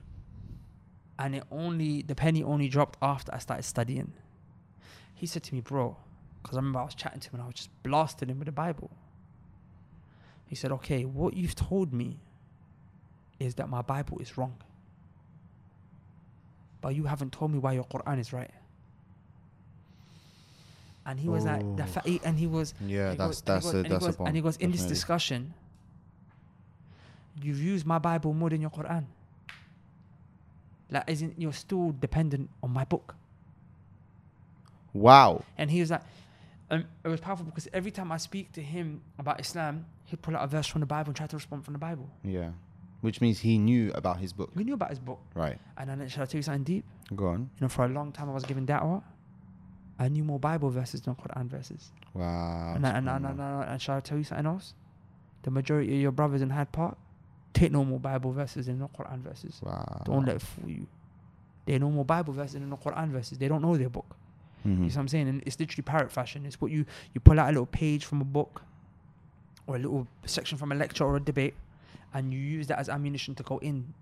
[1.19, 4.13] and it only the penny only dropped after I started studying.
[5.15, 5.97] He said to me, bro,
[6.43, 8.47] because I remember I was chatting to him and I was just blasting him with
[8.47, 8.91] the Bible.
[10.55, 12.17] He said, okay, what you've told me
[13.41, 14.55] is that my Bible is wrong.
[16.81, 18.53] But you haven't told me why your Quran is right.
[21.05, 21.87] And he was like, the Ooh.
[21.87, 24.17] fa- he- and he was, Yeah, he that's goes- that's goes- a that's a goes-
[24.17, 24.27] bomb.
[24.29, 25.55] And he goes, in this discussion,
[27.43, 29.07] you've used my Bible more than your Quran.
[30.89, 33.17] Like, isn't you're still dependent on my book?
[34.93, 35.43] Wow.
[35.59, 36.03] And he was like,
[36.71, 40.37] um, it was powerful because every time I speak to him about Islam, he'd pull
[40.37, 42.09] out a verse from the Bible and try to respond from the Bible.
[42.23, 42.51] Yeah,
[43.01, 44.51] which means he knew about his book.
[44.55, 45.21] We knew about his book.
[45.35, 45.59] Right.
[45.77, 46.85] And then, shall I tell you something deep?
[47.15, 47.41] Go on.
[47.41, 49.03] You know, for a long time I was given da'wah.
[49.99, 51.93] I knew more Bible verses than Quran verses.
[52.15, 52.73] Wow.
[52.75, 54.75] and, I- and, and, and, and, shall I tell you something else?
[55.43, 56.97] The majority of your brothers in Hyde Park
[57.53, 59.61] take no more Bible verses than no Quran verses.
[59.63, 60.03] Wow.
[60.05, 60.87] Don't let it fool you.
[61.67, 63.39] They know more Bible verses than the Quran verses.
[63.39, 64.17] They don't know their book.
[64.65, 64.79] You Mhm.
[64.91, 65.29] see what I'm saying?
[65.29, 66.45] And it's literally parrot fashion.
[66.47, 68.63] It's what you you pull out a little page from a book
[69.67, 71.55] or a little section from a lecture or a debate,
[72.13, 73.95] and you use that as ammunition to go in.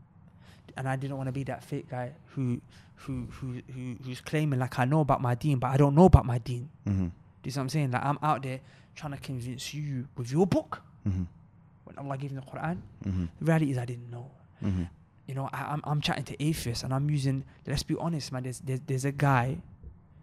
[0.77, 2.61] And I didn't want to be that fake guy who
[2.97, 6.07] who who who who's claiming like I know about my dean, but I don't know
[6.07, 6.69] about my deen.
[6.87, 7.11] Mhm.
[7.11, 7.13] Do
[7.45, 7.91] you see what I'm saying?
[7.91, 8.61] Like I'm out there
[8.95, 11.27] trying to convince you with your book Mhm.
[11.85, 12.79] when Allah gave me the Quran.
[13.05, 13.29] Mhm.
[13.39, 14.31] The reality is I didn't know.
[14.63, 14.89] Mhm.
[15.27, 17.45] You know, I, I'm I'm chatting to atheists and I'm using.
[17.67, 18.45] Let's be honest, man.
[18.45, 19.59] There's there's, there's a guy,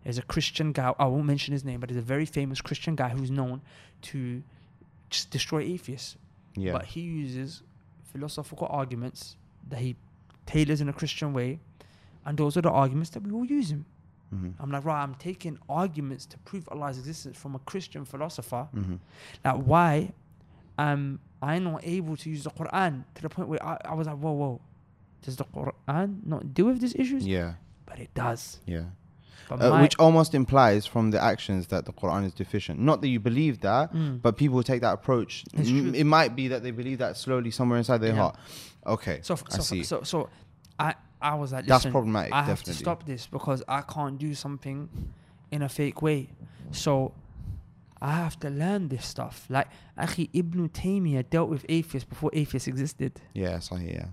[0.03, 0.93] there's a Christian guy.
[0.97, 3.61] I won't mention his name, but there's a very famous Christian guy who's known
[4.03, 4.41] to
[5.09, 6.17] just destroy atheists.
[6.55, 6.73] Yeah.
[6.73, 7.63] But he uses
[8.11, 9.35] philosophical arguments
[9.69, 9.95] that he
[10.45, 11.59] tailors in a Christian way,
[12.25, 13.85] and those are the arguments that we all use him.
[14.33, 14.53] Mhm.
[14.59, 18.67] I'm like, right, I'm taking arguments to prove Allah's existence from a Christian philosopher.
[18.75, 18.99] Mhm.
[19.43, 20.13] Like, why
[20.77, 24.07] am I not able to use the Quran to the point where I, I was
[24.07, 24.61] like, whoa, whoa,
[25.21, 27.25] does the Quran not deal with these issues?
[27.25, 27.55] Yeah.
[27.85, 28.59] But it does.
[28.65, 28.85] Yeah.
[29.49, 32.79] Uh, which almost implies from the actions that the Quran is deficient.
[32.79, 34.21] Not that you believe that, Mm.
[34.21, 35.43] but people take that approach.
[35.57, 38.21] M- It might be that they believe that slowly somewhere inside their Yeah.
[38.21, 38.37] heart.
[38.85, 39.19] Okay.
[39.23, 39.83] so, f- I so, see.
[39.83, 40.29] so, so,
[40.79, 42.73] I, I was like, That's problematic, I have definitely.
[42.73, 44.87] to stop this because I can't do something
[45.51, 46.29] in a fake way.
[46.71, 47.13] So
[48.01, 49.45] I have to learn this stuff.
[49.49, 49.67] Like,
[49.97, 53.19] Akhi Ibn Taymiyyah dealt with atheists before atheists existed.
[53.33, 54.05] Yeah, so yeah.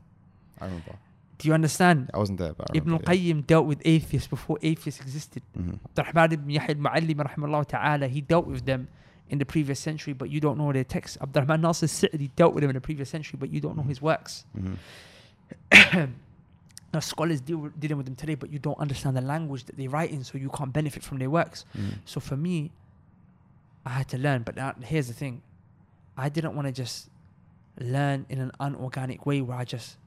[0.60, 0.96] I remember.
[1.38, 2.10] Do you understand?
[2.14, 3.32] I wasn't there, but I Ibn remember, yeah.
[3.34, 5.42] Qayyim dealt with atheists before atheists existed.
[5.58, 5.78] Mhm.
[5.84, 8.88] Abdurrahman ibn Yahya al-Mu'allim rahimahullah ta'ala, he dealt with them
[9.28, 11.18] in the previous century, but you don't know their texts.
[11.20, 14.00] Abdurrahman Nasir Sa'di dealt with them in the previous century, but you don't know his
[14.00, 14.44] works.
[14.56, 14.76] Mhm.
[16.94, 19.76] Now, scholars deal with, dealing with them today, but you don't understand the language that
[19.76, 21.64] they write in, so you can't benefit from their works.
[21.76, 21.98] Mhm.
[22.06, 22.70] So for me,
[23.84, 24.44] I had to learn.
[24.44, 25.42] But now, here's the thing
[26.16, 27.10] I didn't want to just
[27.78, 29.98] learn in an unorganic way where I just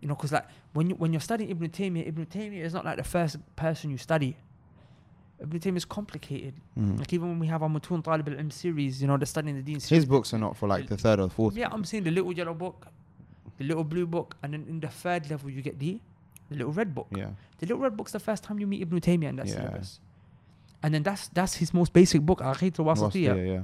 [0.00, 2.84] You know, because like when you when you're studying Ibn Taymiyyah, Ibn Taymiyyah is not
[2.84, 4.36] like the first person you study.
[5.40, 6.54] Ibn Taymiyyah is complicated.
[6.76, 6.98] Mhm.
[6.98, 9.62] Like even when we have our Mutun Talib al-Ilm series, you know, the studying the
[9.62, 10.02] Deen series.
[10.02, 11.56] His books are not for like the third or fourth.
[11.56, 12.88] Yeah, I'm saying the little yellow book,
[13.56, 16.00] the little blue book, and then in the third level you get the
[16.50, 17.08] the little red book.
[17.14, 17.30] Yeah.
[17.58, 19.54] The little red book's the first time you meet Ibn Taymiyyah in that Yeah.
[19.54, 20.00] syllabus.
[20.82, 23.36] And then that's that's his most basic book, Aqeedah Was- al-Wasitiyah.
[23.36, 23.62] yeah, yeah.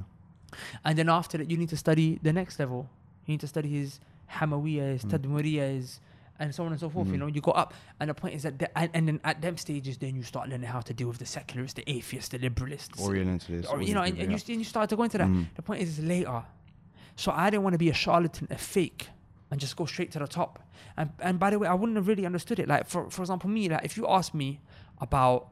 [0.83, 2.89] And then after that, you need to study the next level.
[3.25, 3.99] You need to study his
[4.39, 5.11] Hamawiyah, his Mm.
[5.11, 5.99] Tadmuriyah, his
[6.39, 7.07] and so on and so forth.
[7.07, 7.19] You Mhm.
[7.19, 9.57] know, you go up, and the point is that, the, and, and then at them
[9.57, 12.99] stages, then you start learning how to deal with the secularists, the atheists, the liberalists,
[12.99, 13.71] Orientalists.
[13.71, 15.27] or, you know, and, and you, and you start to go into that.
[15.27, 15.45] Mhm.
[15.55, 16.43] The point is, later.
[17.15, 19.07] So I didn't want to be a charlatan, a fake,
[19.51, 20.59] and just go straight to the top.
[20.97, 22.67] And and by the way, I wouldn't have really understood it.
[22.67, 24.59] Like for for example, me, like if you ask me
[24.99, 25.49] about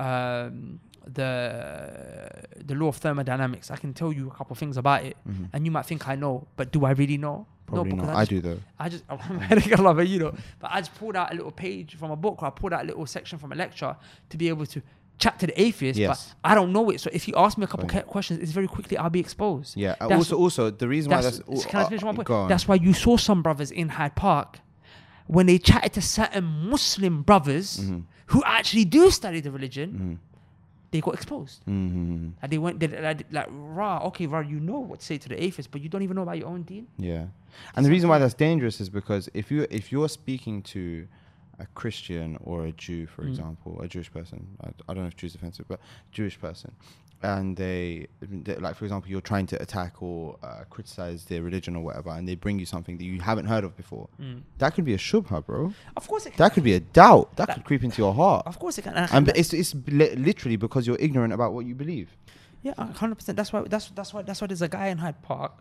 [0.00, 2.30] um, the
[2.64, 5.50] the law of thermodynamics, I can tell you a couple of things about it, Mhm.
[5.52, 7.46] and you might think I know, but do I really know?
[7.66, 8.14] Probably no, not.
[8.16, 8.60] I just, do though.
[8.78, 10.34] I just, I'm a love it, you know.
[10.60, 12.82] But I just pulled out a little page from a book, or I pulled out
[12.82, 13.96] a little section from a lecture
[14.30, 14.82] to be able to
[15.18, 15.98] chat to the atheist.
[15.98, 16.34] Yes.
[16.42, 17.00] But I don't know it.
[17.00, 19.76] So if you ask me a couple questions, it's very quickly I'll be exposed.
[19.76, 19.92] Yeah.
[20.00, 21.66] uh, That's- also, also the reason why That's, that's.
[21.66, 22.48] can I uh, finish one point?
[22.48, 24.58] That's why you saw some brothers in Hyde Park
[25.26, 28.04] when they chatted to certain Muslim brothers Mhm.
[28.26, 30.20] who actually do study the religion.
[30.20, 30.33] Mhm.
[30.94, 31.58] They got exposed.
[31.66, 32.34] Mhm.
[32.40, 35.28] And they went, they, like, like, rah, okay, rah, you know what to say to
[35.28, 36.86] the atheist, but you don't even know about your own deen.
[36.96, 37.24] Yeah,
[37.74, 41.08] and the reason why that's dangerous is because if you if you're speaking to
[41.58, 43.28] a Christian or a Jew, for Mm.
[43.28, 45.80] example, a Jewish person, I, I don't know if Jew's offensive, but
[46.12, 46.72] Jewish person,
[47.22, 51.74] and they, they like for example, you're trying to attack or uh, criticize their religion
[51.76, 54.08] or whatever, and they bring you something that you haven't heard of before,
[54.58, 55.72] that could be a shubha, bro.
[55.96, 56.38] Of course it can.
[56.38, 57.36] That could be a doubt.
[57.36, 58.94] That That- could creep into your heart, Of course it can.
[58.94, 62.08] And and it's it's li- literally because you're ignorant about what you believe.
[62.62, 63.36] Yeah, hundred percent.
[63.36, 63.62] That's why.
[63.62, 64.22] That's that's why.
[64.22, 64.46] That's why.
[64.48, 65.52] There's a guy in Hyde Park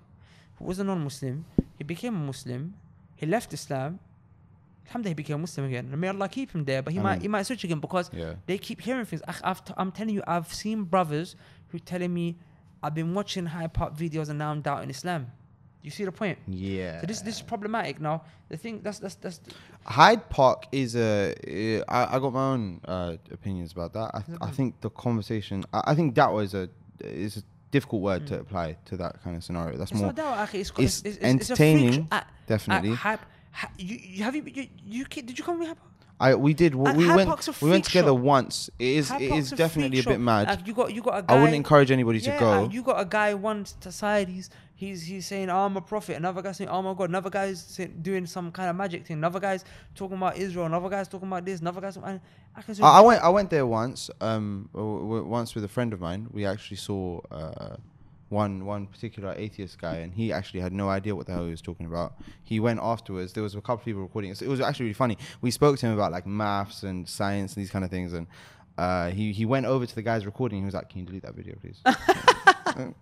[0.57, 1.45] who was a non-Muslim.
[1.77, 2.75] He became a Muslim.
[3.15, 3.99] He left Islam.
[4.87, 5.89] Alhamdulillah, he became Muslim again.
[5.91, 6.81] And may Allah keep him there.
[6.81, 8.33] But he I might mean- he might switch again because Yeah.
[8.45, 9.21] they keep hearing things.
[9.27, 11.35] I, I've t- I'm telling you, I've seen brothers
[11.69, 12.37] who telling me,
[12.83, 15.27] I've been watching Hyde Park videos and now I'm doubting Islam.
[15.81, 16.37] You see the point?
[16.47, 17.01] Yeah.
[17.01, 17.99] So this this is problematic.
[17.99, 19.39] Now the thing that's that's that's
[19.85, 21.33] Hyde Park is a.
[21.33, 24.11] uh, I, I got my own uh, opinions about that.
[24.13, 25.63] I, th- I think the conversation.
[25.73, 26.69] I, I think that was a
[27.01, 29.77] is a difficult word to apply to that kind of scenario.
[29.77, 30.53] That's it's more not doubt.
[30.55, 32.91] It's, it's it's, it's, it's a freak entertaining, at- definitely.
[32.91, 33.19] At Hyde,
[33.77, 35.77] You, you have you, you, you did you come with Park?
[36.19, 38.13] I we did w- we went we went together show.
[38.13, 38.69] once.
[38.79, 40.47] It is it is a definitely a bit mad.
[40.47, 41.33] Like, you got you got a guy.
[41.33, 42.51] I wouldn't encourage anybody to go.
[42.51, 44.29] uh, you got a guy one t- side.
[44.29, 46.15] He's he's he's saying oh, I'm a prophet.
[46.15, 47.09] Another guy saying oh my god.
[47.09, 49.17] Another guy's saying, doing some kind of magic thing.
[49.17, 49.65] Another guy's
[49.95, 50.65] talking about Israel.
[50.65, 51.59] Another guy's talking about this.
[51.59, 51.97] Another guy's.
[51.97, 52.19] I
[52.61, 54.09] can I, I went I went there once.
[54.21, 56.27] Um, once with a friend of mine.
[56.31, 57.75] We actually saw uh,
[58.33, 61.51] one one particular atheist guy, and he actually had no idea what the hell he
[61.51, 62.15] was talking about.
[62.43, 63.33] He went afterwards.
[63.33, 64.37] There was a couple of people recording it.
[64.37, 65.17] So it was actually really funny.
[65.41, 68.27] We spoke to him about like maths and science and these kind of things, and
[68.77, 70.59] uh, he he went over to the guy's recording.
[70.59, 71.79] He was like, "Can you delete that video, please?"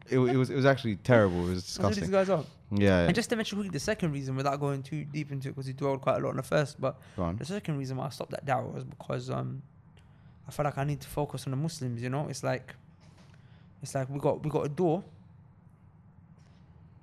[0.09, 1.47] it, it was it was actually terrible.
[1.49, 2.43] It was what these guys are.
[2.71, 3.05] Yeah.
[3.05, 5.67] And just to mention quickly the second reason, without going too deep into it, because
[5.67, 8.31] he dwelled quite a lot on the first, but the second reason why I stopped
[8.31, 9.61] that dawah was because um,
[10.47, 12.01] I felt like I need to focus on the Muslims.
[12.01, 12.75] You know, it's like,
[13.81, 15.03] it's like we got we got a door,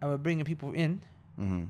[0.00, 1.00] and we're bringing people in,
[1.36, 1.64] hmm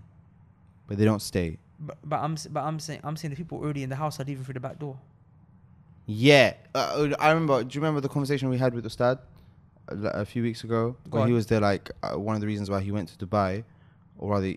[0.86, 1.58] But they don't stay.
[1.80, 4.24] but, but I'm but I'm saying I'm saying the people already in the house are
[4.24, 4.96] leaving through the back door.
[6.06, 7.62] Yeah, uh, I remember.
[7.64, 9.18] Do you remember the conversation we had with Ustad
[9.88, 10.96] a few weeks ago?
[11.10, 13.62] Go he was there, like uh, one of the reasons why he went to Dubai,
[14.18, 14.54] or rather,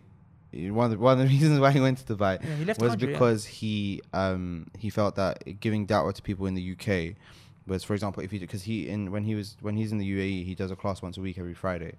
[0.53, 2.80] one of the, one of the reasons why he went to Dubai Yeah, he left
[2.80, 3.14] was country, yeah.
[3.14, 7.15] because he um he felt that giving da'wah to people in the UK
[7.68, 10.10] was, for example, if he because he in when he was when he's in the
[10.10, 11.93] UAE, he does a class once a week every Friday.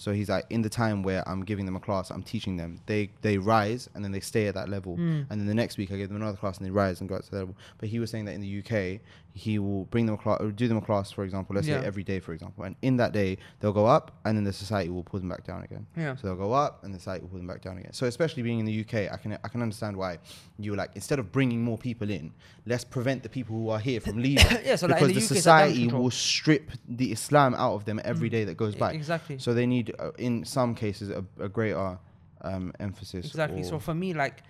[0.00, 2.80] So he's like in the time where I'm giving them a class, I'm teaching them.
[2.86, 5.26] They they rise and then they stay at that level, Mm.
[5.28, 7.16] and then the next week I give them another class and they rise and go
[7.16, 7.56] up to that level.
[7.78, 9.00] But he was saying that in the UK,
[9.34, 11.80] he will bring them across or do them across for example, let's Yeah.
[11.80, 14.52] say every day, for example, and in that day they'll go up, and then the
[14.52, 15.86] society will pull them back down again.
[15.96, 16.16] Yeah.
[16.16, 17.92] So they'll go up, and the society will pull them back down again.
[17.92, 20.18] So especially being in the UK, I can I can understand why
[20.58, 22.32] you like instead of bringing more people in,
[22.66, 24.44] let's prevent the people who are here from leaving.
[24.64, 27.84] Yeah, so like because the the like damage society will strip the Islam out of
[27.84, 28.32] them every Mm.
[28.32, 28.92] day that goes by.
[28.92, 29.38] Exactly.
[29.38, 31.98] So they need, uh, in some cases, a, a greater
[32.42, 33.26] um, emphasis.
[33.26, 33.62] Exactly.
[33.62, 34.42] So for me, like,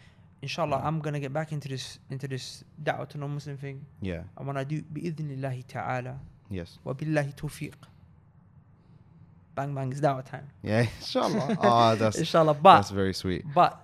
[0.43, 0.81] inshallah.
[0.85, 3.85] I'm gonna get back into this into this da'wah to non-Muslim thing.
[4.01, 6.19] yeah, And when I do, bi'idhnillahi ta'ala,
[6.51, 7.74] yes, wa billahi tawfiq.
[9.55, 10.47] Bang bang, it's da'wah time.
[10.62, 11.56] yeah, inshallah.
[11.60, 12.55] Ah, that's inshallah.
[12.55, 13.44] But that's very sweet.
[13.55, 13.78] but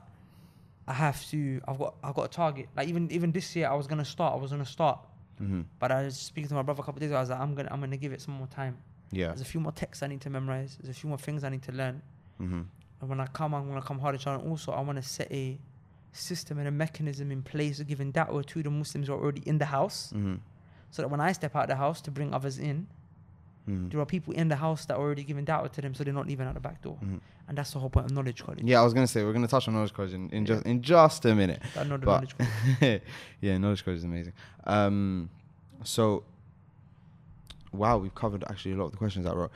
[0.87, 1.61] I have to.
[1.67, 2.69] I've got I've got a target.
[2.77, 4.35] Like even even this year, I was gonna start.
[4.35, 4.99] I was gonna start.
[5.39, 7.17] hmm But I was speaking to my brother a couple of days ago.
[7.17, 8.77] I was like, I'm gonna I'm gonna give it some more time.
[9.11, 9.29] Yeah.
[9.29, 10.77] There's a few more texts I need to memorize.
[10.81, 12.03] There's a few more things I need to learn.
[12.39, 12.63] hmm
[13.01, 14.39] And when I come, I'm gonna come hard inshallah.
[14.41, 15.59] And also, I want to set a
[16.15, 19.43] system and a mechanism in place of giving da'wah to the Muslims who are already
[19.47, 20.37] in the house, Mm-hmm.
[20.91, 22.87] so that when I step out the house to bring others in,
[23.69, 23.89] Mm-hmm.
[23.89, 26.13] there are people in the house that are already giving da'wah to them, so they're
[26.13, 26.99] not leaving out the back door.
[27.03, 27.21] Mhm.
[27.49, 28.63] And that's the whole point of knowledge college.
[28.63, 30.55] Yeah, I was gonna say we're gonna touch on knowledge college in, in Yeah.
[30.55, 31.63] just in just a minute.
[31.77, 33.03] I know the But knowledge college.
[33.41, 34.35] yeah, knowledge college is amazing.
[34.65, 35.31] Um,
[35.83, 36.25] so
[37.73, 39.51] wow, we've covered actually a lot of the questions that wrote.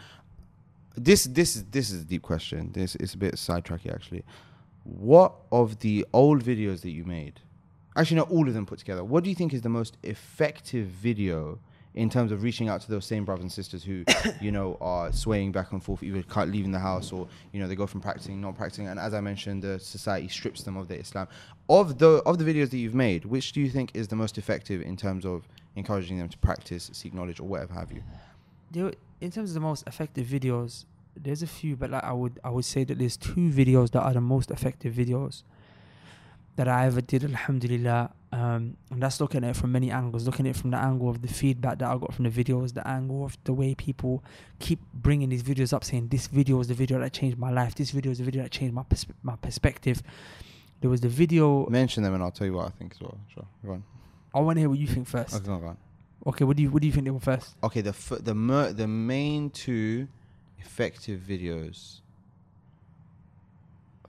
[0.97, 2.73] This this is this is a deep question.
[2.73, 4.25] This is a bit sidetracky actually.
[4.89, 7.41] What of the old videos that you made?
[7.95, 9.05] Actually, not all of them put together.
[9.05, 11.59] What do you think is the most effective video
[11.95, 14.05] in terms of reaching out to those same brothers and sisters who,
[14.41, 17.75] you know, are swaying back and forth, either leaving the house or you know they
[17.75, 21.01] go from practicing, not practicing, and as I mentioned, the society strips them of their
[21.01, 21.29] Islam.
[21.69, 24.39] Of the of the videos that you've made, which do you think is the most
[24.39, 25.47] effective in terms of
[25.77, 28.03] encouraging them to practice, seek knowledge, or whatever have you?
[29.21, 30.87] In terms of the most effective videos,
[31.23, 34.03] there's a few, but like I would I would say that there's two videos that
[34.03, 35.43] are the most effective videos
[36.57, 38.11] that I ever did, alhamdulillah.
[38.31, 41.09] Um, and that's looking at it from many angles, looking at it from the angle
[41.09, 44.23] of the feedback that I got from the videos, the angle of the way people
[44.59, 47.75] keep bringing these videos up, saying this video is the video that changed my life,
[47.75, 50.03] this video is the video that changed my pers- my perspective.
[50.81, 51.67] There was the video.
[51.71, 53.19] Mention them, and I'll tell you what I think as well.
[53.33, 53.85] Sure, go on.
[54.35, 55.35] I want to hear what you think first.
[55.35, 55.77] Okay, go on, go on.
[56.27, 57.55] Okay, what do you what do you think they were first?
[57.63, 60.07] Okay, the f- the mer- the main two
[60.61, 62.01] effective videos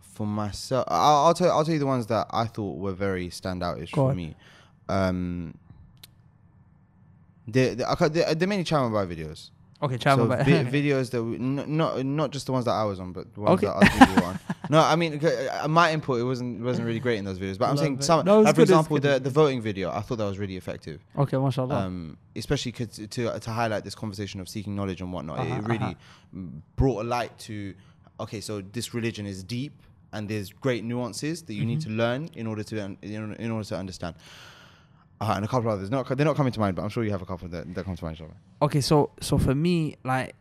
[0.01, 0.85] for myself.
[0.89, 4.05] I'll, I'll tell I'll tell you the ones that I thought were very standoutish Go
[4.05, 4.17] for on.
[4.17, 4.35] me.
[4.88, 5.53] Um,
[7.47, 9.49] the the, okay, the the mainly channel by videos.
[9.81, 10.45] Okay, travel so back.
[10.45, 13.34] vi- videos that we, n- not not just the ones that I was on, but
[13.34, 13.67] the ones Okay.
[13.67, 14.39] that other people were on.
[14.72, 17.58] No, I mean okay, uh, my input it wasn't wasn't really great in those videos,
[17.58, 18.04] but I'm saying it.
[18.04, 18.24] some.
[18.26, 21.38] No, like, for example, the the voting video, I thought that was really effective okay,
[21.38, 21.76] mashallah.
[21.76, 25.40] um, especially to, to to highlight this conversation of seeking knowledge and whatnot.
[25.40, 26.40] Uh-huh, it really uh-huh.
[26.76, 27.74] brought a light to
[28.20, 29.74] okay, so this religion is deep
[30.14, 31.90] and there's great nuances that you need Mm-hmm.
[31.91, 34.16] to learn in order to un- in, order- in order to understand.
[35.22, 37.04] Uh, and a couple of others, not they're not coming to mind, but I'm sure
[37.04, 38.18] you have a couple that, that come to mind.
[38.18, 38.38] Inshallah.
[38.62, 40.34] okay, so so for me, like,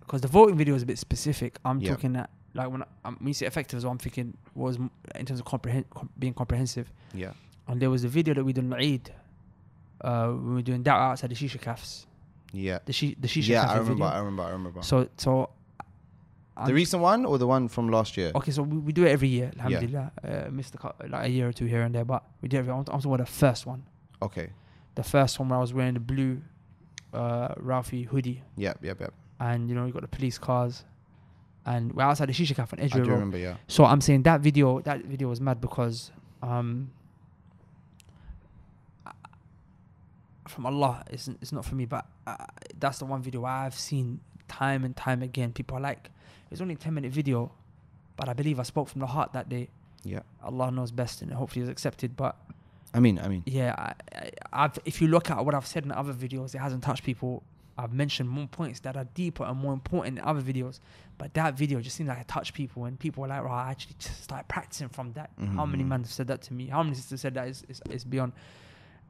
[0.00, 1.58] because the voting video is a bit specific.
[1.64, 1.90] I'm Yeah.
[1.90, 4.90] talking that like when I, um, when you say effective, so I'm thinking was m-
[5.14, 6.92] in terms of comprehend com- being comprehensive.
[7.12, 7.32] Yeah,
[7.68, 9.12] And there was a video that we did on Eid.
[10.00, 12.06] Uh, when we were doing that outside the shisha cafes.
[12.52, 13.62] yeah, The shi- the shisha yeah.
[13.62, 14.06] cafe I remember, video.
[14.06, 14.82] I remember, I remember.
[14.82, 15.50] So so.
[16.56, 18.30] the I'm- recent one or the one from last year?
[18.34, 19.50] Okay, so we, we do it every year.
[19.58, 22.58] Alhamdulillah, uh, missed a, like a year or two here and there, but we did.
[22.58, 23.82] Every, I'm, I'm talking about the first one.
[24.22, 24.50] Okay.
[24.94, 26.40] The first one where I was wearing the blue,
[27.12, 28.42] uh, Ralphie hoodie.
[28.56, 29.12] Yep, yep, yep.
[29.40, 30.84] and you know you got the police cars,
[31.66, 33.08] and we're outside the shisha cafe on I do Road.
[33.08, 33.38] remember.
[33.38, 33.56] Yeah.
[33.68, 36.10] So I'm saying that video, that video was mad because,
[36.42, 36.90] um,
[40.48, 42.36] from Allah, it's it's not for me, but uh,
[42.78, 45.52] that's the one video I've seen time and time again.
[45.52, 46.10] People are like,
[46.50, 47.50] it's only a ten minute video,
[48.16, 49.68] but I believe I spoke from the heart that day.
[50.04, 50.20] Yeah.
[50.42, 52.14] Allah knows best, and hopefully it's accepted.
[52.16, 52.36] But
[52.92, 53.42] I mean, I mean.
[53.46, 56.58] yeah, I, I, I've, if you look at what I've said in other videos, it
[56.58, 57.42] hasn't touched people.
[57.76, 60.78] I've mentioned more points that are deeper and more important in other videos,
[61.18, 63.70] but that video just seemed like it touched people, and people were like, "Right, I
[63.72, 65.88] actually just started practicing from that." How many Mhm.
[65.88, 66.66] men have said that to me?
[66.68, 68.32] How many sisters said that is is, is beyond?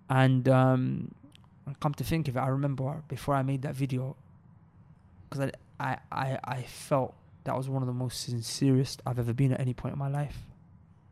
[0.09, 1.15] And um,
[1.81, 4.16] come to think of it, I remember before I made that video,
[5.28, 5.51] because
[5.81, 7.15] I, I I I felt
[7.45, 10.09] that was one of the most sincerest I've ever been at any point in my
[10.09, 10.39] life.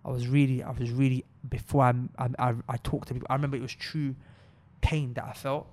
[0.04, 3.26] I was really, I was really before I, I, I, I talked to people.
[3.30, 4.16] I remember it was true
[4.80, 5.66] pain that I felt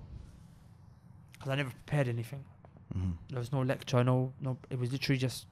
[1.40, 2.44] because I never prepared anything.
[2.94, 3.14] Mhm.
[3.30, 4.58] There was no lecture, no, no.
[4.68, 5.46] It was literally just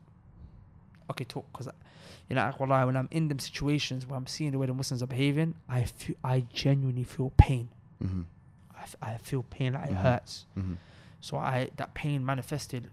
[1.11, 1.47] okay, talk.
[1.51, 1.69] Because
[2.29, 5.03] you know, wallahi, when I'm in them situations where I'm seeing the way the Muslims
[5.03, 7.71] are behaving, I feel, I genuinely feel pain.
[8.05, 8.25] Mhm.
[8.77, 10.03] I, f- I feel pain like it Mhm.
[10.03, 10.45] hurts.
[10.57, 10.77] Mhm.
[11.21, 12.91] So I that pain manifested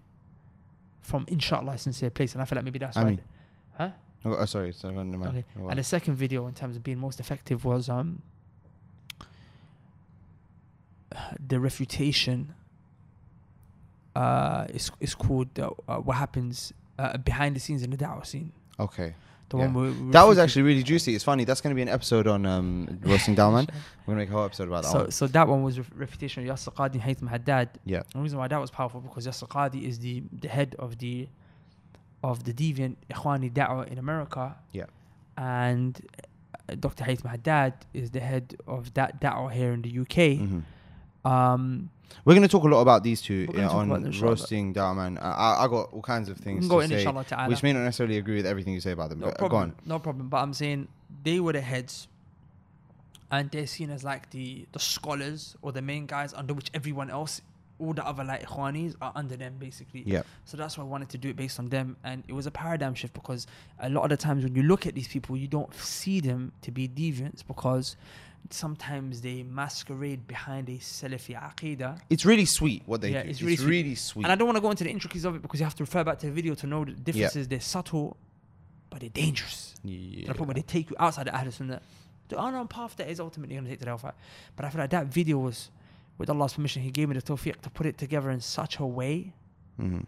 [1.02, 3.10] from inshallah a sincere place, and I feel like maybe that's I why.
[3.10, 3.20] mean,
[3.78, 3.90] huh?
[4.24, 4.96] Oh, oh, sorry, sorry.
[4.96, 5.44] Okay.
[5.60, 5.70] On.
[5.70, 8.22] And the second video, in terms of being most effective, was um
[11.38, 12.54] the refutation.
[14.20, 15.68] Uh, it's it's called uh,
[16.06, 18.50] what happens uh, behind the scenes in the da'wah scene.
[18.86, 19.10] Okay.
[19.50, 19.64] The Yeah.
[19.66, 21.14] one where we That was actually really juicy.
[21.16, 21.44] It's funny.
[21.48, 22.66] That's going to be an episode on um,
[23.10, 23.66] roasting Dawah Man.
[24.06, 25.10] We're going to make a whole episode about that So one.
[25.18, 27.68] so that one was ref- refutation of Yasir Qadhi and Haytham Haddad.
[27.84, 28.02] Yeah.
[28.12, 31.28] The reason why that was powerful because Yasir Qadhi is the the head of the
[32.30, 34.44] of the deviant Ikhwani Da'wah in America.
[34.72, 34.86] Yeah.
[35.36, 35.92] And
[36.80, 37.04] Dr.
[37.04, 40.18] Haytham Haddad is the head of that Da'wah here in the UK.
[40.40, 40.62] Mhm.
[41.24, 41.90] Um,
[42.24, 44.30] We're going to talk a lot about these two yeah, on about them, inshallah.
[44.30, 45.18] roasting Dawah Man.
[45.18, 47.48] I, I got all kinds of things to say, ta'ala.
[47.48, 49.20] which may not necessarily agree with everything you say about them.
[49.20, 49.62] no uh, go problem.
[49.62, 49.74] on.
[49.84, 50.28] No problem.
[50.28, 50.88] But I'm saying
[51.22, 52.08] they were the heads,
[53.30, 57.10] and they're seen as like the the scholars or the main guys under which everyone
[57.10, 57.40] else
[57.78, 60.02] all the other like Ikhwanis are under them basically.
[60.06, 60.22] Yeah.
[60.44, 62.50] So that's why I wanted to do it based on them, and it was a
[62.50, 63.46] paradigm shift because
[63.78, 66.52] a lot of the times when you look at these people, you don't see them
[66.62, 67.96] to be deviants because
[68.50, 71.98] sometimes they masquerade behind a Salafi aqidah.
[72.10, 73.28] It's really sweet what they Yeah, do.
[73.30, 74.12] it's It's, really really, sweet.
[74.12, 74.22] sweet.
[74.24, 75.82] And I don't want to go into the intricacies of it because you have to
[75.82, 77.48] refer back to the video to know the differences.
[77.48, 78.16] They're subtle,
[78.90, 79.74] but they're dangerous.
[79.84, 80.22] yeah.
[80.22, 81.80] To the point where they take you outside the Ahl Sunnah.
[82.28, 84.14] The unknown path that is ultimately going to take to the hellfire.
[84.56, 85.70] But I feel like that video was,
[86.18, 88.86] with Allah's permission, He gave me the tawfiq to put it together in such a
[88.86, 89.32] way
[89.80, 90.06] Mhm.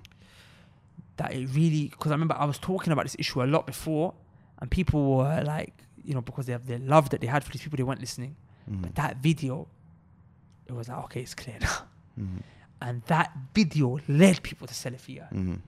[1.16, 4.14] that it really because I remember I was talking about this issue a lot before,
[4.60, 5.74] and people were like,
[6.08, 8.00] you know, because they have the love that they had for these people, they weren't
[8.00, 8.34] listening.
[8.70, 8.80] Mhm.
[8.82, 9.68] But that video,
[10.66, 11.78] it was like, okay, it's clear now.
[12.18, 12.42] Mhm.
[12.80, 15.30] And that video led people to Salafiyah.
[15.32, 15.58] Mhm.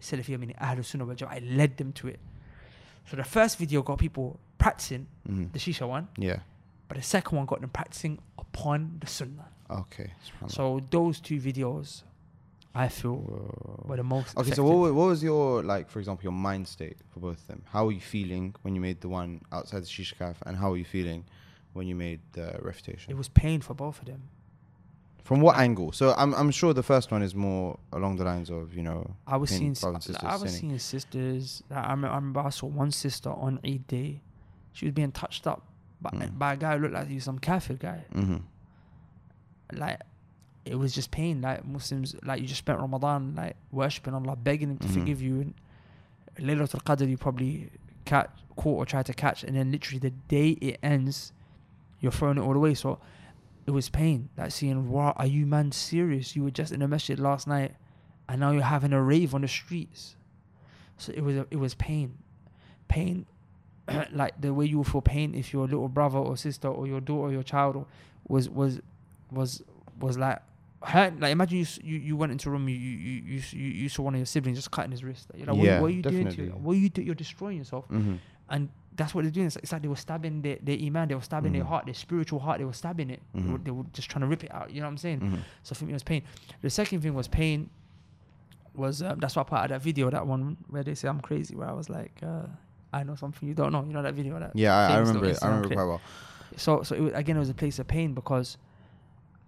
[0.00, 1.36] Salafiyah meaning Ahlul Sunnah wal Jama'ah.
[1.36, 2.18] It led them to it.
[3.08, 5.52] So the first video got people practicing Mhm.
[5.52, 6.40] the Shisha one, Yeah.
[6.88, 9.48] but the second one got them practicing upon the Sunnah.
[9.68, 10.12] Okay.
[10.48, 12.04] So those two videos,
[12.74, 13.16] I feel,
[13.86, 14.36] were the most.
[14.36, 17.38] Okay, so what, wa- what was your like, for example, your mind state for both
[17.40, 17.62] of them?
[17.72, 20.70] How were you feeling when you made the one outside the shisha cafe, and how
[20.70, 21.24] were you feeling
[21.72, 23.10] when you made the refutation?
[23.10, 24.22] It was pain for both of them.
[25.24, 25.90] From what angle?
[25.92, 29.16] So I'm I'm sure the first one is more along the lines of you know.
[29.26, 30.60] I was seeing, brothers and s- sisters I was sinning.
[30.60, 31.62] seeing sisters.
[31.70, 34.22] I remember, I remember I saw one sister on Eid day.
[34.72, 35.66] She was being touched up
[36.00, 36.38] by, Mm.
[36.38, 38.04] by a guy who looked like he was some kafir guy.
[38.14, 38.36] Mm-hmm.
[39.78, 40.00] Like,
[40.64, 41.40] it was just pain.
[41.40, 44.94] Like Muslims, like you just spent Ramadan like worshipping Allah, begging Him to Mhm.
[44.94, 45.40] forgive you.
[45.40, 45.54] And
[46.38, 47.70] Laylatul Qadr, you probably
[48.04, 51.32] catch, caught or tried to catch, and then literally the day it ends,
[52.00, 52.74] you're throwing it all away.
[52.74, 52.98] So
[53.66, 54.28] it was pain.
[54.36, 56.34] Like seeing, wow, are you man serious?
[56.36, 57.74] You were just in a masjid last night,
[58.28, 60.16] and now you're having a rave on the streets.
[60.98, 62.18] So it was a, it was pain,
[62.88, 63.26] pain,
[64.12, 67.00] like the way you would feel pain if your little brother or sister or your
[67.00, 67.86] daughter or your child or-
[68.28, 68.80] was was
[69.30, 69.62] was
[69.98, 70.38] was like
[70.82, 71.20] hurt.
[71.20, 73.88] Like imagine you you, you went into a room you you, you you you you
[73.88, 75.28] saw one of your siblings just cutting his wrist.
[75.36, 76.30] You're like, what, Yeah, what are you doing to?
[76.30, 76.60] definitely.
[76.60, 77.02] What are you do?
[77.02, 77.86] You're destroying yourself.
[77.88, 78.14] Mm-hmm.
[78.48, 79.46] And that's what they're doing.
[79.46, 81.68] It's like, it's like they were stabbing their, their iman, they were stabbing their Mhm.
[81.68, 83.20] heart, their spiritual heart, they were stabbing it.
[83.34, 83.64] They, were, Mhm.
[83.64, 84.70] they were just trying to rip it out.
[84.72, 85.20] You know what I'm saying?
[85.20, 85.36] Mm-hmm.
[85.62, 86.22] So for me, it was pain.
[86.60, 87.70] The second thing was pain.
[88.74, 91.54] Was um, that's why part of that video, that one where they say I'm crazy,
[91.56, 92.46] where I was like, uh,
[92.92, 93.84] I know something you don't know.
[93.84, 94.38] You know that video?
[94.38, 95.38] That Yeah, I, I remember it.
[95.42, 95.76] I remember clip?
[95.78, 96.00] quite well.
[96.56, 98.58] so so it was, again it was a place of pain because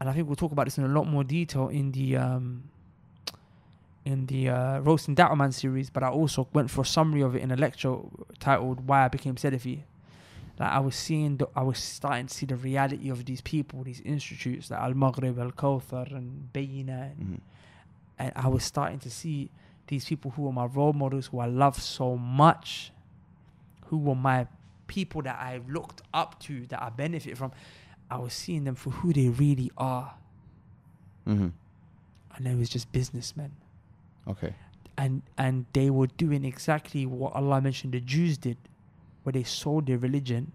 [0.03, 2.65] and i think we'll talk about this in a lot more detail in the um
[4.05, 7.37] in the uh, roasting Dawah Man series but i also went for a summary of
[7.37, 7.95] it in a lecture
[8.41, 9.83] titled why i became Salafi.
[10.59, 13.85] like i was seeing the, i was starting to see the reality of these people
[13.85, 17.35] these institutes like AlMaghrib AlKauthar and Bayyinah and, Mm-hmm.
[18.19, 19.51] and i was starting to see
[19.87, 22.91] these people who were my role models who i love so much
[23.87, 24.49] who were my
[24.93, 27.53] people that I looked up to, that I benefited from,
[28.13, 30.15] I was seeing them for who they really are.
[31.27, 31.49] Mm-hmm.
[32.37, 33.53] And they was just businessmen.
[34.29, 34.55] Okay.
[34.99, 38.59] And and they were doing exactly what Allah mentioned the Jews did,
[39.23, 40.53] where they sold their religion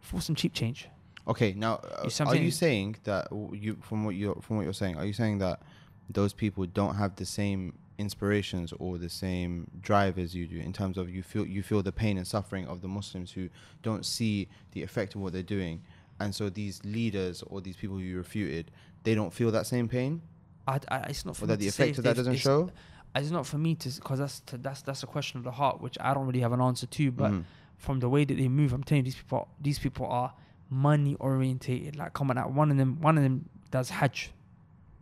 [0.00, 0.88] for some cheap change.
[1.28, 1.52] Okay.
[1.52, 2.96] Now, uh, you're you saying?
[3.04, 4.96] that you from what you are from what you're saying?
[4.96, 5.62] Are you saying that
[6.10, 10.72] those people don't have the same inspirations or the same drive as you do in
[10.72, 13.48] terms of you feel you feel the pain and suffering of the Muslims who
[13.82, 15.82] don't see the effect of what they're doing,
[16.20, 18.70] and so these leaders or these people you refuted,
[19.04, 20.20] they don't feel that same pain,
[20.66, 22.70] I, I, it's not for me that the to effect of that doesn't show.
[23.14, 25.80] It's not for me to, because that's to, that's that's a question of the heart,
[25.80, 27.10] which I don't really have an answer to.
[27.10, 27.44] But Mhm.
[27.78, 30.34] from the way that they move, I'm telling you, these people, these people are
[30.68, 31.96] money orientated.
[31.96, 34.30] Like, come on, out one of them, one of them does Hajj.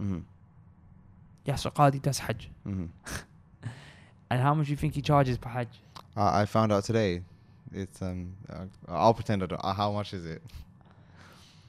[0.00, 0.22] Mhm.
[1.46, 2.50] Yasir Qadhi does Hajj.
[2.66, 2.88] Mhm.
[4.28, 5.68] And how much do you think he charges per Hajj?
[6.16, 7.22] I, I found out today.
[7.72, 8.34] It's um.
[8.48, 9.60] Uh, I'll pretend I don't.
[9.64, 10.42] Uh, how much is it?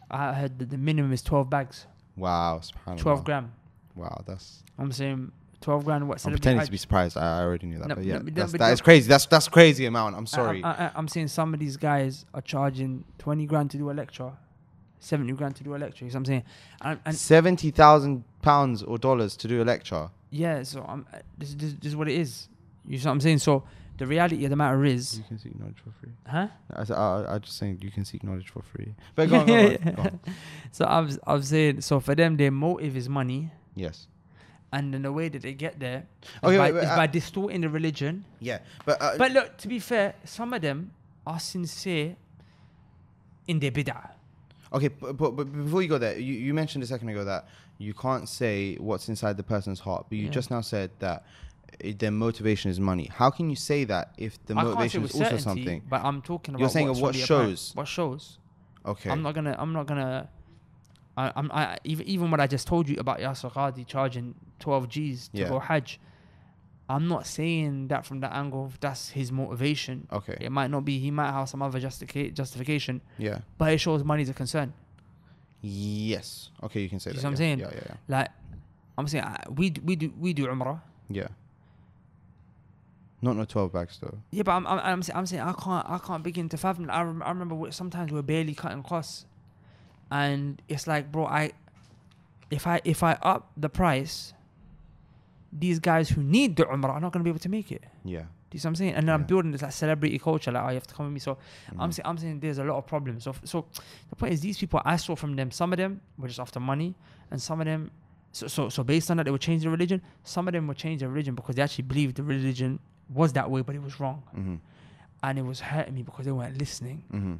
[0.09, 1.85] I heard that the minimum is 12 bags,
[2.15, 2.61] Wow.
[2.97, 3.51] 12 gram.
[3.95, 4.23] Wow.
[4.25, 4.63] That's.
[4.79, 5.31] I'm saying
[5.61, 6.07] 12 grand.
[6.07, 7.17] What I'm pretending to be surprised.
[7.17, 7.87] I, I already knew that.
[7.87, 9.07] No, but no, yeah, but- that's, but that is don't- crazy.
[9.09, 10.15] That's that's crazy amount.
[10.15, 10.63] I'm sorry.
[10.63, 14.31] I, I'm saying some of these guys are charging 20 grand to do a lecture,
[14.99, 16.05] 70 grand to do a lecture.
[16.05, 16.43] You know what I'm saying?
[16.81, 20.09] And, and Seventy thousand pounds or dollars to do a lecture.
[20.29, 21.05] yeah, so I'm,
[21.37, 22.47] this, this, this is what it is.
[22.87, 23.39] You see what I'm saying?
[23.39, 23.63] So
[23.97, 26.11] the reality of the matter is, You can seek knowledge for free.
[26.27, 26.47] huh?
[26.73, 28.93] I, said- I, I just saying you can seek knowledge for free.
[29.15, 30.19] But go on, go on, go on.
[30.71, 33.51] So I was, I was saying, so for them, their motive is money.
[33.75, 34.07] Yes.
[34.71, 36.95] And then the way that they get there is, Okay, by, wait, wait, is uh,
[36.97, 38.25] by distorting the religion.
[38.39, 40.91] Yeah, but uh, But look, to be fair, some of them
[41.25, 42.15] are sincere
[43.47, 44.09] in their bid'ah.
[44.73, 47.47] okay, but, but, but before you go there, you, you mentioned a second ago that
[47.77, 50.31] you can't say what's inside the person's heart, but you Yeah.
[50.31, 51.23] just now said that
[51.99, 53.09] their motivation is money.
[53.13, 55.83] How can you say that if the I motivation is also something?
[55.89, 57.71] but I'm talking about You're saying what apparent- shows.
[57.75, 58.39] What shows?
[58.85, 59.09] Okay.
[59.09, 59.55] I'm not gonna.
[59.57, 60.29] I'm not gonna.
[61.17, 64.87] I, I'm I even even what I just told you about Yasir Qadhi charging 12
[64.87, 65.49] G's to Yeah.
[65.49, 65.99] go Hajj.
[66.89, 70.07] I'm not saying that from the angle of that's his motivation.
[70.11, 70.37] Okay.
[70.39, 70.99] It might not be.
[70.99, 73.39] He might have some other justica- justification, Yeah.
[73.57, 74.73] but it shows money's a concern.
[75.61, 76.51] Yes.
[76.63, 77.19] Okay, you can say You that.
[77.21, 77.59] see what I'm saying?
[77.59, 77.95] Yeah, yeah, yeah.
[78.07, 78.29] Like
[78.97, 80.81] I'm saying, uh, we we do we do Umrah.
[81.09, 81.27] Yeah.
[83.21, 84.17] Not no twelve bags though.
[84.31, 86.89] Yeah, but I'm I'm, I'm, saying, I'm saying I can't I can't begin to fathom.
[86.89, 89.25] I, rem- I remember sometimes we're barely cutting costs,
[90.11, 91.51] and it's like, bro, I
[92.51, 94.33] if I if I up the price,
[95.51, 97.83] these guys who need the Umrah are not gonna be able to make it.
[98.05, 98.21] Yeah.
[98.49, 98.93] Do you see what I'm saying?
[98.93, 101.13] And then I'm building this like celebrity culture, like oh, you have to come with
[101.13, 101.19] me.
[101.19, 101.37] So
[101.77, 101.93] I'm Mhm.
[101.95, 103.23] saying I'm saying there's a lot of problems.
[103.23, 103.65] So so
[104.09, 106.59] the point is these people I saw from them, some of them were just after
[106.59, 106.95] money,
[107.31, 107.91] and some of them
[108.31, 110.01] so so so based on that they would change their religion.
[110.23, 112.79] Some of them would change their religion because they actually believed the religion
[113.13, 114.59] was that way, but it was wrong, Mhm.
[115.23, 117.03] and it was hurting me because they weren't listening.
[117.11, 117.39] Mhm.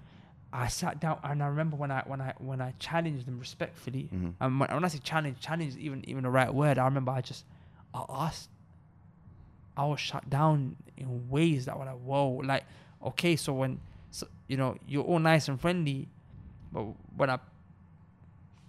[0.54, 4.10] I sat down and I remember when I when I when I challenged them respectfully.
[4.14, 4.34] Mhm.
[4.40, 6.78] And when, when I say challenge, challenge is even even the right word.
[6.78, 7.46] I remember I just
[7.94, 8.50] I asked.
[9.76, 12.64] I was shut down in ways that were like, whoa, like,
[13.04, 13.80] okay, so when,
[14.10, 16.08] so, you know, you're all nice and friendly,
[16.72, 16.84] but
[17.16, 17.38] when I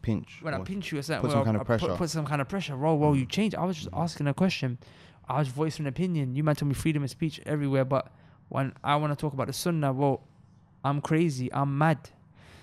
[0.03, 0.39] Pinch.
[0.43, 1.97] when I pinch you a certain put some kind of I put- pressure.
[1.97, 2.77] Put, some kind of pressure.
[2.77, 3.55] Whoa, whoa, you change.
[3.55, 4.79] I was just asking a question.
[5.29, 6.35] I was voicing an opinion.
[6.35, 8.11] You might tell me freedom of speech everywhere, but
[8.49, 10.23] when I want to talk about the sunnah, well,
[10.85, 11.53] I'm crazy.
[11.53, 12.11] I'm mad.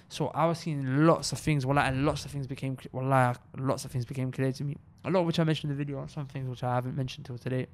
[0.09, 1.65] So I was seeing lots of things.
[1.65, 4.77] Well, and lots of things became well, lots of things became clear to me.
[5.03, 6.95] A lot of which I mentioned in the video, and some things which I haven't
[6.95, 7.67] mentioned till today.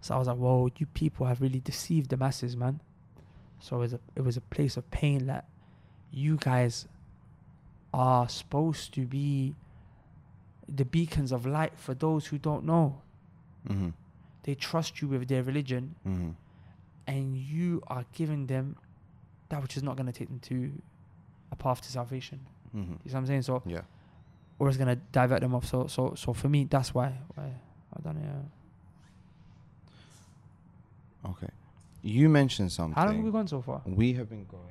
[0.00, 2.80] So I was like, "Whoa, you people have really deceived the masses, man."
[3.60, 5.48] So it was a it was a place of pain that
[6.10, 6.86] you guys
[7.92, 9.54] are supposed to be
[10.68, 13.02] the beacons of light for those who don't know.
[13.68, 13.92] Mhm.
[14.44, 16.34] They trust you with their religion, Mhm.
[17.06, 18.76] and you are giving them
[19.50, 20.72] that which is not going to take them to
[21.52, 22.40] a path to salvation.
[22.74, 22.90] Mhm.
[23.04, 23.42] You see what I'm saying?
[23.42, 23.82] So, Yeah.
[24.58, 25.64] or it's going to divert them off.
[25.66, 27.54] So, so, so for me, that's why, why
[27.96, 28.24] I done it.
[28.24, 28.42] Yeah.
[31.30, 31.48] Okay.
[32.02, 32.94] You mentioned something.
[32.94, 33.82] How long have we gone so far?
[33.84, 34.62] We have been going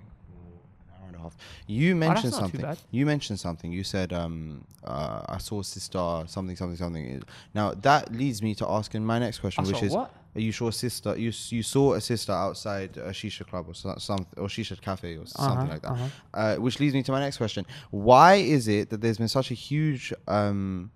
[1.32, 1.68] for an hour and a half.
[1.68, 2.78] You Oh, mentioned too something.
[2.92, 3.72] You mentioned something.
[3.72, 7.24] You said, um, uh, "I saw sister something, something, something."
[7.54, 10.12] Now that leads me to asking my next question, I which is, what?
[10.36, 11.18] you saw a sister.
[11.18, 15.26] You you saw a sister outside a shisha club or something, or shisha cafe or
[15.26, 15.92] something Uh-huh, like that.
[15.92, 16.08] uh-huh.
[16.34, 19.50] Uh, which leads me to my next question: Why is it that there's been such
[19.52, 20.92] a huge um,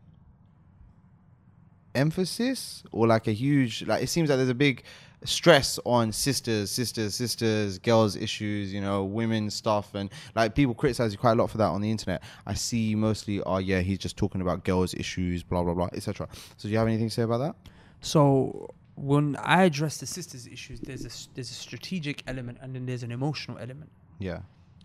[1.95, 4.03] emphasis, or like a huge like?
[4.03, 4.83] It seems like there's a big
[5.23, 8.73] stress on sisters, sisters, sisters, girls issues.
[8.73, 11.81] You know, women stuff, and like people criticize you quite a lot for that on
[11.81, 12.23] the internet.
[12.45, 16.27] I see mostly, oh yeah, he's just talking about girls issues, blah blah blah, etc.
[16.57, 17.56] So, do you have anything to say about that?
[18.02, 22.85] So when I address the sisters' issues, there's a there's a strategic element and then
[22.85, 23.91] there's an emotional element.
[24.19, 24.39] Yeah.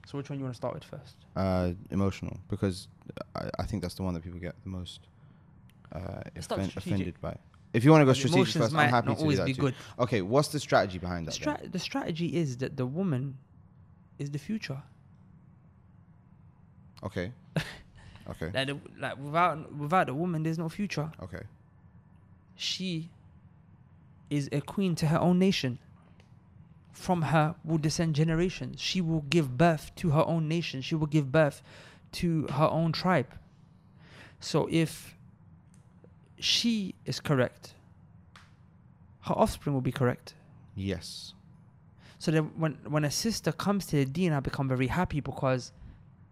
[0.07, 1.17] So which one you want to start with first?
[1.35, 2.87] Uh, emotional because
[3.35, 5.01] I, I think that's the one that people get the most
[5.93, 7.37] uh, Let's start with offen- offended by.
[7.73, 9.55] If you want to go strategic first, I'm happy not to do always that be
[9.55, 9.61] too.
[9.61, 9.75] good.
[9.99, 11.39] Okay, what's the strategy behind that?
[11.39, 11.71] then?
[11.71, 13.37] the strategy is that the woman
[14.19, 14.83] is the future.
[17.03, 17.33] Okay.
[18.29, 18.51] Okay.
[18.53, 21.11] Like, the, like without without a woman, there's no future.
[21.23, 21.43] Okay.
[22.57, 23.11] She
[24.31, 25.79] is a queen to her own nation.
[26.93, 28.81] From her will descend generations.
[28.81, 30.81] She will give birth to her own nation.
[30.81, 31.63] She will give birth
[32.13, 33.33] to her own tribe.
[34.41, 35.16] So if
[36.39, 37.75] she is correct,
[39.23, 40.35] her offspring will be correct.
[40.75, 41.35] Yes.
[42.19, 45.73] So then when when a sister comes to the deen, I become very happy because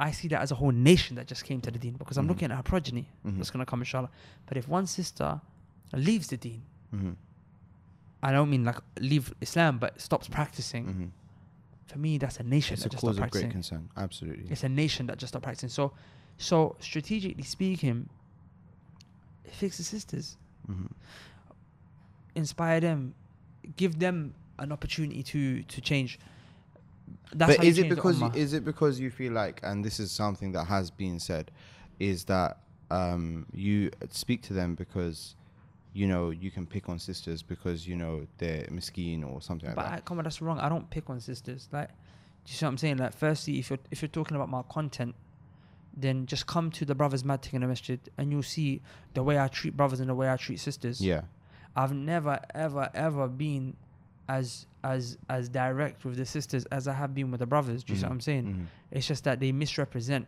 [0.00, 2.24] I see that as a whole nation that just came to the deen because I'm
[2.24, 2.28] Mhm.
[2.30, 3.36] looking at her progeny Mhm.
[3.36, 4.10] that's gonna come inshallah.
[4.46, 5.40] But if one sister
[5.92, 6.62] leaves the deen,
[6.94, 7.12] Mm-hmm.
[8.22, 10.86] I don't mean like leave Islam, but stops practicing.
[10.86, 11.06] Mm-hmm.
[11.86, 13.90] For me, that's a nation It's a that just stopped cause of great concern.
[13.96, 14.46] Absolutely.
[14.50, 15.68] It's a nation that just stopped practicing.
[15.68, 15.92] So,
[16.38, 18.08] so strategically speaking,
[19.54, 20.36] fix the sisters,
[20.70, 20.86] Mm-hmm.
[22.34, 23.14] inspire them,
[23.76, 26.18] give them an opportunity to to change.
[27.34, 30.10] That's but is it because you, is it because you feel like, and this is
[30.10, 31.50] something that has been said,
[31.98, 32.58] is that
[32.90, 35.34] um, you speak to them because
[35.92, 39.76] you know you can pick on sisters because you know they're miskeen or something like
[39.76, 39.92] But that.
[39.92, 40.58] I, come on, that's wrong.
[40.60, 41.68] I don't pick on sisters.
[41.72, 41.94] Like, do
[42.46, 42.96] you see what I'm saying?
[42.98, 45.14] Like, firstly, if you're if you're talking about my content,
[45.96, 48.80] then just come to the brothers mad thing in the masjid, and you'll see
[49.14, 51.00] the way I treat brothers and the way I treat sisters.
[51.00, 51.22] yeah.
[51.76, 53.76] I've never, ever, ever been
[54.28, 57.82] as as as direct with the sisters as I have been with the brothers.
[57.84, 58.08] Do you see Mhm.
[58.08, 58.46] what I'm saying?
[58.46, 58.66] Mhm.
[58.90, 60.26] It's just that they misrepresent.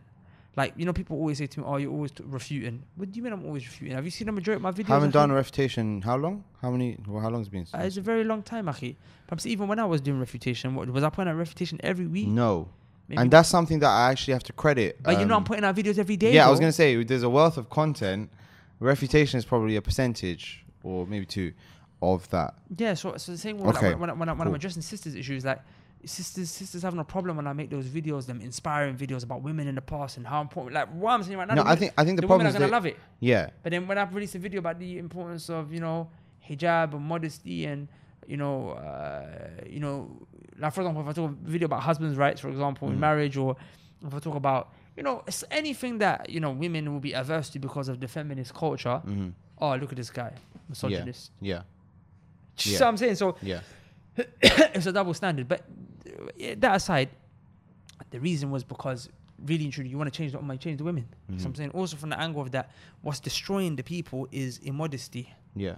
[0.57, 3.23] Like you know, people always say to me, "Oh, you're always refuting." What do you
[3.23, 3.95] mean I'm always refuting?
[3.95, 4.91] Have you seen the majority of my videos?
[4.91, 6.01] I haven't done a refutation.
[6.03, 6.45] How long?
[6.63, 6.97] How many?
[7.07, 7.67] Well, how long has it been?
[7.75, 8.97] Uh, it's a very long time, Akhi.
[9.27, 12.29] Perhaps even when I was doing refutation, what, was I putting out refutation every week?
[12.29, 12.69] no.
[13.09, 15.01] Maybe- and that's something that I actually have to credit.
[15.03, 16.33] but you know, I'm um, putting out videos every day.
[16.35, 18.31] yeah, I was gonna say there's a wealth of content.
[18.81, 21.53] Refutation is probably a percentage or maybe two
[22.03, 22.55] of that.
[22.77, 25.15] Yeah, so so the same way Okay, when, I- when, I, when I'm addressing sisters
[25.15, 25.61] issues, like
[26.05, 29.67] sisters sisters having a problem when I make those videos, them inspiring videos about women
[29.67, 30.75] in the past and how important.
[30.75, 32.47] Like what I'm saying right now, No, I women- think I think the, the problem
[32.47, 32.97] women is are gonna love it.
[33.21, 36.09] yeah, But then when I've released a video about the importance of you know
[36.49, 37.89] hijab and modesty and
[38.27, 40.11] you know uh, you know
[40.59, 43.01] like for example if I talk a video about husbands' rights for example in Mm.
[43.01, 43.57] marriage or
[44.07, 47.51] if I talk about you know it's anything that you know women will be averse
[47.51, 48.99] to because of the feminist culture.
[48.99, 49.29] hmm
[49.59, 50.33] Oh look at this guy,
[50.69, 51.31] misogynist.
[51.41, 51.63] yeah, Yeah.
[52.57, 53.15] see what I'm saying?
[53.17, 53.61] So yeah,
[54.43, 55.49] it's a double standard.
[55.49, 55.63] But
[56.37, 57.09] yeah, that aside,
[58.11, 59.09] the reason was because
[59.47, 61.07] really and truly you want to change the you change the women.
[61.39, 62.71] So I'm saying also from the angle of that,
[63.03, 65.33] what's destroying the people is immodesty.
[65.55, 65.77] yeah,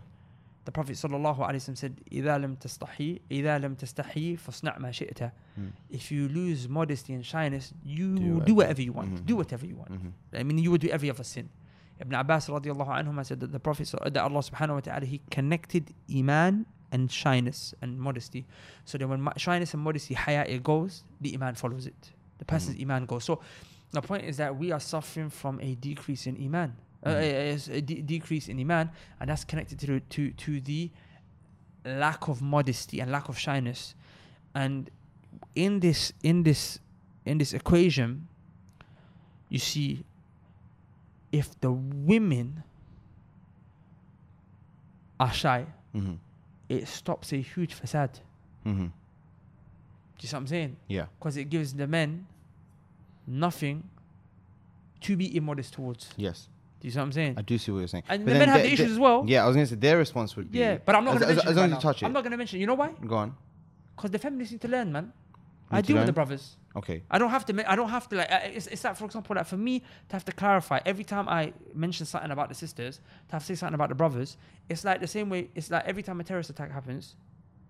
[0.68, 5.32] The Prophet sallallahu alaihi wasallam said, "إذا لم تستحي, إذا لم تستحي, فاصنع ما شئت."
[5.60, 5.72] Mm.
[5.90, 9.10] If you lose modesty and shyness, you Do do, whatever- whatever you want.
[9.16, 9.26] Mhm.
[9.26, 9.90] Do whatever you want.
[9.92, 11.50] hmm I mean, you would do every other sin.
[12.00, 15.94] Ibn Abbas radiallahu anhuma said that the Prophet that Allah subhanahu wa ta'ala he connected
[16.10, 18.46] iman and shyness and modesty.
[18.86, 22.12] So that when mo- shyness and modesty haya it goes, the iman follows it.
[22.38, 22.84] The person's Mhm.
[22.84, 23.26] iman goes.
[23.26, 23.42] So
[23.92, 27.71] the point is that we are suffering from a decrease in iman, uh, Mhm.
[27.71, 30.91] a, a de- decrease in iman, and that's connected to to to the
[31.85, 33.95] lack of modesty and lack of shyness.
[34.55, 34.91] And
[35.55, 36.81] in this in this
[37.25, 38.27] in this equation,
[39.49, 40.05] you see
[41.31, 42.63] if the women
[45.21, 46.15] are shy, hmm
[46.69, 48.21] it stops a huge facade.
[48.65, 48.83] Do hmm
[50.21, 50.77] you see what I'm saying?
[50.89, 52.27] yeah, Because it gives the men
[53.27, 53.85] nothing
[55.03, 56.11] to be immodest towards.
[56.17, 56.49] yes,
[56.81, 57.35] Do you see what I'm saying?
[57.37, 58.05] I do see what you're saying.
[58.09, 59.25] And But the men have the issues as well.
[59.27, 61.27] Yeah, I was gonna say their response would be Yeah, but I'm not as, to
[61.29, 61.93] as, mention as it long right as you now.
[61.93, 62.07] touch it.
[62.07, 62.61] I'm not going to mention.
[62.61, 62.91] You know why?
[63.05, 63.35] Go on.
[63.97, 65.13] Because the feminists need to learn, man.
[65.71, 66.57] I Need to deal with the brothers.
[66.77, 67.03] Okay.
[67.11, 67.71] I don't have to.
[67.71, 68.29] I don't have to like.
[68.31, 71.53] It's, it's like for example, like for me to have to clarify every time I
[71.75, 74.37] mention something about the sisters, to have to say something about the brothers.
[74.69, 75.51] It's like the same way.
[75.57, 77.17] It's like every time a terrorist attack happens,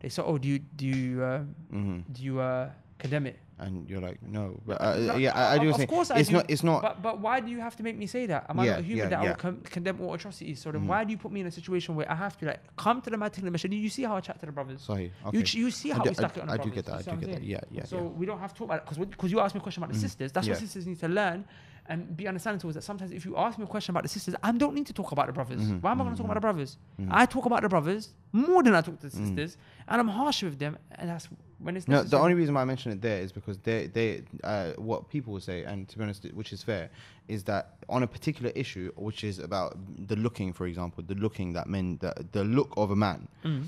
[0.00, 1.38] they say, "Oh, do you do you uh,
[1.70, 5.54] hmm do you uh, condemn it?" And you're like, no, but uh, No, yeah, I,
[5.54, 6.46] I do of course I it's do, not.
[6.48, 6.80] It's not.
[6.80, 8.46] But but why do you have to make me say that?
[8.48, 10.60] Am I Yeah, not a human yeah, that i will con- condemn all atrocities?
[10.60, 10.86] So then Mhm.
[10.86, 13.10] why do you put me in a situation where I have to like come to
[13.10, 13.72] the Matin mission?
[13.72, 14.82] You see how I chat to the brothers.
[14.82, 15.04] Sorry.
[15.06, 15.42] You, Okay.
[15.42, 16.74] ch- you see I how do, we stuck it on I, the I do brothers.
[16.74, 16.94] get that.
[16.94, 17.42] I do get I'm that.
[17.42, 18.02] Yeah, yeah, so yeah.
[18.20, 19.98] we don't have to talk about it because you asked me a question about the
[19.98, 20.02] Mhm.
[20.02, 20.30] sisters.
[20.30, 20.52] That's Yeah.
[20.54, 21.44] what sisters need to learn
[21.88, 22.82] and be understanding towards that.
[22.82, 25.10] Sometimes if you ask me a question about the sisters, I don't need to talk
[25.12, 25.60] about the brothers.
[25.62, 26.76] Mhm, Why am I going to talk about the brothers?
[27.00, 27.08] Mhm.
[27.10, 29.26] I talk about the brothers more than I talk to the Mhm.
[29.26, 29.56] sisters,
[29.88, 31.28] and I'm harsh with them, and that's
[31.58, 34.22] when it's No, the only reason why I mention it there is because they, they,
[34.44, 36.90] uh, what people will say, and to be honest, which is fair,
[37.26, 41.54] is that on a particular issue, which is about the looking, for example, the looking
[41.54, 43.64] that men, the, the look of a man, Mm.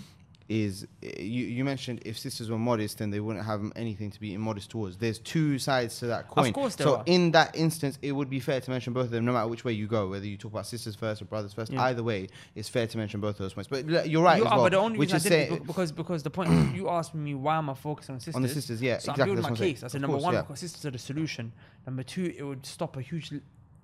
[0.51, 4.20] Is eh, you, you mentioned if sisters were modest, then they wouldn't have anything to
[4.20, 4.97] be immodest towards.
[4.97, 6.48] There's two sides to that coin.
[6.48, 7.02] Of course there so are.
[7.06, 9.64] in that instance, it would be fair to mention both of them, no matter which
[9.64, 11.72] way you go, whether you talk about sisters first or brothers first.
[11.72, 11.82] Yeah.
[11.85, 13.68] Either way, it's fair to mention both of those points.
[13.68, 14.64] But you're right You as are, well.
[14.66, 17.35] but the only which reason is I did because because the point you asked me
[17.35, 18.35] why am I focusing on sisters?
[18.35, 19.22] on the sisters, yeah, So exactly.
[19.22, 19.74] I'm building my what I'm saying.
[19.74, 19.85] case.
[19.85, 20.43] I said number course, one, yeah.
[20.43, 21.52] because sisters are the solution.
[21.86, 23.32] Number two, it would stop a huge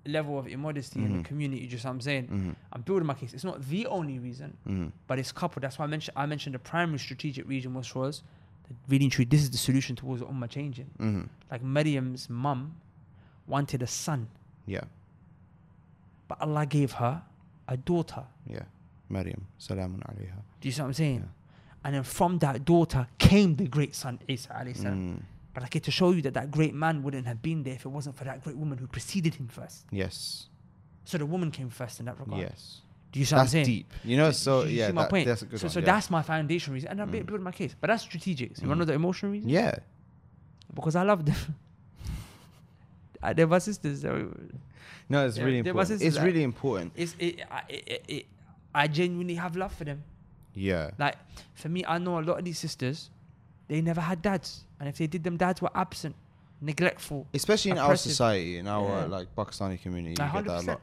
[0.09, 1.23] level of immodesty in Mhm.
[1.23, 1.67] the community.
[1.67, 2.29] Just what I'm saying.
[2.29, 3.33] Mhm, I'm building my case.
[3.35, 4.93] It's not the only reason, mhm.
[5.07, 5.63] but it's coupled.
[5.63, 8.23] That's why I mentioned I mentioned the primary strategic reason which was
[8.89, 10.91] really truly this is the solution towards the ummah changing.
[10.99, 11.29] Mhm.
[11.51, 12.75] Like Maryam's mum
[13.47, 14.29] wanted a son,
[14.67, 14.85] Yeah,
[16.29, 17.23] but Allah gave her
[17.69, 18.25] a daughter.
[18.47, 18.65] yeah.
[19.09, 20.43] Maryam, salamun alayha.
[20.61, 21.19] Do you see what I'm saying?
[21.21, 21.85] Yeah.
[21.85, 25.23] And then from that daughter came the great son Isa alayhi salam.
[25.57, 27.87] But I get to show you that that great man wouldn't have been there if
[27.87, 29.87] it wasn't for that great woman who preceded him first.
[29.91, 30.49] yes,
[31.07, 32.43] So the woman came first in that regard.
[32.43, 32.83] yes.
[33.11, 33.65] Do you see what I'm That's saying?
[33.65, 33.91] deep.
[34.05, 35.27] You know, so yeah, that- point.
[35.27, 35.73] that's a good so one.
[35.73, 35.87] so yeah.
[35.87, 37.25] that's my foundation reason, and I'm Mm.
[37.25, 37.75] building my case.
[37.81, 38.55] But that's strategic.
[38.57, 38.89] So you want to know Mm.
[38.89, 39.49] the emotional reason?
[39.49, 39.77] yeah.
[40.75, 41.37] Because I love them.
[43.35, 44.05] They're my sisters.
[45.09, 46.03] No, it's really important.
[46.03, 46.93] It's really important.
[46.97, 48.27] It's it, I- it, it, it,
[48.75, 50.03] I genuinely have love for them.
[50.53, 50.91] Yeah.
[50.99, 51.17] Like
[51.55, 53.09] for me, I know a lot of these sisters.
[53.69, 56.15] They never had dads, and if they did, them dads were absent,
[56.61, 57.27] neglectful.
[57.35, 58.13] Especially in our oppressive.
[58.13, 59.05] society, in our Yeah.
[59.07, 60.67] like Pakistani community, you get that a 100%.
[60.69, 60.81] lot.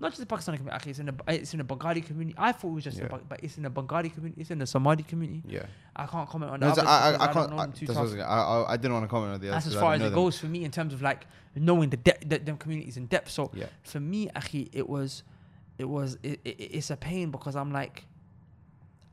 [0.00, 0.76] Not just the Pakistani community.
[0.76, 2.34] Okay, it's in the uh, it's in the Bengali community.
[2.36, 3.06] I thought it was just, Yeah.
[3.06, 4.40] Ba- but it's in the Bengali community.
[4.40, 5.42] It's in the Somali community.
[5.46, 5.66] Yeah.
[5.94, 7.34] I can't comment on No, the others I, I, I can't.
[7.34, 9.34] don't know I, that's what I, was gonna- I, I, I didn't want to comment
[9.34, 9.46] on the.
[9.46, 12.28] That's as far as it goes for me in terms of like knowing the depth
[12.28, 13.30] that them communities in depth.
[13.30, 13.66] So Yeah.
[13.84, 15.22] for me, akhi, it was,
[15.78, 18.04] it was, it, it, it's a pain because I'm like,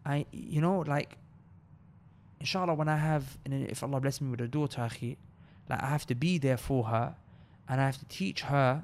[0.03, 1.15] I, you know, like,
[2.41, 5.15] inshallah, when I have, and if Allah bless me with a daughter, akhi,
[5.69, 7.15] like I have to be there for her,
[7.69, 8.84] and I have to teach her,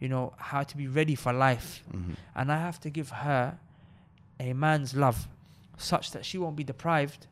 [0.00, 2.16] you know, how to be ready for life, Mhm.
[2.34, 3.58] and I have to give her
[4.38, 5.28] a man's love,
[5.76, 7.26] such that she won't be deprived,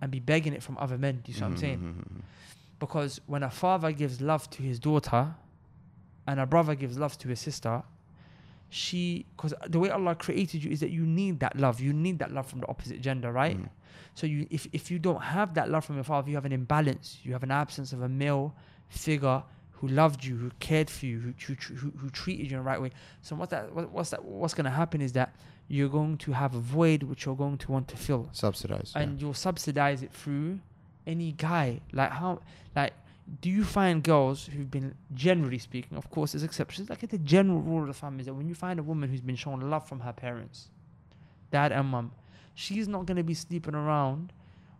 [0.00, 1.14] and be begging it from other men.
[1.22, 1.78] Do you see what I'm Mhm, saying?
[1.80, 2.22] mhm, mhm.
[2.78, 5.34] Because when a father gives love to his daughter
[6.26, 7.82] and a brother gives love to his sister,
[8.70, 11.80] she, because the way Allah created you is that you need that love.
[11.80, 13.58] You need that love from the opposite gender, right?
[13.58, 13.68] Mm.
[14.14, 16.52] So you, if, if you don't have that love from your father, you have an
[16.52, 17.18] imbalance.
[17.22, 18.54] You have an absence of a male
[18.88, 19.42] figure
[19.72, 22.68] who loved you, who cared for you, who, who, who, who treated you in the
[22.68, 22.90] right way.
[23.22, 25.34] So what that, what, what's that, what's going to happen is that
[25.68, 28.94] you're going to have a void which you're going to want to fill Subsidized.
[28.94, 29.02] yeah.
[29.02, 30.58] and you'll subsidize it through
[31.06, 31.80] any guy.
[31.92, 32.40] Like how
[32.74, 32.92] like
[33.40, 37.60] do you find girls who've been generally speaking, of course there's exceptions, like the general
[37.60, 39.88] rule of the family is that when you find a woman who's been shown love
[39.88, 40.68] from her parents,
[41.52, 42.10] dad and mum,
[42.54, 44.32] She's not going to be sleeping around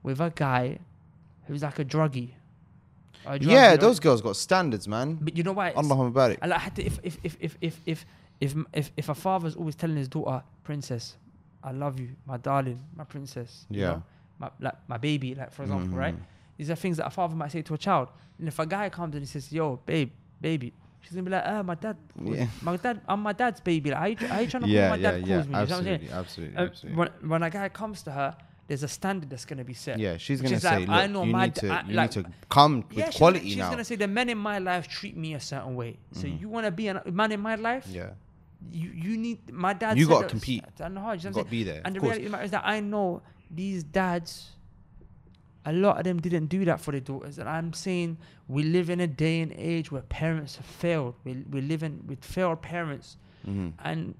[0.02, 0.78] with a guy
[1.46, 2.30] who's like a druggie.
[3.26, 4.04] A druggie yeah, those know?
[4.04, 5.18] girls got standards, man.
[5.20, 5.72] But you know why?
[5.72, 6.38] Allah about it.
[6.42, 8.06] And like, if, if, if, if, if, if,
[8.40, 11.16] if, if, if a father's always telling his daughter, princess,
[11.62, 13.66] I love you, my darling, my princess.
[13.70, 13.78] Yeah.
[13.78, 14.02] You know,
[14.38, 15.96] my, like, my baby, like, for example, mm-hmm.
[15.96, 16.14] right?
[16.56, 18.08] These are things that a father might say to a child.
[18.38, 20.10] And if a guy comes and he says, yo, babe,
[20.40, 22.46] baby, she's gonna be like, "Ah, my dad, Yeah.
[22.62, 23.90] my dad, I'm my dad's baby.
[23.90, 25.34] Like, how you, how you trying to call my yeah, dad yeah.
[25.36, 25.76] calls me?" You know what I'm?
[25.86, 26.98] Absolutely, absolutely, Uh, absolutely.
[26.98, 28.36] when when a guy comes to her,
[28.68, 29.98] there's a standard that's gonna be set.
[29.98, 32.24] Yeah, she's gonna say, like, I know you my need to, I- you like- need
[32.24, 33.70] to come with Yeah, she's, quality gonna, she's now.
[33.70, 35.98] gonna say the men in my life treat me a certain way.
[36.12, 36.40] So Mhm.
[36.40, 37.86] you want to be a man in my life?
[37.88, 38.10] yeah,
[38.70, 39.98] You you need my dad.
[39.98, 40.62] You gotta compete.
[40.80, 41.12] I know how.
[41.12, 41.80] You know you what got to be there.
[41.84, 42.18] and of the course.
[42.18, 44.50] reality is that I know these dads,
[45.66, 47.38] a lot of them didn't do that for their daughters.
[47.38, 48.16] And I'm saying
[48.48, 51.14] we live in a day and age where parents have failed.
[51.24, 53.16] We, we live in with failed parents.
[53.46, 53.72] Mhm.
[53.84, 54.14] And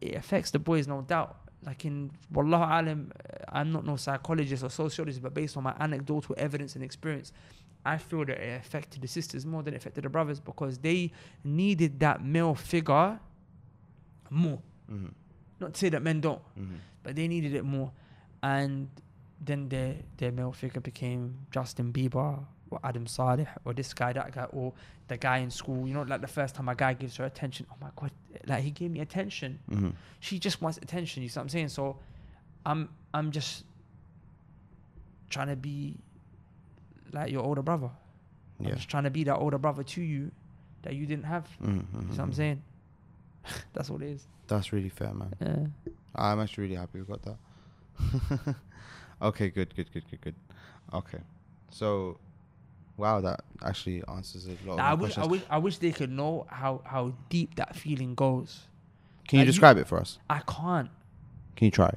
[0.00, 1.36] it affects the boys, no doubt.
[1.62, 5.74] Like in Wallahu Alam, uh, I'm not no psychologist or sociologist, but based on my
[5.78, 7.32] anecdotal evidence and experience,
[7.84, 11.12] I feel that it affected the sisters more than it affected the brothers because they
[11.44, 13.18] needed that male figure
[14.30, 14.60] more.
[14.90, 15.12] Mhm.
[15.60, 16.76] Not to say that men don't, Mhm.
[17.02, 17.92] but they needed it more.
[18.42, 18.88] And
[19.40, 24.32] then their their male figure became Justin Bieber or Adam Saleh or this guy, that
[24.32, 24.72] guy, or
[25.08, 25.88] the guy in school.
[25.88, 28.10] You know, like the first time a guy gives her attention, oh my god,
[28.46, 29.58] like he gave me attention.
[29.70, 29.94] Mhm.
[30.20, 31.22] She just wants attention.
[31.22, 31.68] You see what I'm saying?
[31.70, 31.96] So
[32.66, 33.64] I'm I'm just
[35.30, 35.96] trying to be
[37.12, 37.90] like your older brother.
[38.60, 38.74] I'm Yeah.
[38.74, 40.30] just trying to be that older brother to you
[40.82, 41.48] that you didn't have.
[41.62, 42.34] Mhm, You see what I'm mhm.
[42.34, 42.62] saying?
[43.72, 44.26] That's what it is.
[44.48, 45.32] That's really fair, man.
[45.40, 45.92] Yeah.
[46.14, 47.36] I'm actually really happy we got that.
[49.22, 50.34] okay, good, good, good, good, good.
[50.92, 51.18] Okay,
[51.70, 52.18] so
[52.96, 54.76] wow, that actually answers a lot.
[54.76, 58.14] Nah, I wish, I wish I wish they could know how how deep that feeling
[58.14, 58.66] goes.
[59.28, 60.18] Can like you- describe it for us?
[60.28, 60.90] I can't.
[61.56, 61.92] Can you try?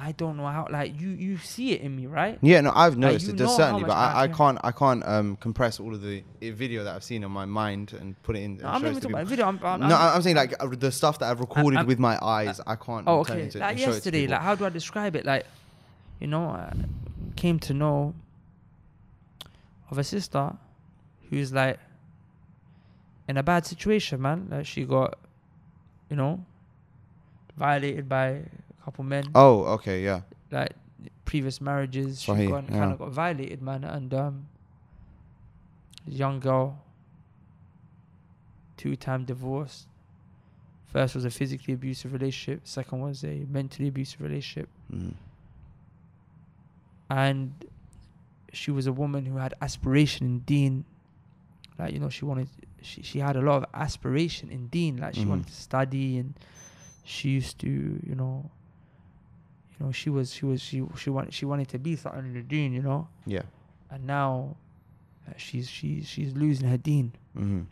[0.00, 0.68] I don't know how.
[0.70, 2.38] Like you, you see it in me, right?
[2.40, 3.40] Yeah, no, I've noticed you it.
[3.40, 6.94] How certainly, but I I, can't, I can't um, compress all of the video that
[6.94, 8.58] I've seen in my mind and put it in.
[8.58, 9.46] No, I'm not even talking about video.
[9.46, 11.98] I'm, I'm, no, I'm- I'm saying like uh, the stuff that I've recorded I'm- with
[11.98, 12.60] my eyes.
[12.64, 13.08] I can't.
[13.08, 13.34] oh, okay.
[13.34, 15.26] Like and show it to yesterday, like how do I describe it?
[15.26, 15.46] Like,
[16.20, 16.72] you know, I
[17.34, 18.14] came to know
[19.90, 20.54] of a sister
[21.28, 21.80] who's like
[23.26, 24.46] in a bad situation, man.
[24.48, 25.18] Like she got,
[26.08, 26.44] you know,
[27.56, 28.42] violated by
[28.88, 29.24] couple men.
[29.34, 30.20] oh, okay, yeah.
[30.50, 30.72] like
[31.26, 32.22] previous marriages.
[32.22, 32.92] She got, kind yeah.
[32.92, 33.84] of got violated, man.
[33.84, 34.46] And um,
[36.06, 36.80] young girl,
[38.78, 39.86] two time divorced.
[40.86, 42.66] First was a physically abusive relationship.
[42.66, 44.70] Second was a mentally abusive relationship.
[44.90, 45.12] Mhm.
[47.10, 47.52] And
[48.54, 50.84] she was a woman who had aspiration in Dean.
[51.78, 52.48] Like you know, she wanted.
[52.80, 54.96] She she had a lot of aspiration in Dean.
[54.96, 55.28] Like she Mhm.
[55.28, 56.32] wanted to study, and
[57.04, 58.50] she used to, you know.
[59.78, 62.34] You know, she was she was she she wanted she wanted to be something in
[62.34, 63.08] the Deen, you know.
[63.26, 63.42] Yeah.
[63.90, 64.56] And now,
[65.28, 67.12] uh, she's she's she's losing her Deen.
[67.34, 67.62] hmm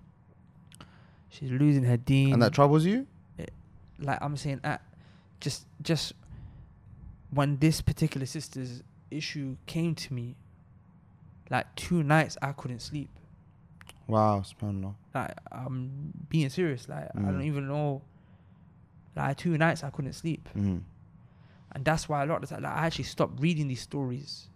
[1.28, 2.32] She's losing her Deen.
[2.34, 3.06] And that troubles you?
[3.38, 3.52] It,
[3.98, 4.78] like I'm saying, uh,
[5.40, 6.12] just just
[7.30, 10.36] when this particular sister's issue came to me,
[11.50, 13.10] like two nights I couldn't sleep.
[14.06, 14.94] Wow, subhanallah.
[15.14, 16.88] Like I'm being serious.
[16.88, 17.44] Like I don't Mm.
[17.46, 18.02] even know.
[19.16, 20.78] Like two nights I couldn't sleep, hmm
[21.76, 24.48] and that's why a lot of the time, like I actually stopped reading these stories.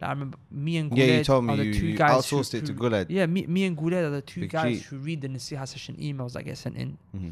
[0.00, 1.96] Like, I remember me and Yeah, you Guled told me are the you, two you
[1.98, 3.10] guys who- outsourced it to who- Guled.
[3.10, 4.84] Yeah, me, me and Guled are the two Big guys G.
[4.86, 6.96] who read the Nasiha session emails that get sent in.
[7.12, 7.30] hmm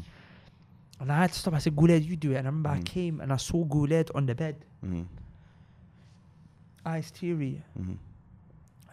[0.99, 1.53] And I had to stop.
[1.53, 2.37] I said, Guled, you do it.
[2.37, 2.85] And I remember I Mm.
[2.85, 5.03] came and I saw Guled on the bed, hmm
[6.85, 7.61] eyes teary.
[7.75, 7.93] hmm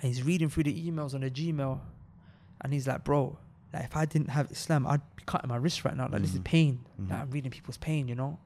[0.00, 1.78] And he's reading through the emails on the Gmail.
[2.60, 3.38] And he's like, bro,
[3.72, 6.08] like if I didn't have Islam, I'd be cutting my wrist right now.
[6.08, 6.44] Like this is Mhm.
[6.44, 6.80] pain.
[7.00, 7.10] Mhm.
[7.10, 8.38] Like I'm reading people's pain, you know?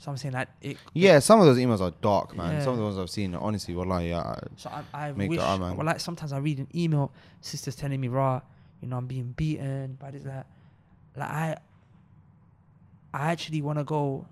[0.00, 2.60] So I'm saying like it Yeah, some of those emails are dark, man.
[2.62, 2.80] Some of Yeah.
[2.80, 4.36] the ones I've seen, honestly, wallahi, yeah.
[4.56, 7.10] So I, I Make wish, well, like sometimes I read an email,
[7.40, 8.40] sisters telling me, raw,
[8.80, 10.46] you know, I'm being beaten by this, that.
[11.16, 11.56] Like I,
[13.12, 14.24] I actually want to go.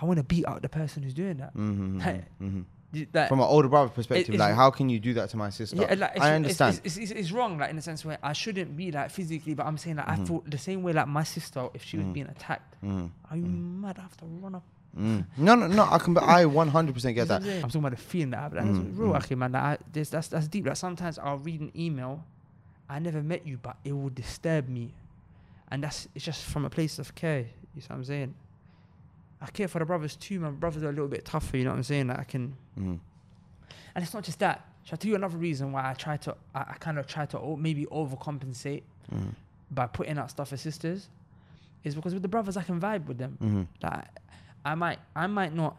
[0.00, 1.54] I want to beat out the person who's doing that.
[1.56, 2.24] Mhm, Hey.
[2.40, 5.36] mhm, You- Like, From an older brother perspective, like how can you do that to
[5.36, 5.76] my sister?
[5.76, 6.80] yeah, like, I understand.
[6.84, 9.66] It's, it's, it's, wrong, like in the sense where I shouldn't be like physically, but
[9.66, 10.26] I'm saying like I Mhm.
[10.26, 12.12] feel the same way like my sister if she was Mhm.
[12.14, 12.76] being attacked.
[12.82, 13.80] Mm, Are you Mm.
[13.82, 13.98] mad?
[13.98, 14.62] I have to run up.
[14.98, 15.26] mm.
[15.36, 15.84] No, no, no.
[15.84, 16.16] I can.
[16.16, 17.42] I 100% get that.
[17.42, 18.52] I'm talking about the feeling that I have.
[18.54, 19.16] That's Mm, real, mm.
[19.16, 19.52] actually, man.
[19.52, 20.66] Like, I, that's that's deep.
[20.66, 22.24] Like sometimes I'll read an email,
[22.88, 24.94] I never met you, but it will disturb me,
[25.70, 27.44] and that's it's just from a place of care.
[27.74, 28.34] You see what I'm saying?
[29.40, 30.40] I care for the brothers too.
[30.40, 31.56] My brothers are a little bit tougher.
[31.56, 32.08] You know what I'm saying?
[32.08, 32.98] Like I can, Mm.
[33.94, 34.64] and it's not just that.
[34.84, 37.26] Shall I tell you another reason why I try to, I, I kind of try
[37.26, 38.82] to o- maybe overcompensate
[39.12, 39.34] Mm.
[39.70, 41.08] by putting out stuff for sisters,
[41.84, 43.38] is because with the brothers I can vibe with them.
[43.40, 43.66] Mm.
[43.82, 44.06] Like
[44.64, 45.76] I might I might not,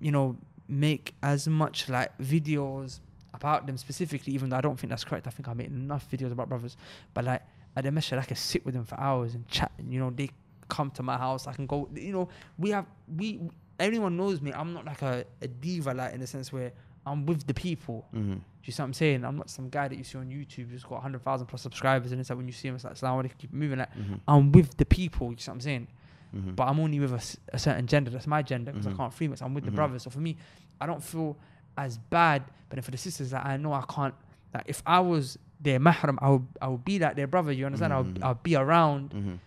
[0.00, 0.36] you know,
[0.68, 3.00] make as much like videos
[3.34, 5.26] about them specifically, even though I don't think that's correct.
[5.26, 6.76] I think I made enough videos about brothers.
[7.14, 7.42] But like
[7.76, 10.10] at the masjid I can sit with them for hours and chat and you know,
[10.10, 10.30] they
[10.68, 12.28] come to my house, I can go you know,
[12.58, 12.86] we have
[13.16, 13.40] we
[13.78, 14.52] everyone knows me.
[14.52, 16.72] I'm not like a, a diva like in the sense where
[17.04, 18.06] I'm with the people.
[18.14, 18.34] Mm.
[18.34, 19.24] Do you see what I'm saying?
[19.24, 22.20] I'm not some guy that you see on YouTube who's got 100,000 plus subscribers and
[22.20, 23.78] it's like when you see him, it's like, Salam alaikum, keep moving.
[23.78, 24.20] Like, Mhm.
[24.26, 25.86] I'm with the people, you see what I'm saying?
[26.34, 26.56] Mhm.
[26.56, 27.12] but I'm only with
[27.52, 28.10] a certain gender.
[28.10, 28.88] That's my gender because.
[28.88, 29.40] I can't free mix.
[29.42, 30.02] I'm with the brothers.
[30.02, 30.36] So for me,
[30.80, 31.36] I don't feel
[31.78, 32.42] as bad.
[32.68, 34.14] But for the sisters, that I know I can't.
[34.52, 37.52] Like if I was their mahram, I would I would be like their brother.
[37.52, 37.92] You understand?
[37.92, 39.38] I'll I'll be around.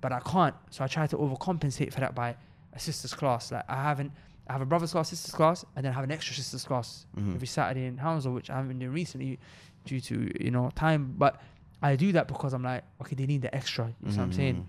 [0.00, 0.54] But I can't.
[0.70, 2.36] So I try to overcompensate for that by
[2.72, 3.50] a sisters class.
[3.52, 4.12] Like I haven't.
[4.48, 7.04] I have a brothers class, sisters class, and then I have an extra sisters class
[7.18, 7.34] Mhm.
[7.34, 9.38] every Saturday in Hounslow, which I haven't been doing recently
[9.84, 11.14] due to you know time.
[11.18, 11.40] But
[11.82, 13.86] I do that because I'm like, okay, they need the extra.
[14.02, 14.56] You see what I'm saying?
[14.56, 14.64] Mhm.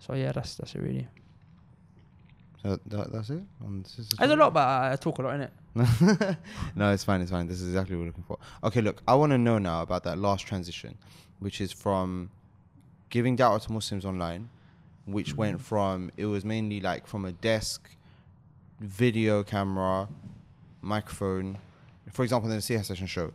[0.00, 1.08] So yeah, that's that's it really.
[2.62, 3.42] So that, that's it.
[3.64, 4.36] On the sister There's a story?
[4.36, 5.52] lot, but I, I talk a lot in it.
[6.74, 7.20] no, it's fine.
[7.20, 7.46] It's fine.
[7.46, 8.38] This is exactly what we're looking for.
[8.62, 10.96] Okay, look, I want to know now about that last transition,
[11.40, 12.30] which is from
[13.10, 14.48] giving da'wah to Muslims online,
[15.06, 17.90] which went from it was mainly like from a desk,
[18.80, 20.08] video camera,
[20.80, 21.58] microphone.
[22.12, 23.32] For example, in the CS session show,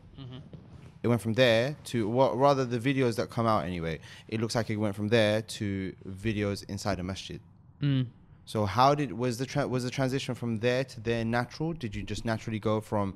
[1.02, 4.00] it went from there to what rather the videos that come out anyway.
[4.28, 7.40] It looks like it went from there to videos inside a masjid.
[7.82, 8.08] Mm.
[8.46, 11.72] So how did was the tra- was the transition from there to there natural?
[11.74, 13.16] Did you just naturally go from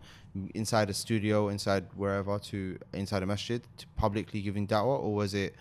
[0.53, 5.33] inside a studio, inside wherever, to inside a masjid to publicly giving da'wah, or was
[5.33, 5.55] it,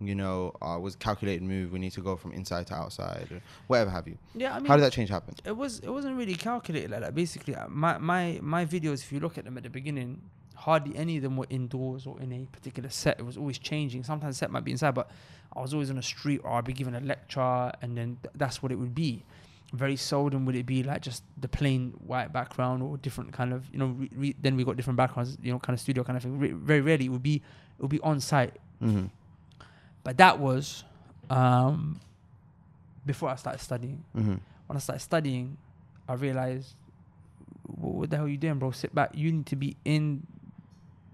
[0.00, 1.72] you know, uh, was calculated move?
[1.72, 4.18] We need to go from inside to outside, or whatever have you.
[4.34, 5.34] Yeah, I mean, how did that change happen?
[5.44, 7.14] it was it wasn't really calculated like that.
[7.14, 10.20] Basically, uh, my my my videos, if you look at them at the beginning,
[10.54, 13.18] hardly any of them were indoors or in a particular set.
[13.18, 14.04] It was always changing.
[14.04, 15.10] Sometimes the set might be inside, but
[15.54, 18.32] I was always on a street or I'd be given a lecture, and then th-
[18.36, 19.24] that's what it would be.
[19.72, 23.64] Very seldom would it be like just the plain white background or different kind of
[23.72, 23.86] you know.
[23.86, 26.38] Re- re- then we got different backgrounds, you know, kind of studio kind of thing.
[26.38, 29.06] Re- very rarely it would be it would be on site Mm-hmm.
[30.06, 30.84] But that was
[31.30, 32.00] um,
[33.04, 34.04] before I started studying.
[34.16, 34.36] Mm-hmm.
[34.68, 35.56] When I started studying,
[36.08, 36.74] I realized,
[37.66, 38.70] what the hell are you doing, bro?
[38.70, 39.10] Sit back.
[39.14, 40.24] You need to be in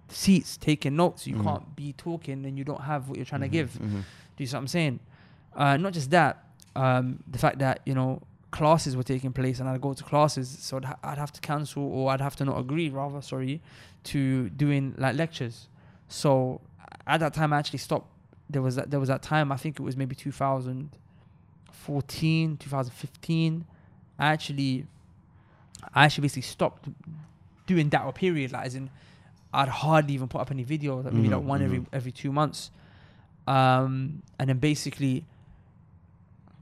[0.08, 1.26] seats taking notes.
[1.26, 1.44] You Mhm.
[1.44, 3.52] can't be talking and you don't have what you're trying to Mm-hmm.
[3.52, 4.04] give.
[4.36, 5.00] Do you see what I'm saying?
[5.56, 6.44] Uh, not just that,
[6.76, 8.20] um, the fact that, you know,
[8.50, 11.40] classes were taking place and I'd go to classes, so I'd, ha- I'd have to
[11.40, 13.62] cancel or I'd have to not agree, rather, sorry,
[14.04, 15.68] to doing like lectures.
[16.08, 16.60] So
[17.06, 18.08] at that time, I actually stopped.
[18.52, 23.64] There was that, there was that time, I think it was maybe 2014, 2015.
[24.18, 24.86] I actually,
[25.94, 26.88] I actually basically stopped
[27.66, 28.52] doing that or period.
[28.52, 28.90] Like, as in,
[29.54, 31.86] I'd hardly even put up any videos, like maybe like Mhm, one every mhm.
[31.92, 32.70] every two months.
[33.46, 35.24] Um, and then basically,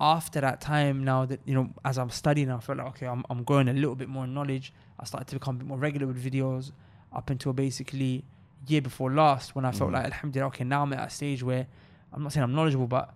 [0.01, 3.25] after that time, now that you know, as I'm studying, I felt like okay, I'm
[3.31, 4.73] I'm growing a little bit more in knowledge.
[4.99, 6.73] I started to become a bit more regular with videos,
[7.13, 8.25] up until basically
[8.67, 9.95] year before last, when I felt Mhm.
[9.95, 11.67] like Alhamdulillah, okay, now I'm at a stage where
[12.13, 13.15] I'm not saying I'm knowledgeable, but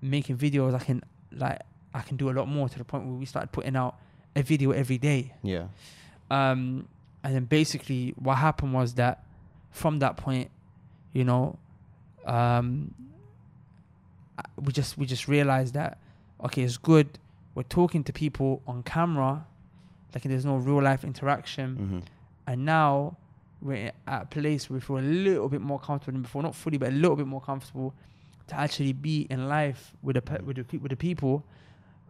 [0.00, 1.02] making videos, I can
[1.32, 1.60] like
[1.94, 3.96] I can do a lot more to the point where we started putting out
[4.36, 5.34] a video every day.
[5.42, 5.66] Yeah.
[6.30, 6.86] Um,
[7.24, 9.24] and then basically what happened was that
[9.70, 10.50] from that point,
[11.12, 11.58] you know,
[12.26, 12.94] um,
[14.56, 15.98] we just we just realized that
[16.42, 17.18] okay, it's good.
[17.54, 19.44] We're talking to people on camera,
[20.14, 21.98] like there's no real life interaction, Mm-hmm.
[22.46, 23.16] and now
[23.62, 26.54] we're at a place where we feel a little bit more comfortable than before, not
[26.54, 27.94] fully, but a little bit more comfortable
[28.46, 31.44] to actually be in life with the pe- with the, pe- with the people,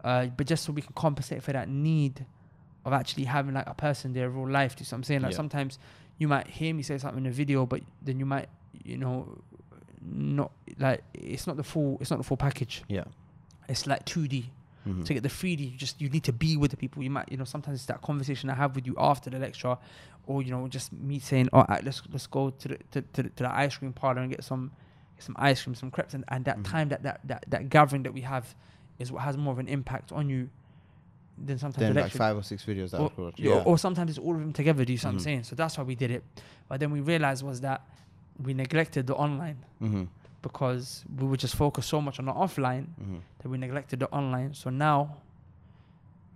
[0.05, 2.24] uh, but just so we can compensate for that need
[2.85, 4.74] of actually having like a person there, real life.
[4.77, 5.20] Do you see what I'm saying?
[5.22, 5.36] Like Yeah.
[5.36, 5.78] sometimes
[6.18, 8.48] you might hear me say something in a video, but then you might,
[8.85, 9.39] you know,
[10.02, 12.82] not like it's not the full it's not the full package.
[12.89, 13.05] Yeah.
[13.68, 14.44] It's like 2D
[14.86, 15.02] Mm-hmm.
[15.02, 17.02] to get the 3D, you just you need to be with the people.
[17.02, 19.77] You might, you know, sometimes it's that conversation I have with you after the lecture,
[20.27, 23.23] or you know, just me saying, "Oh, alright, let's let's go to the to, to,
[23.24, 24.70] the, to the ice cream parlor and get some
[25.16, 26.65] get some ice cream, some crepes," and, and that Mhm.
[26.65, 28.55] time that, that that that gathering that we have
[28.98, 30.48] is what has more of an impact on you
[31.43, 33.32] then sometimes Then the like five or six videos that or, upload.
[33.39, 33.62] yeah, Yeah.
[33.65, 34.85] or sometimes it's all of them together.
[34.85, 35.23] Do you see what I'm Mhm.
[35.24, 35.43] saying?
[35.44, 36.23] So that's why we did it.
[36.69, 37.81] But then we realized was that
[38.43, 40.05] we neglected the online Mm-hmm.
[40.42, 43.16] Because we would just focus so much on the offline Mm-hmm.
[43.42, 44.54] that we neglected the online.
[44.54, 45.16] So now,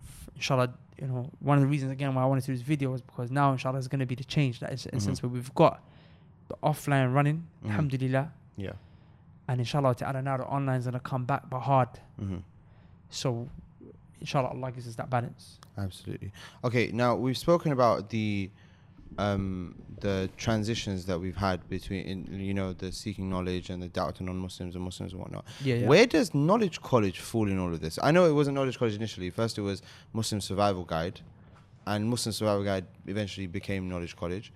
[0.02, 2.62] f- inshallah, you know, one of the reasons again why I wanted to do this
[2.62, 4.60] video was because now, inshallah, is going to be the change.
[4.60, 5.02] That is, in Mhm.
[5.02, 5.82] sense where we've got
[6.48, 7.70] the offline running, Mhm.
[7.70, 8.72] alhamdulillah, Yeah.
[9.48, 11.88] and inshallah, ta'ala, now the online is going to come back but hard.
[12.20, 12.38] Mm-hmm.
[13.10, 13.48] So,
[14.20, 15.58] inshallah, Allah gives us that balance.
[15.78, 16.32] Absolutely.
[16.62, 18.50] Okay, now we've spoken about the
[19.18, 23.88] um the transitions that we've had between in, you know the seeking knowledge and the
[23.88, 25.44] da'wah to non-Muslims and Muslims and whatnot.
[25.62, 27.98] Yeah, Where does Knowledge College fall in all of this?
[28.02, 29.30] I know it wasn't Knowledge College initially.
[29.30, 29.82] First, it was
[30.12, 31.20] Muslim Survival Guide,
[31.86, 34.52] and Muslim Survival Guide eventually became Knowledge College.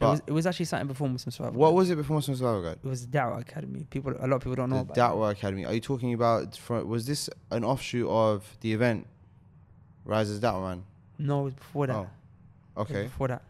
[0.00, 1.60] It was, it was actually something before Muslim Survival.
[1.60, 1.76] what Guide.
[1.76, 2.78] was it before Muslim Survival Guide?
[2.82, 3.86] It was the Dawah Academy.
[3.90, 5.14] People, a lot of people don't know The about.
[5.16, 5.66] Da'wah Academy.
[5.66, 6.56] Are you talking about?
[6.56, 9.06] From, was this an offshoot of the event
[10.06, 10.84] Rise as Da'wah Man?
[11.18, 11.96] No, it was before that.
[11.96, 12.08] Oh,
[12.78, 13.42] okay, Before that.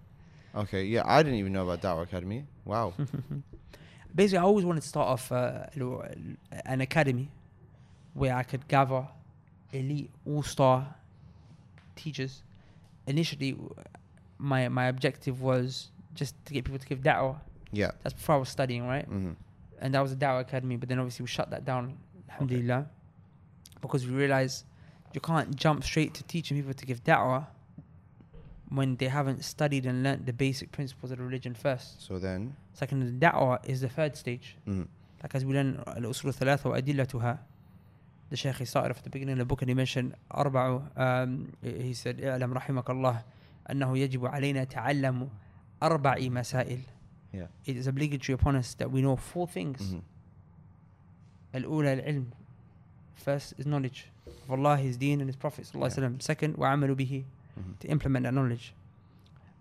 [0.55, 0.85] Okay.
[0.85, 2.47] Yeah, I didn't even know about Da'wah Academy.
[2.65, 2.95] Wow.
[4.15, 5.67] Basically, I always wanted to start off uh,
[6.65, 7.31] an academy
[8.15, 9.07] where I could gather
[9.73, 10.95] elite, all-star
[11.95, 12.43] teachers.
[13.07, 13.57] Initially,
[14.39, 17.39] my my objective was just to get people to give da'wah.
[17.73, 17.93] Yeah.
[18.03, 19.09] That's before I was studying, right?
[19.09, 19.33] Mm-hmm.
[19.81, 20.77] And that was a da'wah academy.
[20.77, 21.97] But then obviously we shut that down,
[22.31, 22.87] alhamdulillah,
[23.81, 24.65] because we realized
[25.15, 27.47] you can't jump straight to teaching people to give da'wah
[28.70, 32.02] when they haven't studied and learnt the basic principles of the religion first.
[32.02, 34.56] So then, Second, the da'wah is the third stage.
[34.68, 34.88] mm,
[35.24, 37.40] Like as we learn al-usul thalatha wa adillatuha.
[38.32, 40.82] The Shaykh he started off at the beginning of the book and he mentioned أربع
[40.98, 43.22] um, he said اعلم رحمك الله
[43.72, 45.30] أنه يجب علينا تعلم
[45.84, 46.80] أربع مسائل
[47.34, 47.48] yeah.
[47.66, 50.02] It is obligatory upon us that we know four things Mhm.
[51.56, 52.26] الأولى العلم
[53.16, 56.18] First is knowledge of Allah, His deen and His Prophet صلى الله عليه وسلم.
[56.22, 57.24] Second وعمل به
[57.60, 57.80] Mhm.
[57.80, 58.74] to implement that knowledge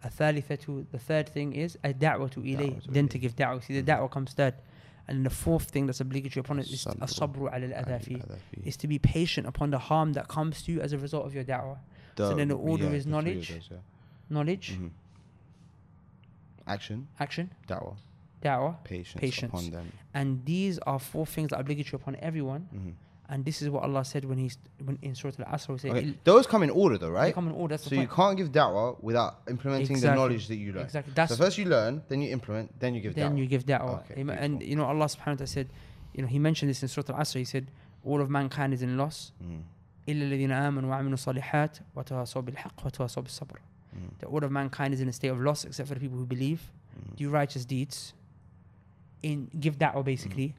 [0.04, 3.10] الثالثة the third thing is الدعوة إليه دعوة then إليه.
[3.10, 3.86] to give da'wah see the Mhm.
[3.98, 4.54] da'wah comes third
[5.06, 7.98] and then the fourth thing that's obligatory upon us is الصبر الصبر على الأذى على
[8.00, 8.66] فيه الأذى فيه.
[8.66, 11.34] is to be patient upon the harm that comes to you as a result of
[11.34, 11.78] your da'wah
[12.16, 13.78] so then the order is the three of knowledge, those, yeah.
[14.30, 14.90] knowledge Mhm.
[16.66, 17.96] Action, action da'wah,
[18.42, 19.50] da'wah patience, Patience.
[19.52, 19.92] upon them.
[20.14, 22.94] and these are four things that are obligatory upon everyone Mhm.
[23.28, 26.06] and this is what Allah said when He's when in Surah Al-Asr he said Okay.
[26.08, 27.34] "Il- Those come in order though, they right?
[27.34, 28.10] come in order that's So the you point.
[28.16, 30.18] can't give da'wah without implementing the Exactly.
[30.20, 30.84] knowledge that you learn.
[30.84, 33.38] exactly that's So first you learn, then you implement, then you give then da'wah.
[33.38, 34.00] you give da'wah.
[34.10, 34.68] Okay, Im- and beautiful.
[34.70, 35.68] you know, Allah subhanahu wa ta'ala said,
[36.14, 37.38] you know, He mentioned this in Surah Al Asr.
[37.38, 37.70] He said,
[38.04, 39.32] All of mankind is in loss.
[39.42, 39.62] Mhm.
[40.06, 43.56] إلا الذين آمنوا وعملوا الصالحات وتواصوا بالحق وتواصوا بالصبر.
[43.96, 44.18] Mhm.
[44.18, 46.26] That all of mankind is in a state of loss except for the people who
[46.26, 46.70] believe,
[47.00, 47.16] Mhm.
[47.16, 48.12] do righteous deeds,
[49.22, 50.54] in give da'wah basically,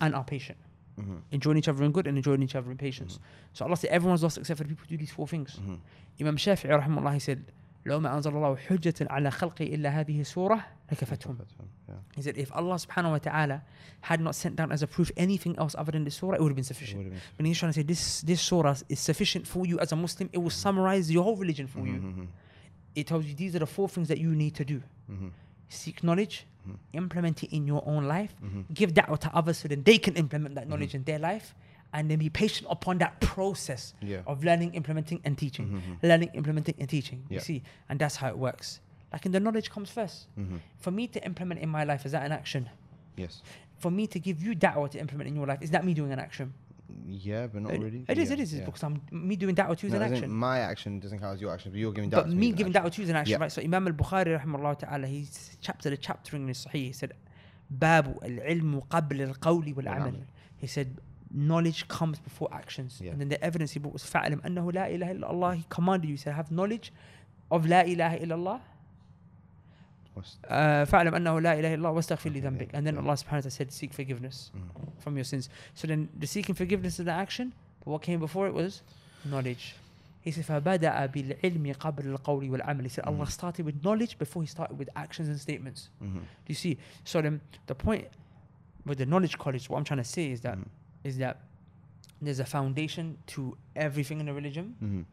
[0.00, 0.58] and are patient.
[0.98, 1.22] Mhm.
[1.32, 3.18] Enjoying each other in good and enjoying each other in patience.
[3.52, 5.58] So Allah said, everyone's lost except for the people who do these four things.
[5.58, 5.78] Mhm.
[6.20, 7.44] Imam Shafi'i rahimahullah, he said,
[7.84, 11.36] لو ما أنزل الله حجة على خلقه إلا هذه السورة لكفتهم.
[11.88, 11.94] Yeah.
[12.16, 13.62] He said, if Allah subhanahu wa ta'ala
[14.02, 16.48] had not sent down as a proof anything else other than this surah, it would
[16.50, 16.98] have been It sufficient.
[16.98, 19.92] would've been When he's trying to say this this surah is sufficient for you as
[19.92, 21.94] a Muslim, it will summarize your whole religion for you.
[22.00, 22.26] Mhm.
[22.94, 24.80] It tells you these are the four things that you need to do.
[25.69, 26.75] Seek knowledge, Mhm.
[26.93, 28.65] implement it in your own life, Mhm.
[28.73, 30.95] give da'wah to others so that they can implement that knowledge Mhm.
[30.95, 31.55] in their life,
[31.93, 34.21] and then be patient upon that process Yeah.
[34.27, 35.81] of learning, implementing, and teaching.
[35.81, 36.03] Mhm.
[36.03, 37.23] Learning, implementing, and teaching.
[37.29, 37.35] Yeah.
[37.35, 38.79] You see, and that's how it works.
[39.11, 40.27] Like in the knowledge comes first.
[40.37, 40.59] Mhm.
[40.77, 42.69] For me to implement in my life, is that an action?
[43.15, 43.41] Yes.
[43.79, 45.93] For me to give you that or to implement in your life, is that me
[45.93, 46.53] doing an action?
[47.05, 48.05] Yeah, but not It- really.
[48.07, 48.65] It is, Yeah, it is, yeah.
[48.65, 50.31] because I'm me doing da'wah to you is No, an action.
[50.31, 52.51] My action doesn't count as your action, but you're giving da'wah But me me is
[52.51, 53.37] an giving da'wah to an action, Yeah.
[53.37, 53.51] right?
[53.51, 55.27] So Imam al-Bukhari rahimahullah ta'ala, he
[55.61, 57.13] chapter the chaptering in his Sahih, he said,
[57.69, 59.99] Babu al-ilmu qabl al-qawli wal-amal.
[59.99, 60.21] Wal-amal.
[60.57, 60.97] He said,
[61.31, 62.99] knowledge comes before actions.
[63.03, 63.11] Yeah.
[63.11, 65.55] And then the evidence he brought was fa'alim annahu la ilaha illallah.
[65.55, 66.91] He commanded you, he said, have knowledge
[67.51, 68.61] of la ilaha illallah
[70.18, 73.00] What's- Uh, فاعلم انه لا اله الا الله واستغفر Okay, لذنبك yeah, and then yeah.
[73.02, 75.00] Allah subhanahu wa ta'ala said seek forgiveness Mhm.
[75.02, 78.46] from your sins so then the seeking forgiveness is the action but what came before
[78.46, 78.82] it was
[79.24, 79.74] knowledge
[80.24, 83.30] he said فبدأ بالعلم قبل القول والعمل he said Allah Mhm.
[83.30, 86.20] started with knowledge before he started with actions and statements Mhm.
[86.44, 88.06] do you see so then the point
[88.86, 90.68] with the knowledge college what I'm trying to say is that Mhm.
[91.08, 91.36] is that
[92.24, 93.40] there's a foundation to
[93.86, 95.04] everything in the religion Mhm.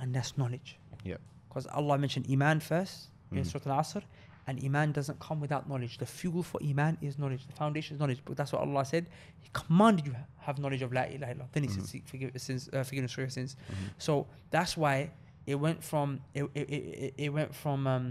[0.00, 0.70] and that's knowledge
[1.02, 1.16] Yeah.
[1.48, 2.96] because Allah mentioned Iman first
[3.32, 3.46] in Mhm.
[3.50, 4.02] Surah Al Asr,
[4.49, 5.93] and Iman doesn't come without knowledge.
[5.99, 7.45] The fuel for Iman is knowledge.
[7.45, 8.21] The foundation is knowledge.
[8.25, 9.05] But that's what Allah said.
[9.39, 11.51] He commanded you have knowledge of La ilaha illallah.
[11.51, 11.87] Then He said, Mhm.
[11.87, 13.55] seek forgive, sins, uh, forgiveness for your sins.
[13.71, 13.75] Mhm.
[13.99, 15.11] So that's why
[15.45, 18.05] it went from it, it, it, it- went from um,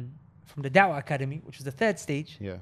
[0.51, 2.59] from the Dawah Academy, which was the third stage, Yeah.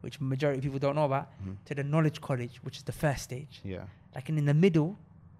[0.00, 1.56] which majority of people don't know about, Mhm.
[1.66, 3.60] to the Knowledge College, which is the first stage.
[3.64, 3.84] Yeah.
[4.14, 4.98] Like and in the middle,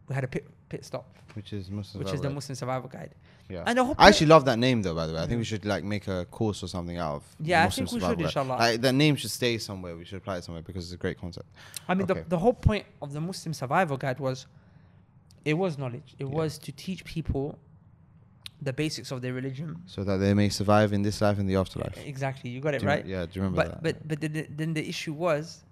[0.08, 2.04] we had a pi- pit stop, Which is Muslim.
[2.04, 3.14] which is the Muslim Survival Guide.
[3.50, 3.64] Yeah.
[3.66, 4.94] And the whole I actually love that name though.
[4.94, 5.38] By the way, I think Mm.
[5.38, 7.36] we should like make a course or something out of.
[7.40, 8.58] Yeah, I Muslim think we Survival should, inshallah.
[8.58, 9.96] Like that name should stay somewhere.
[9.96, 11.48] We should apply it somewhere because it's a great concept.
[11.88, 12.20] I mean, Okay.
[12.22, 14.46] the, the whole point of the Muslim Survival Guide was,
[15.44, 16.14] it was knowledge.
[16.18, 16.34] It Yeah.
[16.40, 17.58] was to teach people
[18.62, 19.76] the basics of their religion.
[19.86, 21.96] So that they may survive in this life and the afterlife.
[22.06, 23.06] Exactly, you got it Do you- right.
[23.06, 23.24] Yeah.
[23.24, 24.06] Do you remember But that?
[24.06, 25.64] but but the, then the issue was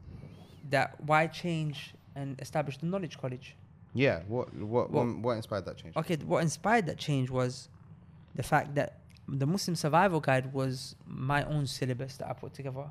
[0.71, 3.57] that why change and establish the knowledge college?
[3.99, 4.23] Yeah.
[4.29, 5.97] What what Well- what, inspired that change?
[5.97, 7.69] Okay, what inspired that change was
[8.35, 12.87] the fact that the Muslim Survival Guide was my own syllabus that I put together.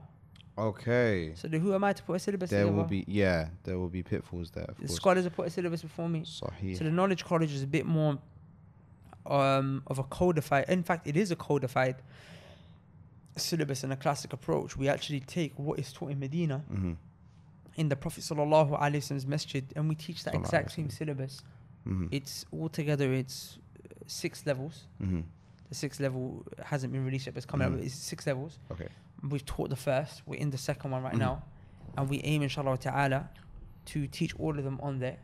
[0.58, 1.34] Okay.
[1.36, 2.78] So then who am I to put a syllabus There together?
[2.78, 3.50] will be yeah.
[3.64, 4.66] There will be pitfalls there.
[4.66, 4.96] Of the course.
[4.96, 6.22] scholars have put a syllabus before me.
[6.22, 6.78] Sahih.
[6.78, 8.18] So the knowledge college is a bit more
[9.26, 10.66] um, of a codified.
[10.70, 11.98] In fact, it is a codified
[13.36, 14.76] syllabus and a classic approach.
[14.76, 16.94] We actually take what is taught in Medina mm-hmm.
[17.78, 21.42] In the Prophet sallallahu alaihi wasallam's masjid, and we teach that Sallallahu exact same syllabus.
[21.88, 22.08] Mm-hmm.
[22.12, 24.88] It's altogether it's uh, six levels.
[25.02, 25.22] mm-hmm.
[25.70, 27.80] The sixth level hasn't been released yet, but it's coming Mhm.
[27.80, 27.82] up.
[27.86, 28.58] It's six levels.
[28.72, 28.88] Okay.
[29.22, 30.22] We've taught the first.
[30.26, 31.20] We're in the second one right Mhm.
[31.20, 31.44] now,
[31.98, 33.30] and we aim, inshallah ta'ala,
[33.88, 35.18] to teach all of them on there,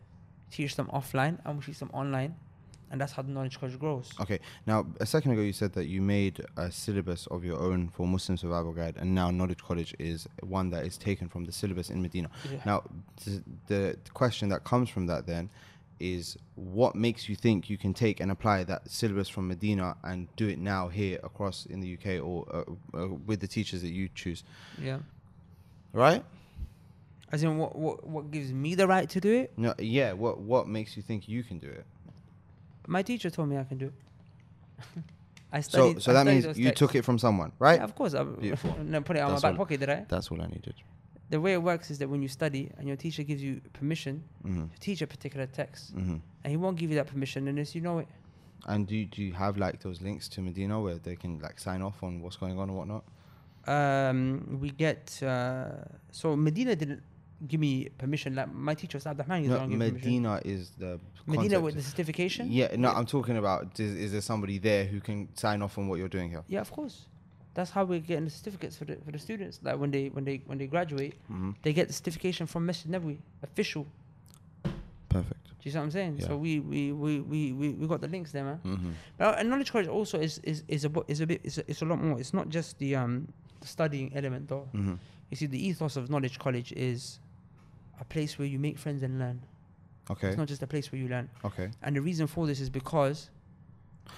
[0.52, 2.36] teach them offline, and we teach them online,
[2.94, 4.11] and that's how the knowledge college grows.
[4.22, 4.40] Okay.
[4.68, 8.07] Now, a second ago, you said that you made a syllabus of your own for
[8.07, 11.90] Muslim Survival Guide, and now Knowledge College is one that is taken from the syllabus
[11.90, 12.30] in Medina.
[12.49, 12.60] Yeah.
[12.65, 12.84] Now,
[13.26, 15.49] th- the question that comes from that then
[15.99, 20.28] is what makes you think you can take and apply that syllabus from Medina and
[20.36, 23.90] do it now here across in the UK or uh, uh, with the teachers that
[23.91, 24.44] you choose,
[24.80, 24.99] Yeah.
[25.94, 26.24] right?
[27.32, 29.52] As in, what, what what gives me the right to do it?
[29.57, 30.14] No, yeah.
[30.14, 31.86] What what makes you think you can do it?
[32.88, 33.94] My teacher told me I can do it.
[35.52, 36.02] I So studied.
[36.02, 37.78] so I that means you took it from someone, right?
[37.80, 38.14] Yeah, of course.
[38.14, 38.76] I Beautiful.
[38.84, 40.06] no, put it on That's my back pocket, did I?
[40.10, 40.76] That's all I needed.
[41.30, 44.24] The way it works is that when you study and your teacher gives you permission
[44.42, 47.74] hmm to teach a particular text, hmm and he won't give you that permission unless
[47.76, 48.08] you know it.
[48.66, 51.60] And do you, do you have like those links to Medina where they can like
[51.60, 53.04] sign off on what's going on and whatnot?
[53.68, 57.02] Um, we get uh, so Medina didn't
[57.48, 58.36] give me permission.
[58.36, 59.48] Like my teacher Abdurrahman.
[59.48, 59.94] No, one me permission.
[59.94, 61.64] Medina is the Medina concept.
[61.64, 62.52] with the certification.
[62.52, 65.88] Yeah, no, I'm talking about is, is there somebody there who can sign off on
[65.88, 66.44] what you're doing here?
[66.48, 67.06] Yeah, of course.
[67.56, 69.60] That's how we're getting the certificates for the for the students.
[69.64, 72.91] Like when they when they when they graduate, hmm they get the certification from Masjid
[72.91, 73.86] Nabawi, official.
[75.10, 75.44] Perfect.
[75.45, 76.18] Do you see what I'm saying?
[76.20, 76.28] Yeah.
[76.28, 78.58] So we we, we, we, we we got the links there, man.
[78.64, 81.58] hmm But uh, knowledge college also is is is a bo- is a bit is
[81.60, 82.20] a, it's a lot more.
[82.20, 83.28] It's not just the um
[83.62, 84.68] the studying element though.
[84.74, 84.95] hmm
[85.30, 87.20] You see, the ethos of knowledge college is
[88.00, 89.41] a place where you make friends and learn.
[90.12, 90.28] Okay.
[90.30, 91.30] It's not just a place where you learn.
[91.46, 91.70] Okay.
[91.82, 93.30] And the reason for this is because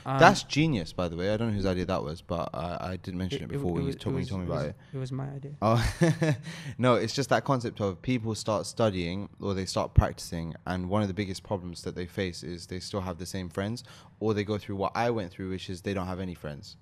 [0.05, 1.31] um, That's genius, by the way.
[1.31, 3.69] I don't know whose idea that was, but I, I didn't mention it, it- before
[3.69, 4.75] it when you was- you was- told me was- about it.
[4.93, 5.51] It was my idea.
[5.61, 6.35] Oh,
[6.79, 11.01] no, it's just that concept of people start studying or they start practicing, and one
[11.03, 13.83] of the biggest problems that they face is they still have the same friends,
[14.19, 16.77] or they go through what I went through, which is they don't have any friends.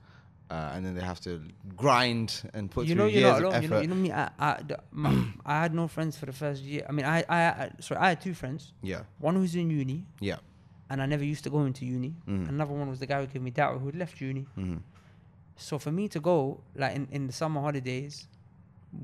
[0.53, 1.31] Uh, and then they have to
[1.75, 3.61] grind and put you know, you're years not alone.
[3.63, 4.11] You know, you know me.
[4.11, 5.11] I, I, the, my,
[5.53, 6.85] I had no friends for the first year.
[6.87, 8.61] I mean, I, I, I, sorry, I had two friends.
[8.91, 10.37] yeah, One who's in uni, yeah.
[10.91, 12.11] and I never used to go into uni.
[12.27, 12.49] Mhm.
[12.49, 14.45] Another one was the guy who gave me da'wah, who had left uni.
[14.55, 14.77] hmm
[15.55, 18.27] So for me to go, like in, in the summer holidays,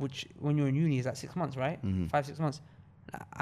[0.03, 1.79] which when you're in uni is like six months, right?
[1.83, 2.09] Mhm.
[2.13, 2.61] Five, six months.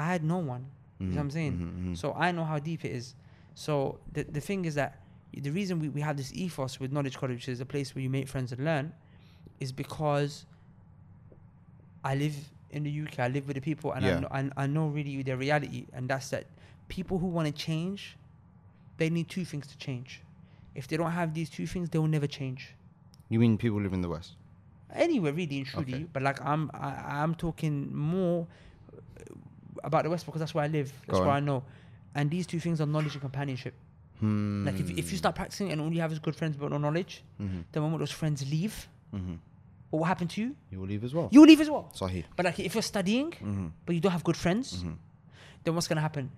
[0.02, 0.64] I- had no one.
[1.00, 1.52] You know what I'm saying?
[1.58, 1.94] Mm-hmm.
[1.94, 3.14] So I know how deep it is.
[3.54, 4.92] So the the thing is that
[5.32, 8.02] the reason we, we have this ethos with Knowledge College, which is a place where
[8.02, 8.92] you make friends and learn,
[9.60, 10.46] is because
[12.04, 12.34] I live
[12.70, 13.20] in the UK.
[13.20, 14.16] I live with the people, and Yeah.
[14.30, 16.46] I, know, I, I know really their reality, and that's that
[16.88, 18.16] people who want to change,
[18.96, 20.22] they need two things to change.
[20.74, 22.74] If they don't have these two things, they will never change.
[23.28, 24.32] you mean people live in the West?
[24.94, 26.06] Anywhere really in truly, Okay.
[26.12, 28.46] but like I'm I, I'm talking more
[28.96, 29.34] uh,
[29.84, 30.90] about the West because that's where I live.
[31.06, 31.28] That's where.
[31.28, 31.62] I know.
[32.14, 33.74] And these two things are knowledge and companionship.
[34.20, 34.66] Hmm.
[34.66, 36.78] Like if, if you start practicing and all you have is good friends but no
[36.78, 39.34] knowledge, hmm the moment those friends leave, hmm
[39.90, 40.54] what will happen to you?
[40.70, 41.28] you will leave as well.
[41.32, 41.90] You will leave as well.
[41.94, 42.24] Sahih.
[42.36, 44.92] But like if you're studying hmm but you don't have good friends, hmm
[45.64, 46.30] then what's gonna happen?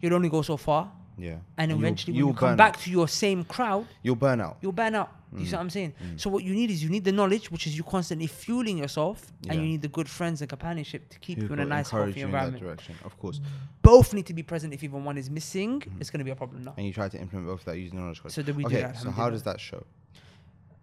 [0.00, 1.36] You'll only go so far, Yeah.
[1.58, 4.40] and you'll- eventually when you'll you come back, back to your same crowd, you'll burn
[4.40, 4.56] out.
[4.62, 5.10] you'll burn out.
[5.34, 5.54] Do you see Mhm.
[5.54, 5.94] what I'm saying?
[6.02, 6.20] Mhm.
[6.20, 9.32] So what you need is you need the knowledge, which is you constantly fueling yourself,
[9.48, 12.20] and you need the good friends and companionship to keep you in a nice, healthy
[12.20, 12.62] you in that environment.
[12.62, 13.40] direction, of course.
[13.80, 14.74] Both need to be present.
[14.74, 16.00] If even one is missing, Mhm.
[16.00, 16.74] it's gonna be a problem now.
[16.76, 18.34] And you try to implement both of that using knowledge college.
[18.34, 18.98] So do we okay, do that?
[18.98, 19.86] so how does that show?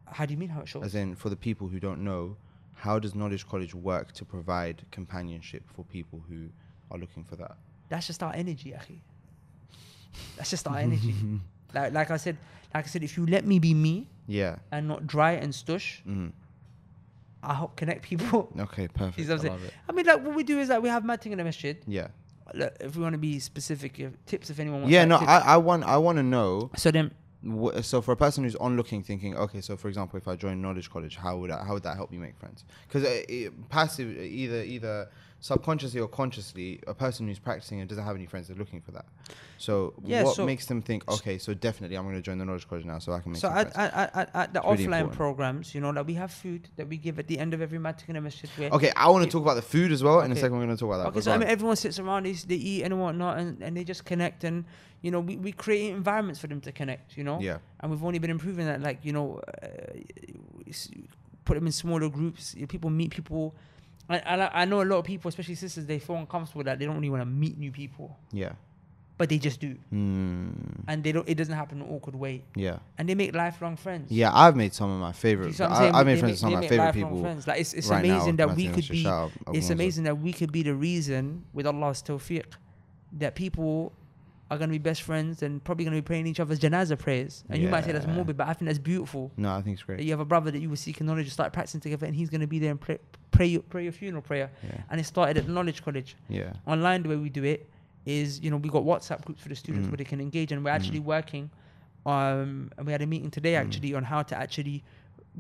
[0.08, 0.84] How do you mean how it shows?
[0.84, 2.36] As in, for the people who don't know,
[2.74, 6.50] how does Knowledge College work to provide companionship for people who
[6.90, 7.56] are looking for that?
[7.90, 9.00] That's just our energy, Akhi.
[10.38, 11.14] That's just our energy.
[11.74, 12.38] Like, like I said,
[12.74, 14.58] like I said, if you let me be me Yeah.
[14.72, 16.28] and not dry and stush, hmm
[17.42, 18.52] I help connect people.
[18.60, 19.18] Okay, perfect.
[19.18, 19.74] You I'm I love it.
[19.88, 21.78] I mean, like what we do is that we have mad thing in the masjid.
[21.88, 22.08] Yeah.
[22.54, 24.94] look, if we want to be specific, if, tips if anyone wants.
[24.94, 25.30] Yeah, no, tips.
[25.30, 26.70] I, I want I want to know.
[26.76, 27.12] so then,
[27.82, 30.62] So for a person who's on looking, thinking, okay, so for example, if I join
[30.62, 32.66] Knowledge College, how would I, how would that help me make friends?
[32.88, 33.08] Because
[33.70, 35.10] passive, either either
[35.42, 38.92] subconsciously or consciously, a person who's practicing and doesn't have any friends, they're looking for
[38.92, 39.06] that.
[39.58, 42.46] So Yeah, what so- makes them think, okay, so definitely I'm going to join the
[42.46, 44.84] Knowledge College now, so I can make so at, at, at, at the It's offline
[44.84, 45.14] important.
[45.14, 47.80] programs, you know, that we have food that we give at the end of every
[47.80, 48.50] Matikana Masjid.
[48.58, 50.22] Where Okay, I want to talk about the food as well.
[50.22, 51.08] In a second, we're going to talk about that.
[51.10, 53.84] Okay, so I mean, everyone sits around, they, they eat and whatnot, and, and they
[53.84, 54.66] just connect, and
[55.02, 58.04] you know, we, we create environments for them to connect, you know, yeah, and we've
[58.04, 59.68] only been improving that, like you know, uh,
[61.46, 62.54] put them in smaller groups.
[62.56, 63.56] you know, People meet people.
[64.10, 66.86] I, I I know a lot of people, especially sisters, they feel uncomfortable that they
[66.86, 68.54] don't really want to meet new people, yeah,
[69.18, 70.52] but they just do, mm,
[70.88, 71.28] and they don't.
[71.30, 74.12] It doesn't happen in an awkward way, yeah, and they make lifelong friends.
[74.12, 74.32] yeah.
[74.34, 75.60] I've made some of my favorite.
[75.62, 75.92] I?
[75.92, 77.22] I've made friends with some of my favorite people.
[77.22, 77.48] Friends.
[77.48, 80.04] Like it's, it's right now, amazing that we could be Shout out, Abu it's amazing
[80.06, 82.46] that we could be the reason with Allah's tawfiq
[83.14, 83.92] that people
[84.52, 86.98] are going to be best friends and probably going to be praying each other's janazah
[86.98, 87.44] prayers.
[87.50, 88.14] And you might say that's Yeah.
[88.14, 89.32] morbid, but I think that's beautiful.
[89.38, 90.02] No, I think it's That great.
[90.04, 92.30] you have a brother that you were seeking knowledge, you start practicing together, and he's
[92.32, 92.98] going to be there and pray,
[93.32, 94.50] pray, your, pray your funeral prayer.
[94.64, 96.16] Yeah, And it started at Knowledge College.
[96.30, 97.70] yeah, Online, the way we do it
[98.06, 99.92] is, you know, we got WhatsApp groups for the students Mm.
[99.92, 101.04] where they can engage, and we're actually Mm.
[101.06, 101.50] working.
[102.06, 103.60] Um, and we had a meeting today Mm.
[103.62, 104.84] actually on how to actually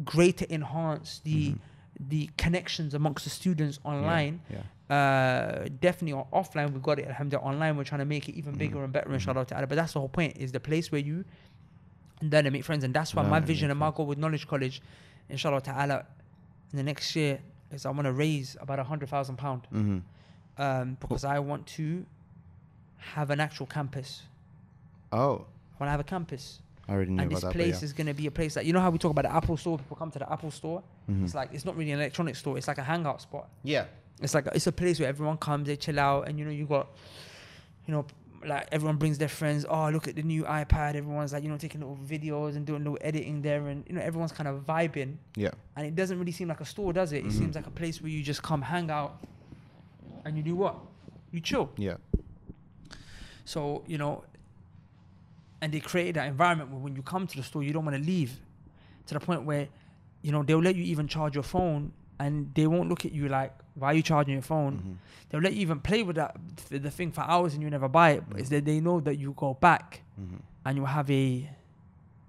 [0.06, 1.60] greater enhance the Mhm.
[1.99, 4.40] the connections amongst the students Yeah, online.
[4.49, 7.07] Yeah, Uh, definitely offline, we've got it.
[7.07, 8.57] Alhamdulillah, online, we're trying to make it even Mhm.
[8.57, 9.14] bigger and better, Mhm.
[9.16, 9.68] inshallah ta'ala.
[9.68, 11.26] But that's the whole point, is the place where you
[12.22, 12.84] learn and make friends.
[12.84, 14.82] And that's why Learn my vision and my goal with Knowledge College,
[15.30, 16.06] inshallah ta'ala,
[16.72, 17.40] in the next year,
[17.72, 19.64] is I want to raise about a hundred thousand pound.
[19.72, 19.99] mm-hmm.
[20.61, 22.06] Um, because I want to
[22.98, 24.24] have an actual campus.
[25.11, 25.45] Oh,
[25.80, 26.61] I want to have a campus.
[26.88, 27.53] I already knew and this that.
[27.53, 29.34] place is going to be a place that, you know how we talk about the
[29.34, 29.78] Apple store?
[29.78, 30.84] People come to the Apple store.
[31.07, 31.16] yeah.
[31.16, 31.24] Mhm.
[31.24, 32.57] It's like, it's not really an electronic store.
[32.57, 33.48] It's like a hangout spot.
[33.64, 33.86] yeah,
[34.22, 36.66] It's like it's a place where everyone comes, they chill out, and you know you
[36.66, 36.88] got,
[37.88, 38.06] you know,
[38.46, 39.66] like everyone brings their friends.
[39.70, 40.96] Oh, look at the new iPad.
[40.96, 44.02] Everyone's like you know taking little videos and doing little editing there, and you know
[44.02, 45.16] everyone's kind of vibing.
[45.36, 47.20] yeah, And it doesn't really seem like a store, does it?
[47.26, 47.32] It Mhm.
[47.40, 49.24] seems like a place where you just come, hang out,
[50.26, 50.76] and you do what?
[51.32, 51.70] You chill.
[51.78, 51.96] yeah,
[53.46, 54.24] So you know,
[55.62, 57.98] and they created that environment where when you come to the store, you don't want
[57.98, 58.38] to leave,
[59.08, 59.68] to the point where,
[60.22, 63.28] you know, they'll let you even charge your phone, and they won't look at you
[63.30, 64.77] like, why are you charging your phone?
[64.80, 64.95] Mhm.
[65.30, 66.35] They'll let you even play with that
[66.69, 68.23] th- the thing for hours and you never buy it.
[68.30, 70.39] But it's that they know that you go back Mhm.
[70.65, 71.49] and you have a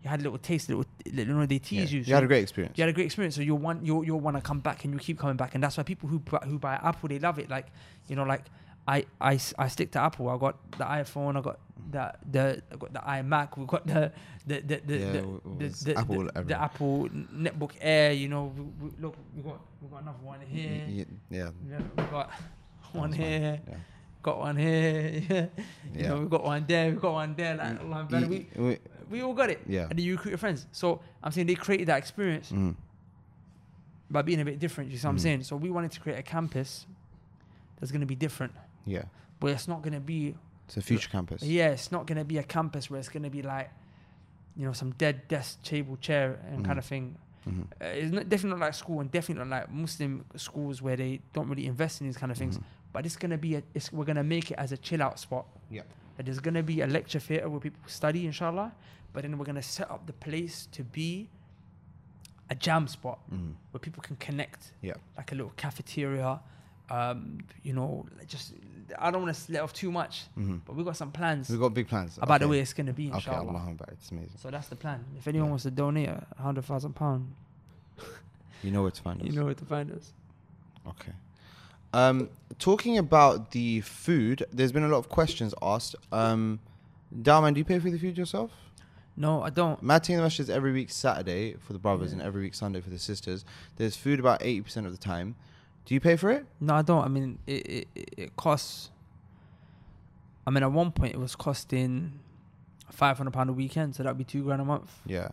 [0.03, 1.99] you had a little taste, little you know they tease you.
[1.99, 2.79] You so had a great experience.
[2.79, 4.95] you had a great experience, so you'll want you'll you'll want to come back and
[4.95, 7.51] you keep coming back, and that's why people who who buy Apple they love it.
[7.51, 7.67] Like
[8.09, 8.45] you know, like
[8.89, 10.29] I I, I stick to Apple.
[10.29, 11.37] I got the iPhone.
[11.37, 11.59] I got
[11.91, 13.57] the the I got the iMac.
[13.59, 14.13] We got the
[14.47, 15.23] the the the, Yeah, the,
[15.59, 16.63] the, the, Apple the, everywhere.
[16.63, 18.13] Apple MacBook Air.
[18.13, 20.85] You know, we, we, look we got we got another one here.
[20.89, 22.31] Y- Yeah, Yeah, we got
[22.93, 23.61] one That's here.
[23.69, 23.77] yeah.
[24.23, 25.23] Got one here.
[25.31, 25.47] Yeah.
[25.95, 26.09] You Yeah.
[26.09, 26.91] know, we got one there.
[26.91, 27.57] We got one there.
[27.57, 28.79] Like, Y- we y-
[29.11, 29.61] we all got it.
[29.67, 29.87] Yeah.
[29.89, 30.67] And then you recruit your friends.
[30.73, 32.75] So I'm saying they created that experience Mhm.
[34.11, 34.91] by being a bit different.
[34.91, 35.21] You see what I'm Mhm.
[35.23, 35.43] saying?
[35.45, 36.87] So we wanted to create a campus
[37.79, 38.53] that's going to be different,
[38.87, 39.05] Yeah,
[39.41, 40.35] where it's not going to be,
[40.67, 41.43] it's a future campus.
[41.43, 43.71] yeah, it's not going to be a campus where it's going to be like,
[44.57, 46.79] you know, some dead desk, table, chair, and kind Mhm.
[46.79, 47.17] of thing.
[47.49, 47.63] Mhm.
[47.81, 51.21] Uh, it's not, definitely not like school, and definitely not like Muslim schools where they
[51.33, 52.59] don't really invest in these kind of things.
[52.59, 52.63] Mhm.
[52.93, 55.03] But it's going to be, a, it's, we're going to make it as a chill
[55.03, 55.47] out spot.
[55.71, 55.83] Yeah.
[56.17, 58.73] That there's going to be a lecture theatre where people study, inshallah.
[59.13, 61.29] But then we're going to set up the place to be
[62.51, 63.55] a jam spot Mhm.
[63.71, 64.73] where people can connect.
[64.83, 64.95] Yeah.
[65.17, 66.41] Like a little cafeteria.
[66.91, 68.55] Um, you know, just
[68.99, 70.61] I don't want to let off too much, Mhm.
[70.65, 73.09] but we've got some plans We've got big plans about the way it's gonna be,
[73.09, 73.49] Okay, inshallah.
[73.49, 74.37] Allah Akbar, it's amazing.
[74.39, 75.05] So that's the plan.
[75.19, 75.51] If anyone Yeah.
[75.51, 77.33] wants to donate a hundred thousand pound,
[78.63, 79.27] You know where to find us.
[79.27, 80.13] you know where to find us.
[80.87, 81.13] Okay.
[81.93, 85.97] Um, talking about the food, there's been a lot of questions asked.
[86.13, 86.61] Um,
[87.15, 88.53] Dawah Man, do you pay for the food yourself?
[89.17, 89.83] No, I don't.
[89.83, 92.91] Matting the Masjid is every week Saturday for the brothers and every week Sunday for
[92.91, 93.45] the sisters.
[93.77, 95.35] There's food about 80% of the time.
[95.91, 96.47] Do you pay for it?
[96.61, 97.05] No, I don't.
[97.05, 98.93] I mean, it it, it- costs.
[100.47, 102.21] I mean, at one point it was costing
[102.93, 104.89] five hundred pound a weekend, so that'd be two grand a month.
[105.05, 105.31] Yeah.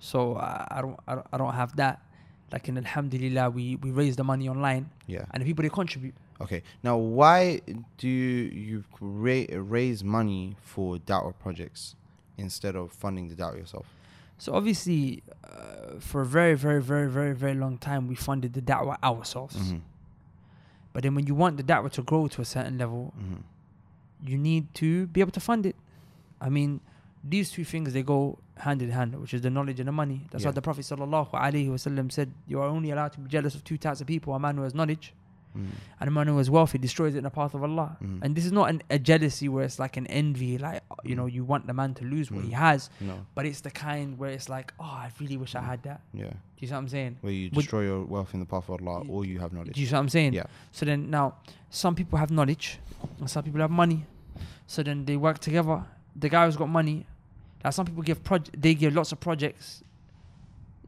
[0.00, 2.02] So I, I don't I don't I don't have that.
[2.52, 5.24] Like in Alhamdulillah, we we raise the money online, Yeah.
[5.30, 6.14] and the people they contribute.
[6.38, 6.62] Okay.
[6.82, 7.62] Now, why
[7.96, 11.96] do you ra- raise money for da'wah projects
[12.36, 13.86] instead of funding the da'wah yourself?
[14.36, 18.60] So obviously, uh, for a very, very, very, very, very long time, we funded the
[18.60, 19.56] da'wah ourselves.
[19.56, 19.78] Mm-hmm.
[20.94, 24.28] But then when you want the da'wah to grow to a certain level, Mm-hmm.
[24.30, 25.76] you need to be able to fund it.
[26.40, 26.80] I mean,
[27.22, 30.26] these two things they go hand in hand, which is the knowledge and the money.
[30.30, 30.50] That's Yeah.
[30.50, 33.64] why the Prophet sallallahu alaihi wasallam said, "You are only allowed to be jealous of
[33.64, 35.12] two types of people: a man who has knowledge
[35.56, 35.66] Mm.
[36.00, 37.96] And the man who is wealthy destroys it in the path of Allah.
[38.02, 38.18] Mhm.
[38.22, 41.26] And this is not an, a jealousy where it's like an envy, like you know,
[41.26, 42.54] you want the man to lose what he Mm.
[42.54, 43.14] has, No.
[43.34, 46.00] but it's the kind where it's like, oh, I really wish I had that.
[46.12, 46.24] Yeah.
[46.30, 47.16] Do you see what I'm saying?
[47.20, 49.74] Where you Would- destroy your wealth in the path of Allah, or you have knowledge.
[49.74, 50.32] Do you see what I'm saying?
[50.34, 50.44] Yeah.
[50.72, 51.34] So then now,
[51.70, 52.78] some people have knowledge,
[53.20, 54.06] and some people have money.
[54.66, 55.84] So then they work together.
[56.16, 57.06] The guy who's got money,
[57.62, 59.82] now some people give proj- they give lots of projects.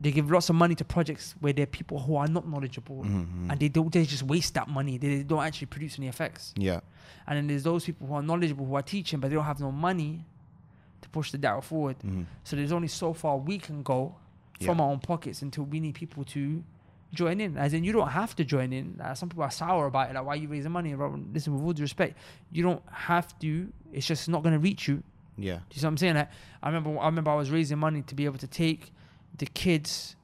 [0.01, 3.03] They give lots of money to projects where there are people who are not knowledgeable,
[3.03, 3.91] Mhm, and they don't.
[3.93, 4.99] They just waste that money.
[4.99, 6.53] They don't actually produce any effects.
[6.57, 6.81] Yeah.
[7.27, 9.61] And then there's those people who are knowledgeable who are teaching, but they don't have
[9.61, 10.25] no money
[11.01, 11.99] to push the da'wah forward.
[12.01, 12.27] Mhm.
[12.45, 14.17] So there's only so far we can go
[14.61, 14.85] from Yeah.
[14.85, 16.63] our own pockets until we need people to
[17.15, 17.57] join in.
[17.57, 19.01] As in, you don't have to join in.
[19.01, 20.95] Uh, some people are sour about it, like why are you raising money?
[20.95, 22.19] Listen, with all due respect,
[22.53, 23.73] you don't have to.
[23.93, 25.03] It's just not going to reach you.
[25.39, 25.57] Yeah.
[25.57, 26.15] Do you see what I'm saying?
[26.17, 26.29] Like,
[26.63, 28.93] I remember, I remember I was raising money to be able to take
[29.39, 30.17] the kids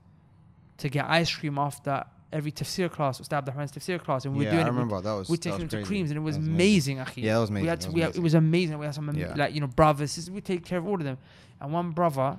[0.79, 4.51] to get ice cream after every tafsir class, Ustad Abdurrahman's tafsir class, and we yeah,
[4.51, 4.71] were doing I it.
[4.71, 5.29] remember that was.
[5.29, 7.23] we that was them to creams and it was, That amazing, akhi.
[7.23, 7.63] Yeah, that was amazing.
[7.65, 8.79] We had to, was we had, it was amazing.
[8.79, 9.35] We had some Yeah.
[9.37, 10.13] like you know brothers.
[10.13, 11.19] sisters, We take care of all of them.
[11.61, 12.39] And one brother,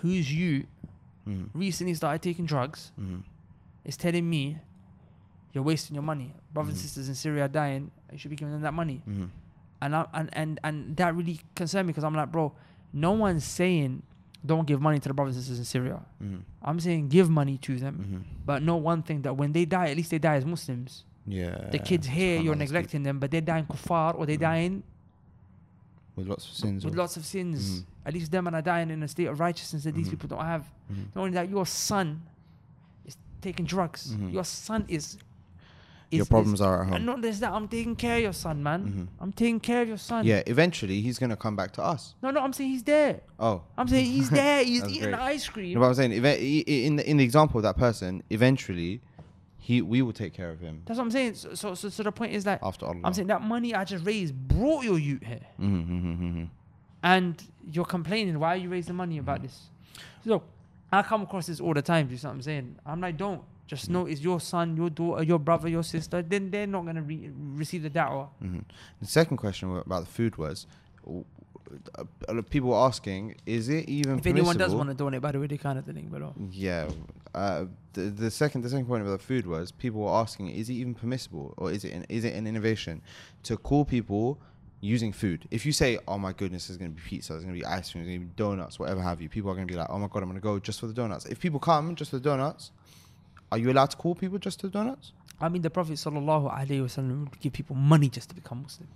[0.00, 0.66] who's you,
[1.28, 3.22] Mhm, recently started taking drugs, mhm,
[3.84, 4.58] is telling me,
[5.52, 6.34] "You're wasting your money.
[6.52, 6.82] Brothers and Mhm.
[6.82, 7.90] sisters in Syria are dying.
[8.10, 9.28] You should be giving them that money." mhm.
[9.80, 12.52] And I, and and and that really concerned me because I'm like, bro,
[12.92, 14.02] no one's saying
[14.44, 16.00] don't give money to the brothers and sisters in Syria.
[16.22, 18.44] Mhm, I'm saying give money to them, mhm.
[18.44, 21.04] but know one thing that when they die, at least they die as Muslims.
[21.26, 21.68] Yeah.
[21.70, 24.40] The kids here, you're neglecting them, but they're dying kuffar or they're Mhm.
[24.40, 24.82] dying
[26.16, 26.84] with lots of sins.
[26.84, 27.80] with lots of sins.
[27.80, 27.84] Mhm.
[28.04, 30.10] At least them and are dying in a state of righteousness that these Mhm.
[30.12, 30.68] people don't have.
[31.14, 32.22] Not only that, your son
[33.06, 34.14] is taking drugs.
[34.30, 35.16] Your son is.
[36.18, 36.94] Your problems are at home.
[36.94, 38.80] And not just that, I'm taking care of your son, man.
[38.84, 39.22] Mhm.
[39.22, 40.26] I'm taking care of your son.
[40.26, 42.14] Yeah, eventually he's gonna come back to us.
[42.22, 43.20] No, no, I'm saying he's there.
[43.38, 43.62] Oh.
[43.78, 44.62] I'm saying he's there.
[44.64, 45.14] He's eating great.
[45.14, 45.74] ice cream.
[45.74, 48.22] No, but I'm saying eve- i- i- in the in the example of that person,
[48.30, 49.00] eventually,
[49.56, 51.34] he we will take care of him That's what I'm saying.
[51.34, 53.00] So, so, so, so the point is that after Allah.
[53.04, 56.48] I'm saying that money I just raised brought your youth here, Mhm, mhm, mhm.
[57.02, 58.38] and you're complaining.
[58.38, 59.68] Why are you raising money about this?
[60.26, 60.42] So
[60.92, 62.06] I come across this all the time.
[62.06, 62.76] Do you see what I'm saying?
[62.84, 63.42] I'm like, don't.
[63.72, 66.20] Just know it's your son, your daughter, your brother, your sister.
[66.32, 67.30] Then they're not gonna re-
[67.62, 68.28] receive the da'wah.
[68.44, 68.64] Mhm.
[69.00, 70.66] The second question about the food was,
[71.06, 71.24] w-
[71.98, 75.32] uh, uh, people were asking, is it even If anyone does want to donate, by
[75.32, 76.34] the way, they can at the link below.
[76.50, 76.90] Yeah.
[77.34, 80.68] Uh, the, the second the second point about the food was people were asking, is
[80.68, 83.00] it even permissible or is it an, is it an innovation
[83.44, 84.38] to call people
[84.82, 85.48] using food?
[85.50, 87.64] If you say, oh my goodness, there's going to be pizza, there's going to be
[87.64, 89.78] ice cream, there's going to be donuts, whatever have you, people are going to be
[89.78, 91.24] like, oh my god, I'm going to go just for the donuts.
[91.24, 92.70] If people come just for the donuts,
[93.52, 95.12] are you allowed to call people just to donuts?
[95.40, 98.88] I mean, the Prophet sallallahu alaihi wasallam would give people money just to become Muslim.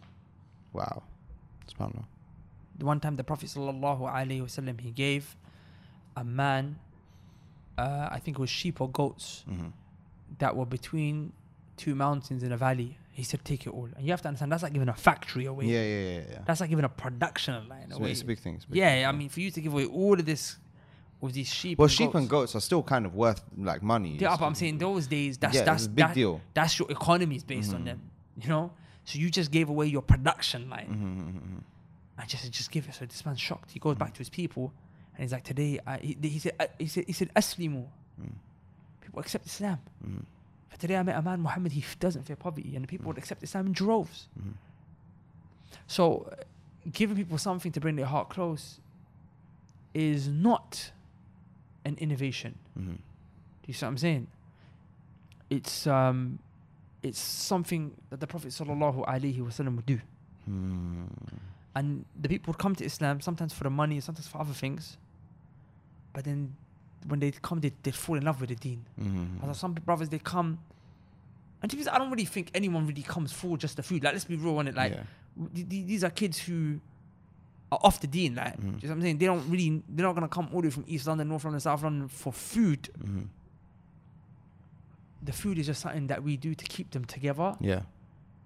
[0.72, 1.02] Wow.
[1.70, 2.04] Subhanallah.
[2.78, 5.36] The one time the Prophet sallallahu alaihi wasallam he gave
[6.16, 6.78] a man,
[7.76, 9.68] uh, I think it was sheep or goats hmm
[10.38, 11.32] that were between
[11.76, 12.98] two mountains in a valley.
[13.12, 15.44] He said, "Take it all." And you have to understand that's like giving a factory
[15.46, 15.66] away.
[15.66, 16.38] Yeah, yeah, yeah, yeah.
[16.46, 18.10] That's like giving a production line It's, away.
[18.10, 18.54] it's a big thing.
[18.56, 20.56] a big yeah, thing, I mean, for you to give away all of this
[21.20, 21.78] with these sheep.
[21.78, 24.16] well, and sheep goats, and goats are still kind of worth like money.
[24.18, 26.40] Yeah, but I'm saying those days, that's yeah, that's a big that- deal.
[26.54, 27.84] That's your economy is based on Mhm.
[27.86, 28.00] them.
[28.42, 28.72] You know,
[29.04, 30.88] so you just gave away your production line.
[30.88, 31.62] Mhm, mhm, mhm.
[32.18, 32.94] I just just give it.
[32.94, 33.70] So this man's shocked.
[33.70, 34.00] He goes Mm.
[34.00, 34.72] back to his people,
[35.14, 37.86] and he's like, "Today, I, he, he said, uh, he said, he said, aslimu.
[38.20, 38.32] Mm.
[39.00, 39.78] People accept Islam.
[40.70, 41.72] But today I met a man, Muhammad.
[41.72, 44.28] He f- doesn't fear poverty, and the people would accept Islam in droves.
[45.86, 46.42] So, uh,
[46.92, 48.80] giving people something to bring their heart close
[49.94, 50.90] is not
[51.88, 52.52] an innovation.
[52.78, 52.96] Mhm.
[53.62, 54.26] Do you see what I'm saying?
[55.56, 56.38] It's um,
[57.02, 60.00] it's something that the Prophet sallallahu alaihi wasallam would do.
[60.46, 61.04] Hmm.
[61.74, 64.96] and the people would come to Islam sometimes for the money, sometimes for other things.
[66.14, 66.54] But then
[67.10, 68.80] when they come, they they fall in love with the Deen.
[68.98, 69.42] Mhm.
[69.42, 70.58] And some brothers they come,
[71.60, 74.02] and to be honest, I don't really think anyone really comes for just the food.
[74.04, 74.74] Like let's be real on it.
[74.74, 75.04] Like Yeah.
[75.54, 76.80] th- these are kids who
[77.72, 78.34] are off the Deen.
[78.36, 78.64] Like Mhm.
[78.64, 79.18] you know what I'm saying?
[79.18, 81.60] They don't really, they're not gonna come all the way from East London, North London,
[81.60, 82.88] South London for food.
[82.98, 83.26] Mhm.
[85.22, 87.82] The food is just something that we do to keep them together Yeah.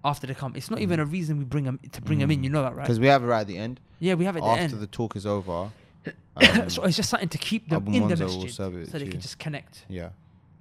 [0.03, 0.55] after they come.
[0.55, 2.39] It's not even a reason we bring them to bring them in.
[2.39, 2.43] Mhm.
[2.45, 2.83] You know that, right?
[2.83, 3.79] Because we have it right at the end.
[3.99, 4.81] Yeah, we have it at After the end.
[4.81, 5.71] the talk is over.
[6.35, 9.21] um, so it's just something to keep them in the masjid so they to can
[9.21, 9.85] just connect.
[9.87, 10.09] yeah.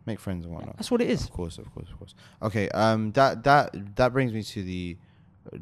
[0.07, 0.77] Make friends and whatnot.
[0.77, 1.25] That's what it is.
[1.25, 2.15] Of course, of course, of course.
[2.43, 4.97] Okay, um, that that that brings me to the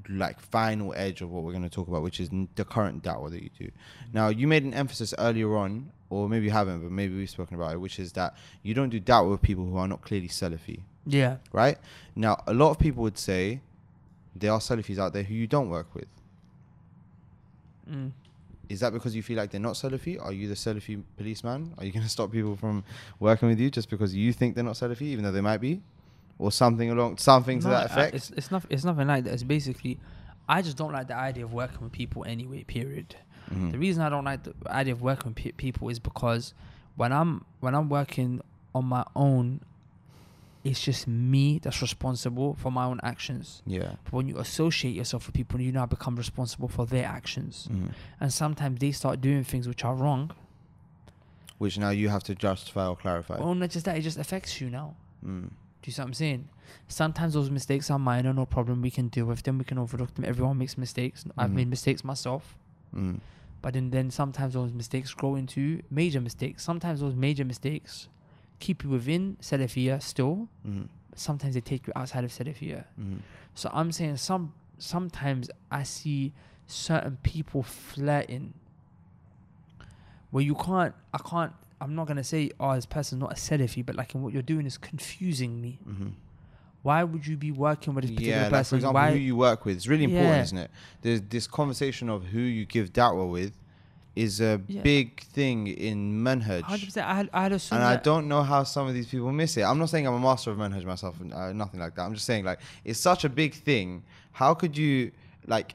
[0.09, 3.31] like final edge of what we're going to talk about, which is the current da'wah
[3.31, 3.71] that you do.
[4.13, 7.57] Now, you made an emphasis earlier on, or maybe you haven't, but maybe we've spoken
[7.57, 10.29] about it, which is that you don't do da'wah with people who are not clearly
[10.29, 11.37] Salafi, Yeah.
[11.53, 11.79] right?
[12.17, 13.61] Now, a lot of people would say
[14.35, 16.07] there are Salafis out there who you don't work with.
[17.91, 18.13] Mm.
[18.69, 20.23] Is that because you feel like they're not Salafi?
[20.23, 21.73] Are you the Salafi policeman?
[21.79, 22.85] Are you going to stop people from
[23.19, 25.81] working with you just because you think they're not Salafi, even though they might be?
[26.39, 28.15] Or something along something to No, that I- effect.
[28.15, 28.65] It's, it's not.
[28.71, 29.35] It's nothing like that.
[29.35, 29.99] It's basically,
[30.49, 32.65] I just don't like the idea of working with people anyway.
[32.65, 33.17] Period.
[33.51, 33.73] Mhm.
[33.73, 36.55] The reason I don't like the idea of working with pe- people is because
[36.97, 38.41] when I'm when I'm working
[38.75, 39.61] on my own,
[40.65, 43.63] it's just me that's responsible for my own actions.
[43.65, 43.93] yeah.
[44.05, 47.69] But when you associate yourself with people, you now become responsible for their actions.
[47.71, 47.93] Mhm.
[48.21, 50.31] And sometimes they start doing things which are wrong.
[51.59, 53.39] Which now you have to justify or clarify.
[53.39, 54.95] Well, not just that, it just affects you now.
[55.25, 55.51] Mm.
[55.83, 56.49] Do you see what I'm saying?
[56.89, 58.83] Sometimes those mistakes are minor, no problem.
[58.83, 59.59] We can deal with them.
[59.59, 60.25] We can overlook them.
[60.25, 61.25] Everyone makes mistakes.
[61.37, 61.55] I've Mhm.
[61.55, 62.57] made mistakes myself.
[62.95, 63.21] Mm.
[63.63, 66.63] But then, then sometimes those mistakes grow into major mistakes.
[66.63, 68.09] Sometimes those major mistakes
[68.61, 70.49] keep you within Salafiyah still.
[70.67, 70.89] Mm.
[71.15, 72.85] Sometimes they take you outside of Salafiyah.
[73.01, 73.19] Mm.
[73.55, 76.33] So I'm saying some sometimes I see
[76.67, 78.55] certain people flirting
[80.31, 83.85] where you can't I can't I'm not gonna say oh this person's not a Salafi,
[83.85, 85.79] but like in what you're doing is confusing me.
[85.89, 86.13] Mhm.
[86.83, 88.71] Why would you be working with this particular Yeah, like person?
[88.71, 89.77] for example, Why who you work with.
[89.77, 90.43] It's really important, Yeah.
[90.43, 90.71] isn't it?
[91.03, 93.53] There's this conversation of who you give da'wah with
[94.17, 94.83] is a Yeah.
[94.83, 96.63] big thing in manhaj.
[96.63, 99.57] 100% I had I had And I don't know how some of these people miss
[99.57, 99.63] it.
[99.63, 102.03] I'm not saying I'm a master of manhaj myself, uh, nothing like that.
[102.03, 104.03] I'm just saying like it's such a big thing.
[104.33, 105.13] How could you
[105.47, 105.75] like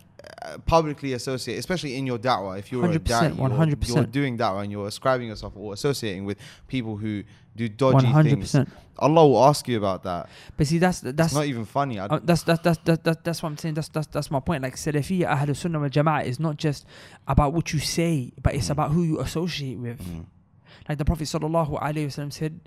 [0.66, 3.89] publicly associate, especially in your da'wah, if you're a 100%, da'i, you're, 100%.
[3.95, 7.23] you're doing da'wah and you're ascribing yourself or associating with people who
[7.57, 8.53] do dodgy things.
[8.53, 8.69] 100%.
[9.01, 10.28] Allah will ask you about that.
[10.57, 11.99] But see that's That's that's not even funny.
[12.01, 13.74] I, Uh, that's, that's, that's, that's, that's, that's what I'm saying.
[13.74, 14.62] That's, that's, that's my point.
[14.62, 16.85] Like Salafiyya, Ahlul Sunnah wal Jama'ah is not just
[17.27, 18.70] about what you say, but it's Mhm.
[18.77, 20.01] about who you associate with.
[20.03, 20.24] Mhm.
[20.89, 22.61] Like the Prophet sallallahu alaihi wasallam said,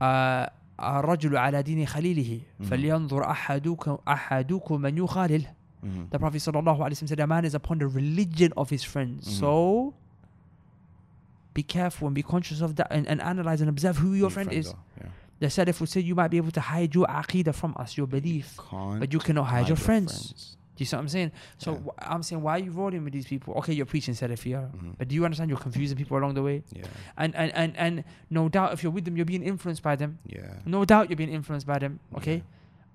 [0.00, 0.46] uh,
[0.80, 2.64] الرجل على دين خليله Mhm.
[2.66, 5.44] فلينظر أحدكم أحدكم من يخالل
[5.83, 6.09] Mhm.
[6.11, 9.27] The Prophet sallallahu alaihi wasallam said a man is upon the religion of his friends.
[9.27, 9.39] Mhm.
[9.39, 9.93] So
[11.53, 14.49] be careful and be conscious of that and, and analyze and observe who your friend
[14.49, 14.73] friends is.
[14.99, 15.07] yeah.
[15.39, 18.07] The Salaf would say you might be able to hide your aqidah from us, your
[18.07, 20.55] belief, Can't but you cannot hide, hide your friends.
[20.75, 21.31] Do you see what I'm saying?
[21.59, 21.77] So Yeah.
[21.79, 23.53] wh- I'm saying, why are you rolling with these people?
[23.55, 24.95] Okay, you're preaching Salafiyah, Mhm.
[24.97, 26.63] but do you understand you're confusing people along the way?
[26.71, 26.85] Yeah,
[27.17, 30.17] And, and and and no doubt, if you're with them, you're being influenced by them.
[30.25, 30.55] yeah.
[30.65, 31.99] No doubt, you're being influenced by them.
[32.15, 32.41] Okay, Yeah.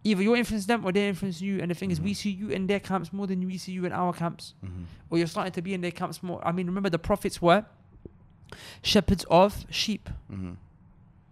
[0.05, 1.61] Either you influence them or they influence you.
[1.61, 2.17] And the thing is, we Mhm.
[2.17, 4.85] see you in their camps more than we see you in our camps, Mhm.
[5.11, 6.47] or you're starting to be in their camps more.
[6.47, 7.65] I mean, remember the prophets were
[8.83, 10.57] shepherds of sheep, Mhm.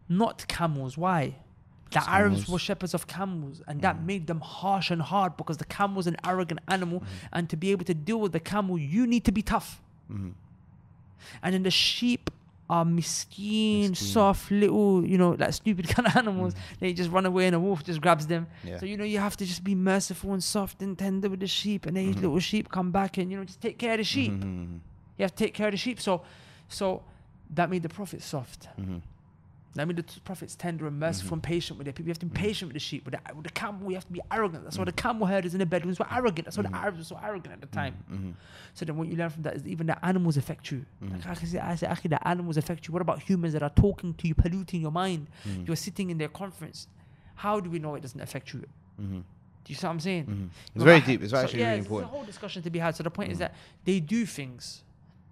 [0.08, 0.98] not camels.
[0.98, 1.36] Why?
[1.92, 4.04] The Arabs camels- were shepherds of camels, and that Mhm.
[4.04, 7.06] made them harsh and hard because the camel was an arrogant animal, Mhm.
[7.32, 9.80] and to be able to deal with the camel, you need to be tough.
[11.42, 12.30] And then the sheep
[12.68, 13.96] are Miskeen.
[13.96, 16.54] soft, little, you know, like stupid kind of animals.
[16.54, 16.58] Mhm.
[16.80, 18.46] They just run away, and a wolf just grabs them.
[18.64, 18.78] Yeah.
[18.78, 21.46] So you know, you have to just be merciful and soft and tender with the
[21.46, 22.22] sheep, and then these Mhm.
[22.22, 24.32] little sheep come back, and you know, just take care of the sheep.
[24.32, 24.80] Mhm.
[25.18, 26.00] You have to take care of the sheep.
[26.00, 26.22] So,
[26.68, 27.02] so
[27.54, 28.68] that made the prophets soft.
[28.78, 29.00] Mhm.
[29.76, 31.32] That mean, the prophets tender and merciful Mhm.
[31.34, 32.06] and patient with their people.
[32.08, 32.42] You have to be Mhm.
[32.42, 33.04] patient with the sheep.
[33.04, 34.64] With the, with the camel, you have to be arrogant.
[34.64, 34.96] That's why the Mhm.
[34.96, 36.46] camel herders in the Bedouins were arrogant.
[36.46, 37.94] That's why the Arabs were so arrogant at the time.
[38.10, 38.34] Mhm.
[38.74, 40.86] So then what you learn from that is even the animals affect you.
[41.00, 42.92] Like I say, I say, actually, the animals affect you.
[42.92, 45.28] What about humans that are talking to you, polluting your mind?
[45.66, 46.88] You're sitting in their conference.
[47.36, 48.64] How do we know it doesn't affect you?
[48.98, 50.26] Do you see what I'm saying?
[50.26, 50.48] Mhm.
[50.76, 51.22] It's very I- deep.
[51.22, 52.10] It's so, actually yeah, really there's important.
[52.12, 52.94] a whole discussion to be had.
[52.94, 53.40] So the point is Mhm.
[53.40, 53.54] that
[53.84, 54.84] they do things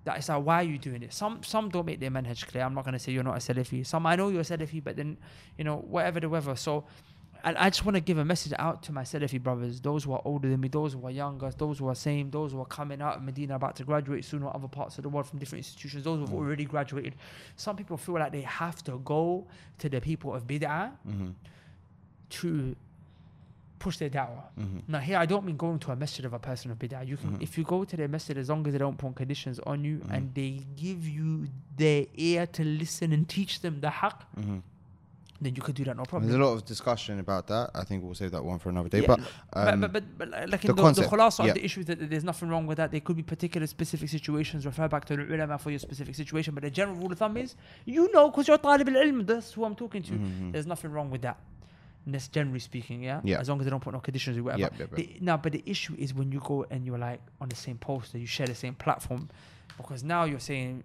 [0.05, 1.13] that is like, why are you doing it?
[1.13, 2.63] Some some don't make their manhaj clear.
[2.65, 3.87] I'm not gonna say you're not a Salafi.
[3.87, 5.17] Some I know you're a Salafi, but then
[5.59, 6.57] you know whatever the weather.
[6.57, 6.85] So.
[7.47, 10.15] And I just want to give a message out to my Salafi brothers, those who
[10.15, 12.65] are older than me, those who are younger, those who are same, those who are
[12.65, 15.39] coming out of Medina about to graduate soon or other parts of the world from
[15.41, 16.39] different institutions, those who have Mm.
[16.39, 17.15] already graduated.
[17.57, 21.35] Some people feel like they have to go to the people of Bid'ah Mhm.
[22.31, 22.75] to
[23.85, 24.45] push their da'wah.
[24.59, 24.81] Mhm.
[24.93, 27.07] Now here I don't mean going to a masjid of a person of bid'ah.
[27.11, 27.43] You can Mhm.
[27.47, 29.97] if you go to their masjid as long as they don't put conditions on you
[29.99, 30.11] Mhm.
[30.15, 30.53] and they
[30.85, 31.29] give you
[31.83, 34.61] their ear to listen and teach them the haqq, Mhm.
[35.45, 36.27] then you could do that no problem.
[36.31, 37.67] There's a lot of discussion about that.
[37.81, 39.01] I think we'll save that one for another day.
[39.03, 39.21] Yeah, but,
[39.53, 41.51] um, but, but, but, but like the in the, the concept, khulasa yeah.
[41.51, 42.89] of the issue is that there's nothing wrong with that.
[42.95, 44.65] There could be particular specific situations.
[44.65, 46.51] Refer back to the ulama for your specific situation.
[46.55, 47.51] But the general rule of thumb is,
[47.85, 50.13] you know, because you're talib al-ilm, that's who I'm talking to.
[50.13, 50.53] Mhm.
[50.53, 51.37] There's nothing wrong with that.
[52.07, 53.21] That's generally speaking, yeah?
[53.25, 53.41] Yeah.
[53.41, 54.61] As long as they don't put no conditions or whatever.
[54.61, 55.09] Yep, yep, yep.
[55.23, 58.19] Now, but the issue is when you go and you're like on the same poster,
[58.19, 59.31] you share the same platform,
[59.79, 60.85] because now you're saying,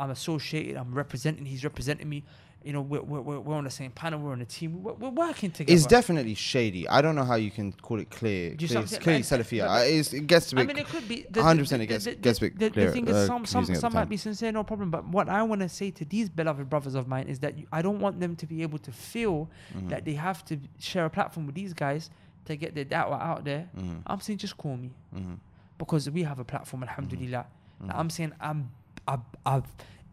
[0.00, 2.24] I'm associated, I'm representing, he's representing me.
[2.66, 5.10] You know, we're, we're, we're on the same panel, we're on a team, we're, we're
[5.10, 5.72] working together.
[5.72, 6.88] It's definitely shady.
[6.88, 8.56] I don't know how you can call it clear.
[8.56, 9.42] Do clear it's clearly saying?
[9.42, 9.66] Salafiyah.
[9.68, 10.62] But- it's- it gets to be.
[10.62, 11.24] I mean, it could be.
[11.30, 13.26] the- 100% the- it gets- the- gets a bit the, clear- the thing is, uh,
[13.28, 14.90] some some, the some might be sincere, no problem.
[14.90, 17.68] But what I want to say to these beloved brothers of mine is that you,
[17.72, 19.88] I don't want them to be able to feel Mhm.
[19.90, 22.10] that they have to share a platform with these guys
[22.46, 23.68] to get their da'wah out there.
[23.78, 24.02] Mhm.
[24.08, 25.38] I'm saying just call me Mhm.
[25.78, 27.46] because we have a platform, alhamdulillah.
[27.80, 27.86] Mhm.
[27.86, 28.70] Now, I'm saying I'm,
[29.06, 29.64] I've, I've,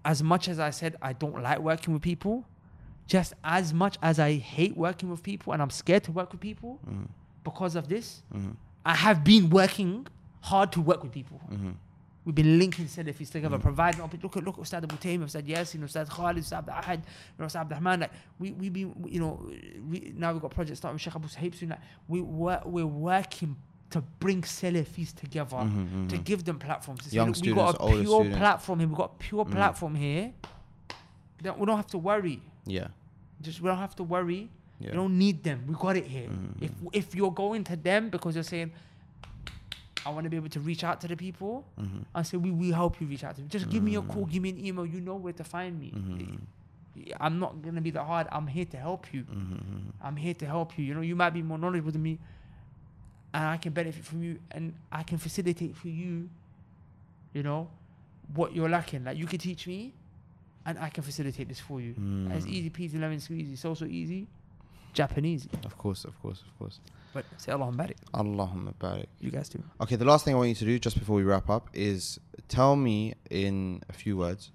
[0.05, 2.45] as much as I said I don't like working with people,
[3.07, 6.41] just as much as I hate working with people and I'm scared to work with
[6.41, 7.07] people Mhm.
[7.43, 8.55] because of this, Mhm.
[8.85, 10.07] I have been working
[10.41, 11.39] hard to work with people.
[11.49, 11.75] Mhm.
[12.25, 13.61] We've been linking Salafis together, Mm.
[13.61, 14.01] providing.
[14.01, 17.03] Look at look at Ustad Abu Taym, Ustad Yasin, Ustad Khalid, Ustad Ahad, you
[17.39, 17.99] know, Ustad Abdurrahman.
[18.01, 19.49] Like we we been you know
[19.89, 21.69] we, now we've got projects starting with Sheikh Abu Sahib soon.
[21.69, 23.57] Like we work we're working
[23.93, 26.23] to bring Salafis together Mhm, to mhm.
[26.23, 27.01] give them platforms.
[27.03, 28.37] To Young look, we got students, a pure students.
[28.39, 28.87] platform here.
[28.89, 29.51] We got a pure Mm.
[29.51, 30.33] platform here.
[31.37, 32.41] We don't, we don't have to worry.
[32.65, 32.87] Yeah.
[33.41, 34.49] Just we don't have to worry.
[34.79, 34.91] Yeah.
[34.91, 35.59] We don't need them.
[35.67, 36.29] We got it here.
[36.29, 38.71] Mhm, If if you're going to them because you're saying,
[40.05, 41.63] I want to be able to reach out to the people.
[41.79, 42.03] Mhm.
[42.15, 43.49] I say we will help you reach out to them.
[43.49, 44.31] Just give me a call, Mm.
[44.31, 44.85] give me an email.
[44.85, 45.93] You know where to find me.
[47.19, 48.27] I'm not gonna be that hard.
[48.31, 49.23] I'm here to help you.
[50.01, 50.83] I'm here to help you.
[50.85, 52.19] You know, you might be more knowledgeable than me,
[53.33, 56.29] and I can benefit from you, and I can facilitate for you.
[57.33, 57.67] You know,
[58.35, 59.03] what you're lacking.
[59.05, 59.93] Like you can teach me,
[60.65, 61.91] and I can facilitate this for you.
[62.31, 62.49] It's Mm.
[62.49, 63.57] easy peasy lemon squeezy.
[63.57, 64.27] So so easy.
[64.93, 65.47] Japanese.
[65.65, 66.79] Of course, of course, of course.
[67.13, 67.95] But say Allahumma barik.
[68.13, 69.07] Allahumma barik.
[69.19, 69.63] You guys do.
[69.81, 72.19] Okay, the last thing I want you to do just before we wrap up is
[72.47, 74.51] tell me in a few words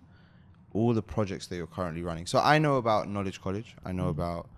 [0.73, 2.27] all the projects that you're currently running.
[2.27, 3.75] So I know about Knowledge College.
[3.85, 4.11] I know Mhm.
[4.11, 4.49] about mm,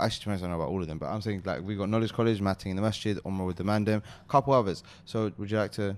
[0.00, 1.74] actually to be honest, I know about all of them, but I'm saying like we
[1.76, 4.82] got Knowledge College, Matting in the Masjid, Umrah with the Mandem, a couple others.
[5.04, 5.96] So would you like to?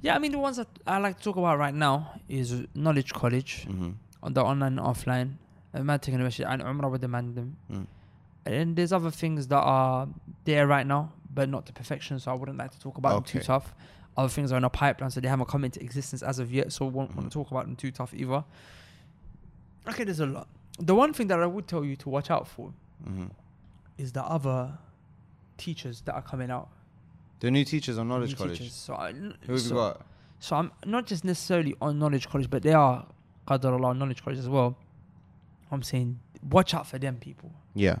[0.00, 3.12] Yeah, I mean the ones that I like to talk about right now is Knowledge
[3.12, 3.90] College Mm-hmm.
[4.22, 5.34] on the online and offline,
[5.74, 7.52] Matic University and Umrah with the Mandem.
[7.70, 7.86] Mm.
[8.44, 10.08] And there's other things that are
[10.44, 13.22] there right now, but not to perfection, so I wouldn't like to talk about them
[13.24, 13.72] too tough.
[14.16, 16.72] Other things are in a pipeline, so they haven't come into existence as of yet,
[16.72, 17.30] so won't want Mhm.
[17.30, 18.42] to talk about them too tough either.
[19.88, 20.48] Okay, there's a lot.
[20.78, 22.72] The one thing that I would tell you to watch out for
[23.08, 23.26] Mm-hmm.
[23.98, 24.78] is the other
[25.58, 26.68] teachers that are coming out.
[27.40, 28.58] The new teachers on Knowledge College.
[28.58, 28.72] teachers.
[28.74, 30.06] So, I, Who have so, you got?
[30.38, 33.04] so I'm not just necessarily on Knowledge College, but they are
[33.48, 34.76] Qadar Allah Knowledge College as well.
[35.72, 37.50] I'm saying watch out for them people.
[37.74, 37.96] Yeah.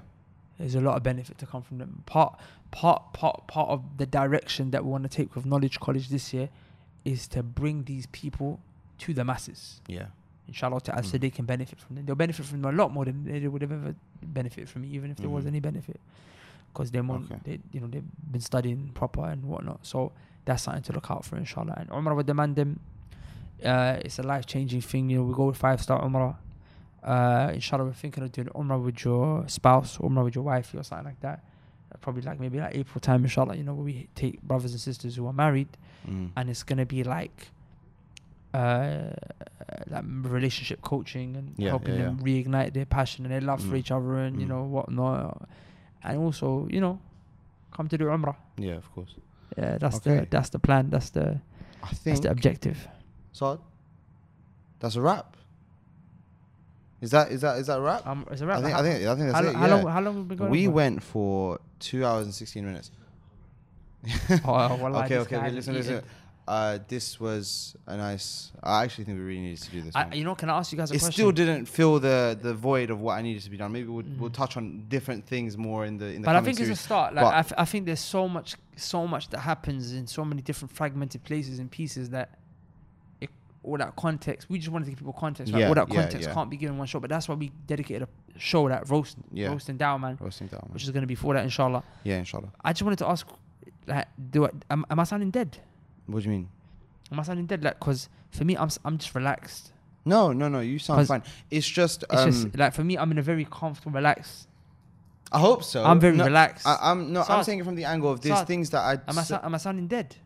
[0.58, 2.04] There's a lot of benefit to come from them.
[2.06, 2.38] Part
[2.70, 6.32] part part part of the direction that we want to take with Knowledge College this
[6.32, 6.48] year
[7.04, 8.60] is to bring these people
[8.98, 9.80] to the masses.
[9.88, 10.06] Yeah.
[10.48, 11.20] Inshallah ta'ala, so Mm.
[11.20, 12.04] they can benefit from them.
[12.06, 14.88] They'll benefit from them a lot more than they would have ever benefited from me,
[14.88, 15.48] even if there was Mhm.
[15.48, 16.00] any benefit.
[16.72, 17.38] Because they're more, Okay.
[17.44, 19.86] they, you know, they've been studying proper and whatnot.
[19.86, 20.12] So
[20.44, 21.74] that's something to look out for, inshallah.
[21.76, 22.78] And Umrah with the Mandem,
[23.64, 25.10] uh, it's a life changing thing.
[25.10, 26.36] You know, we go with five star Umrah.
[27.02, 30.82] Uh, inshallah, we're thinking of doing Umrah with your spouse, Umrah with your wife, or
[30.82, 31.44] something like that.
[31.92, 33.56] Uh, Probably like maybe like April time, inshallah.
[33.56, 35.68] You know, where we take brothers and sisters who are married
[36.08, 36.30] Mm.
[36.36, 37.50] and it's gonna be like
[38.54, 39.12] uh
[39.88, 43.74] like relationship coaching and Yeah, helping yeah, them reignite their passion and their love for
[43.74, 43.78] Mm.
[43.78, 44.50] each other and you Mm.
[44.50, 45.48] know whatnot
[46.04, 46.98] and also you know
[47.72, 49.14] come to do umrah Yeah, of course.
[49.56, 50.20] yeah that's Okay.
[50.20, 51.40] the that's the plan that's the
[51.82, 52.88] I that's the objective
[53.32, 53.60] So
[54.80, 55.36] that's a wrap.
[57.00, 58.06] Is that is that is that a wrap?
[58.06, 59.54] um is it I right think I think I think that's how, it.
[59.56, 59.74] how yeah.
[59.74, 60.70] long how long have we been going we for?
[60.72, 62.90] went for two hours and sixteen minutes.
[64.44, 65.36] oh, wallah, okay, this okay.
[65.36, 66.02] guy listen, listen.
[66.48, 68.50] Uh, this was a nice.
[68.62, 69.94] I actually think we really needed to do this.
[69.94, 70.12] I, one.
[70.18, 72.52] you know can I ask you guys a it question still didn't fill the the
[72.52, 73.70] void of what I needed to be done.
[73.72, 74.34] Maybe we'll we'll Mm.
[74.34, 76.26] touch on different things more in the in the.
[76.26, 76.70] but I think series.
[76.72, 77.14] it's a start.
[77.14, 80.42] Like I, f- I think there's so much, so much that happens in so many
[80.42, 82.36] different fragmented places and pieces that,
[83.20, 83.30] it,
[83.62, 84.50] all that context.
[84.50, 85.52] We just wanted to give people context.
[85.52, 85.60] Right?
[85.60, 86.34] Yeah, all that context yeah.
[86.34, 87.02] can't be given one shot.
[87.02, 89.46] But that's why we dedicated a show that roast, Yeah.
[89.48, 90.74] roast and down, man, Roasting down, man.
[90.74, 91.84] which is going to be for that, inshallah.
[92.02, 92.50] Yeah, inshallah.
[92.64, 93.28] I just wanted to ask,
[93.86, 95.58] like, do I, am, am I sounding dead?
[96.06, 96.48] What do you mean?
[97.10, 97.62] Am I sounding dead?
[97.62, 99.72] Like, cause for me, I'm I'm just relaxed.
[100.04, 100.60] No, no, no.
[100.60, 101.22] You sound fine.
[101.50, 102.02] It's just.
[102.10, 104.48] It's um, just like for me, I'm in a very comfortable, relaxed.
[105.30, 105.84] I hope so.
[105.84, 106.66] I'm very no, relaxed.
[106.66, 107.22] I, I'm no.
[107.28, 108.92] I'm saying it from the angle of there's Saad, things that I.
[109.08, 110.16] am I am I sounding dead?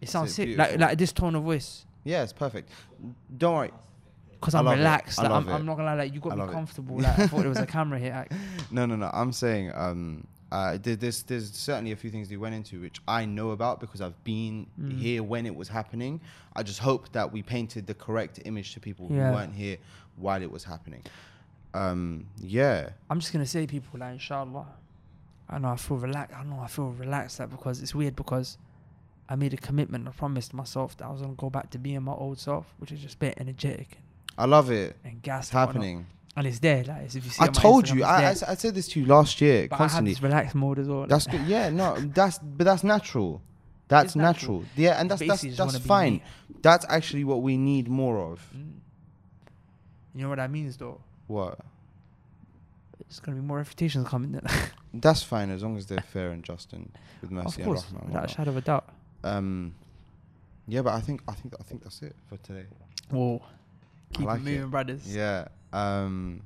[0.00, 0.80] It sounds sick, like beautiful.
[0.80, 1.84] like this tone of voice.
[2.04, 2.70] yeah, it's perfect.
[3.36, 3.72] Don't worry.
[4.32, 5.18] Because I I'm relaxed.
[5.18, 6.50] I Like, love I'm, I'm not gonna lie, like you got me it.
[6.50, 6.96] comfortable.
[7.00, 8.12] Like I thought there was a camera here.
[8.30, 8.32] Like,
[8.70, 9.10] No, no, no.
[9.12, 13.24] I'm saying um, uh, there's there's certainly a few things we went into which I
[13.26, 14.98] know about because I've been Mm.
[14.98, 16.20] here when it was happening.
[16.56, 19.28] I just hope that we painted the correct image to people Yeah.
[19.28, 19.76] who weren't here
[20.16, 21.02] while it was happening.
[21.74, 24.66] Um, yeah, I'm just gonna say, people, like inshallah.
[25.50, 26.34] I know I feel relaxed.
[26.36, 27.38] I know I feel relaxed.
[27.38, 28.58] that because it's weird because
[29.28, 30.08] I made a commitment.
[30.08, 32.90] I promised myself that I was gonna go back to being my old self, which
[32.92, 33.98] is just a bit energetic
[34.38, 34.96] I love it.
[35.04, 35.44] and, gas.
[35.44, 36.06] It's happening.
[36.38, 36.84] And it's there.
[36.84, 37.42] Like if you see.
[37.42, 38.04] I told you.
[38.04, 40.12] I, I, I said this to you last year but I constantly.
[40.12, 41.06] have this relaxed mode as well.
[41.06, 41.40] That's good.
[41.46, 43.42] Yeah, no, that's but that's natural.
[43.88, 44.60] That's natural.
[44.60, 44.64] natural.
[44.76, 46.20] Yeah, and that's that's that's fine.
[46.62, 48.40] That's actually what we need more of.
[48.56, 48.74] Mm.
[50.14, 51.00] You know what that means, though.
[51.26, 51.58] What?
[53.00, 54.32] It's gonna be more reputations coming.
[54.32, 54.46] Then.
[54.94, 56.90] That's fine as long as they're fair and just and
[57.20, 58.06] with of mercy course, and rahmah.
[58.06, 58.88] without a shadow of a doubt.
[59.24, 59.74] Um,
[60.66, 62.66] yeah, but I think I think I think that's it for today.
[63.10, 63.42] Whoa.
[64.12, 64.70] Keep like it moving, it.
[64.70, 65.16] brothers.
[65.16, 65.48] Yeah.
[65.72, 66.42] Um,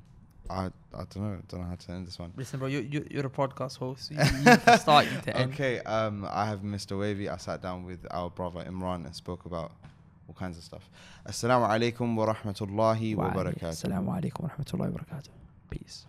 [0.50, 1.38] I I don't know.
[1.48, 2.32] Don't know how to end this one.
[2.36, 4.08] Listen, bro, you're, you're, you're a podcast host.
[4.08, 5.52] So you, you need to start, you to end.
[5.52, 5.80] Okay.
[5.80, 6.98] Um, I have Mr.
[6.98, 7.28] Wavy.
[7.28, 9.72] I sat down with our brother Imran and spoke about
[10.28, 10.88] all kinds of stuff.
[11.26, 13.84] Assalamu alaikum wa rahmatullahi wa barakatuh.
[13.84, 15.28] Assalamu alaikum wa rahmatullahi wa barakatuh.
[15.70, 16.04] Peace.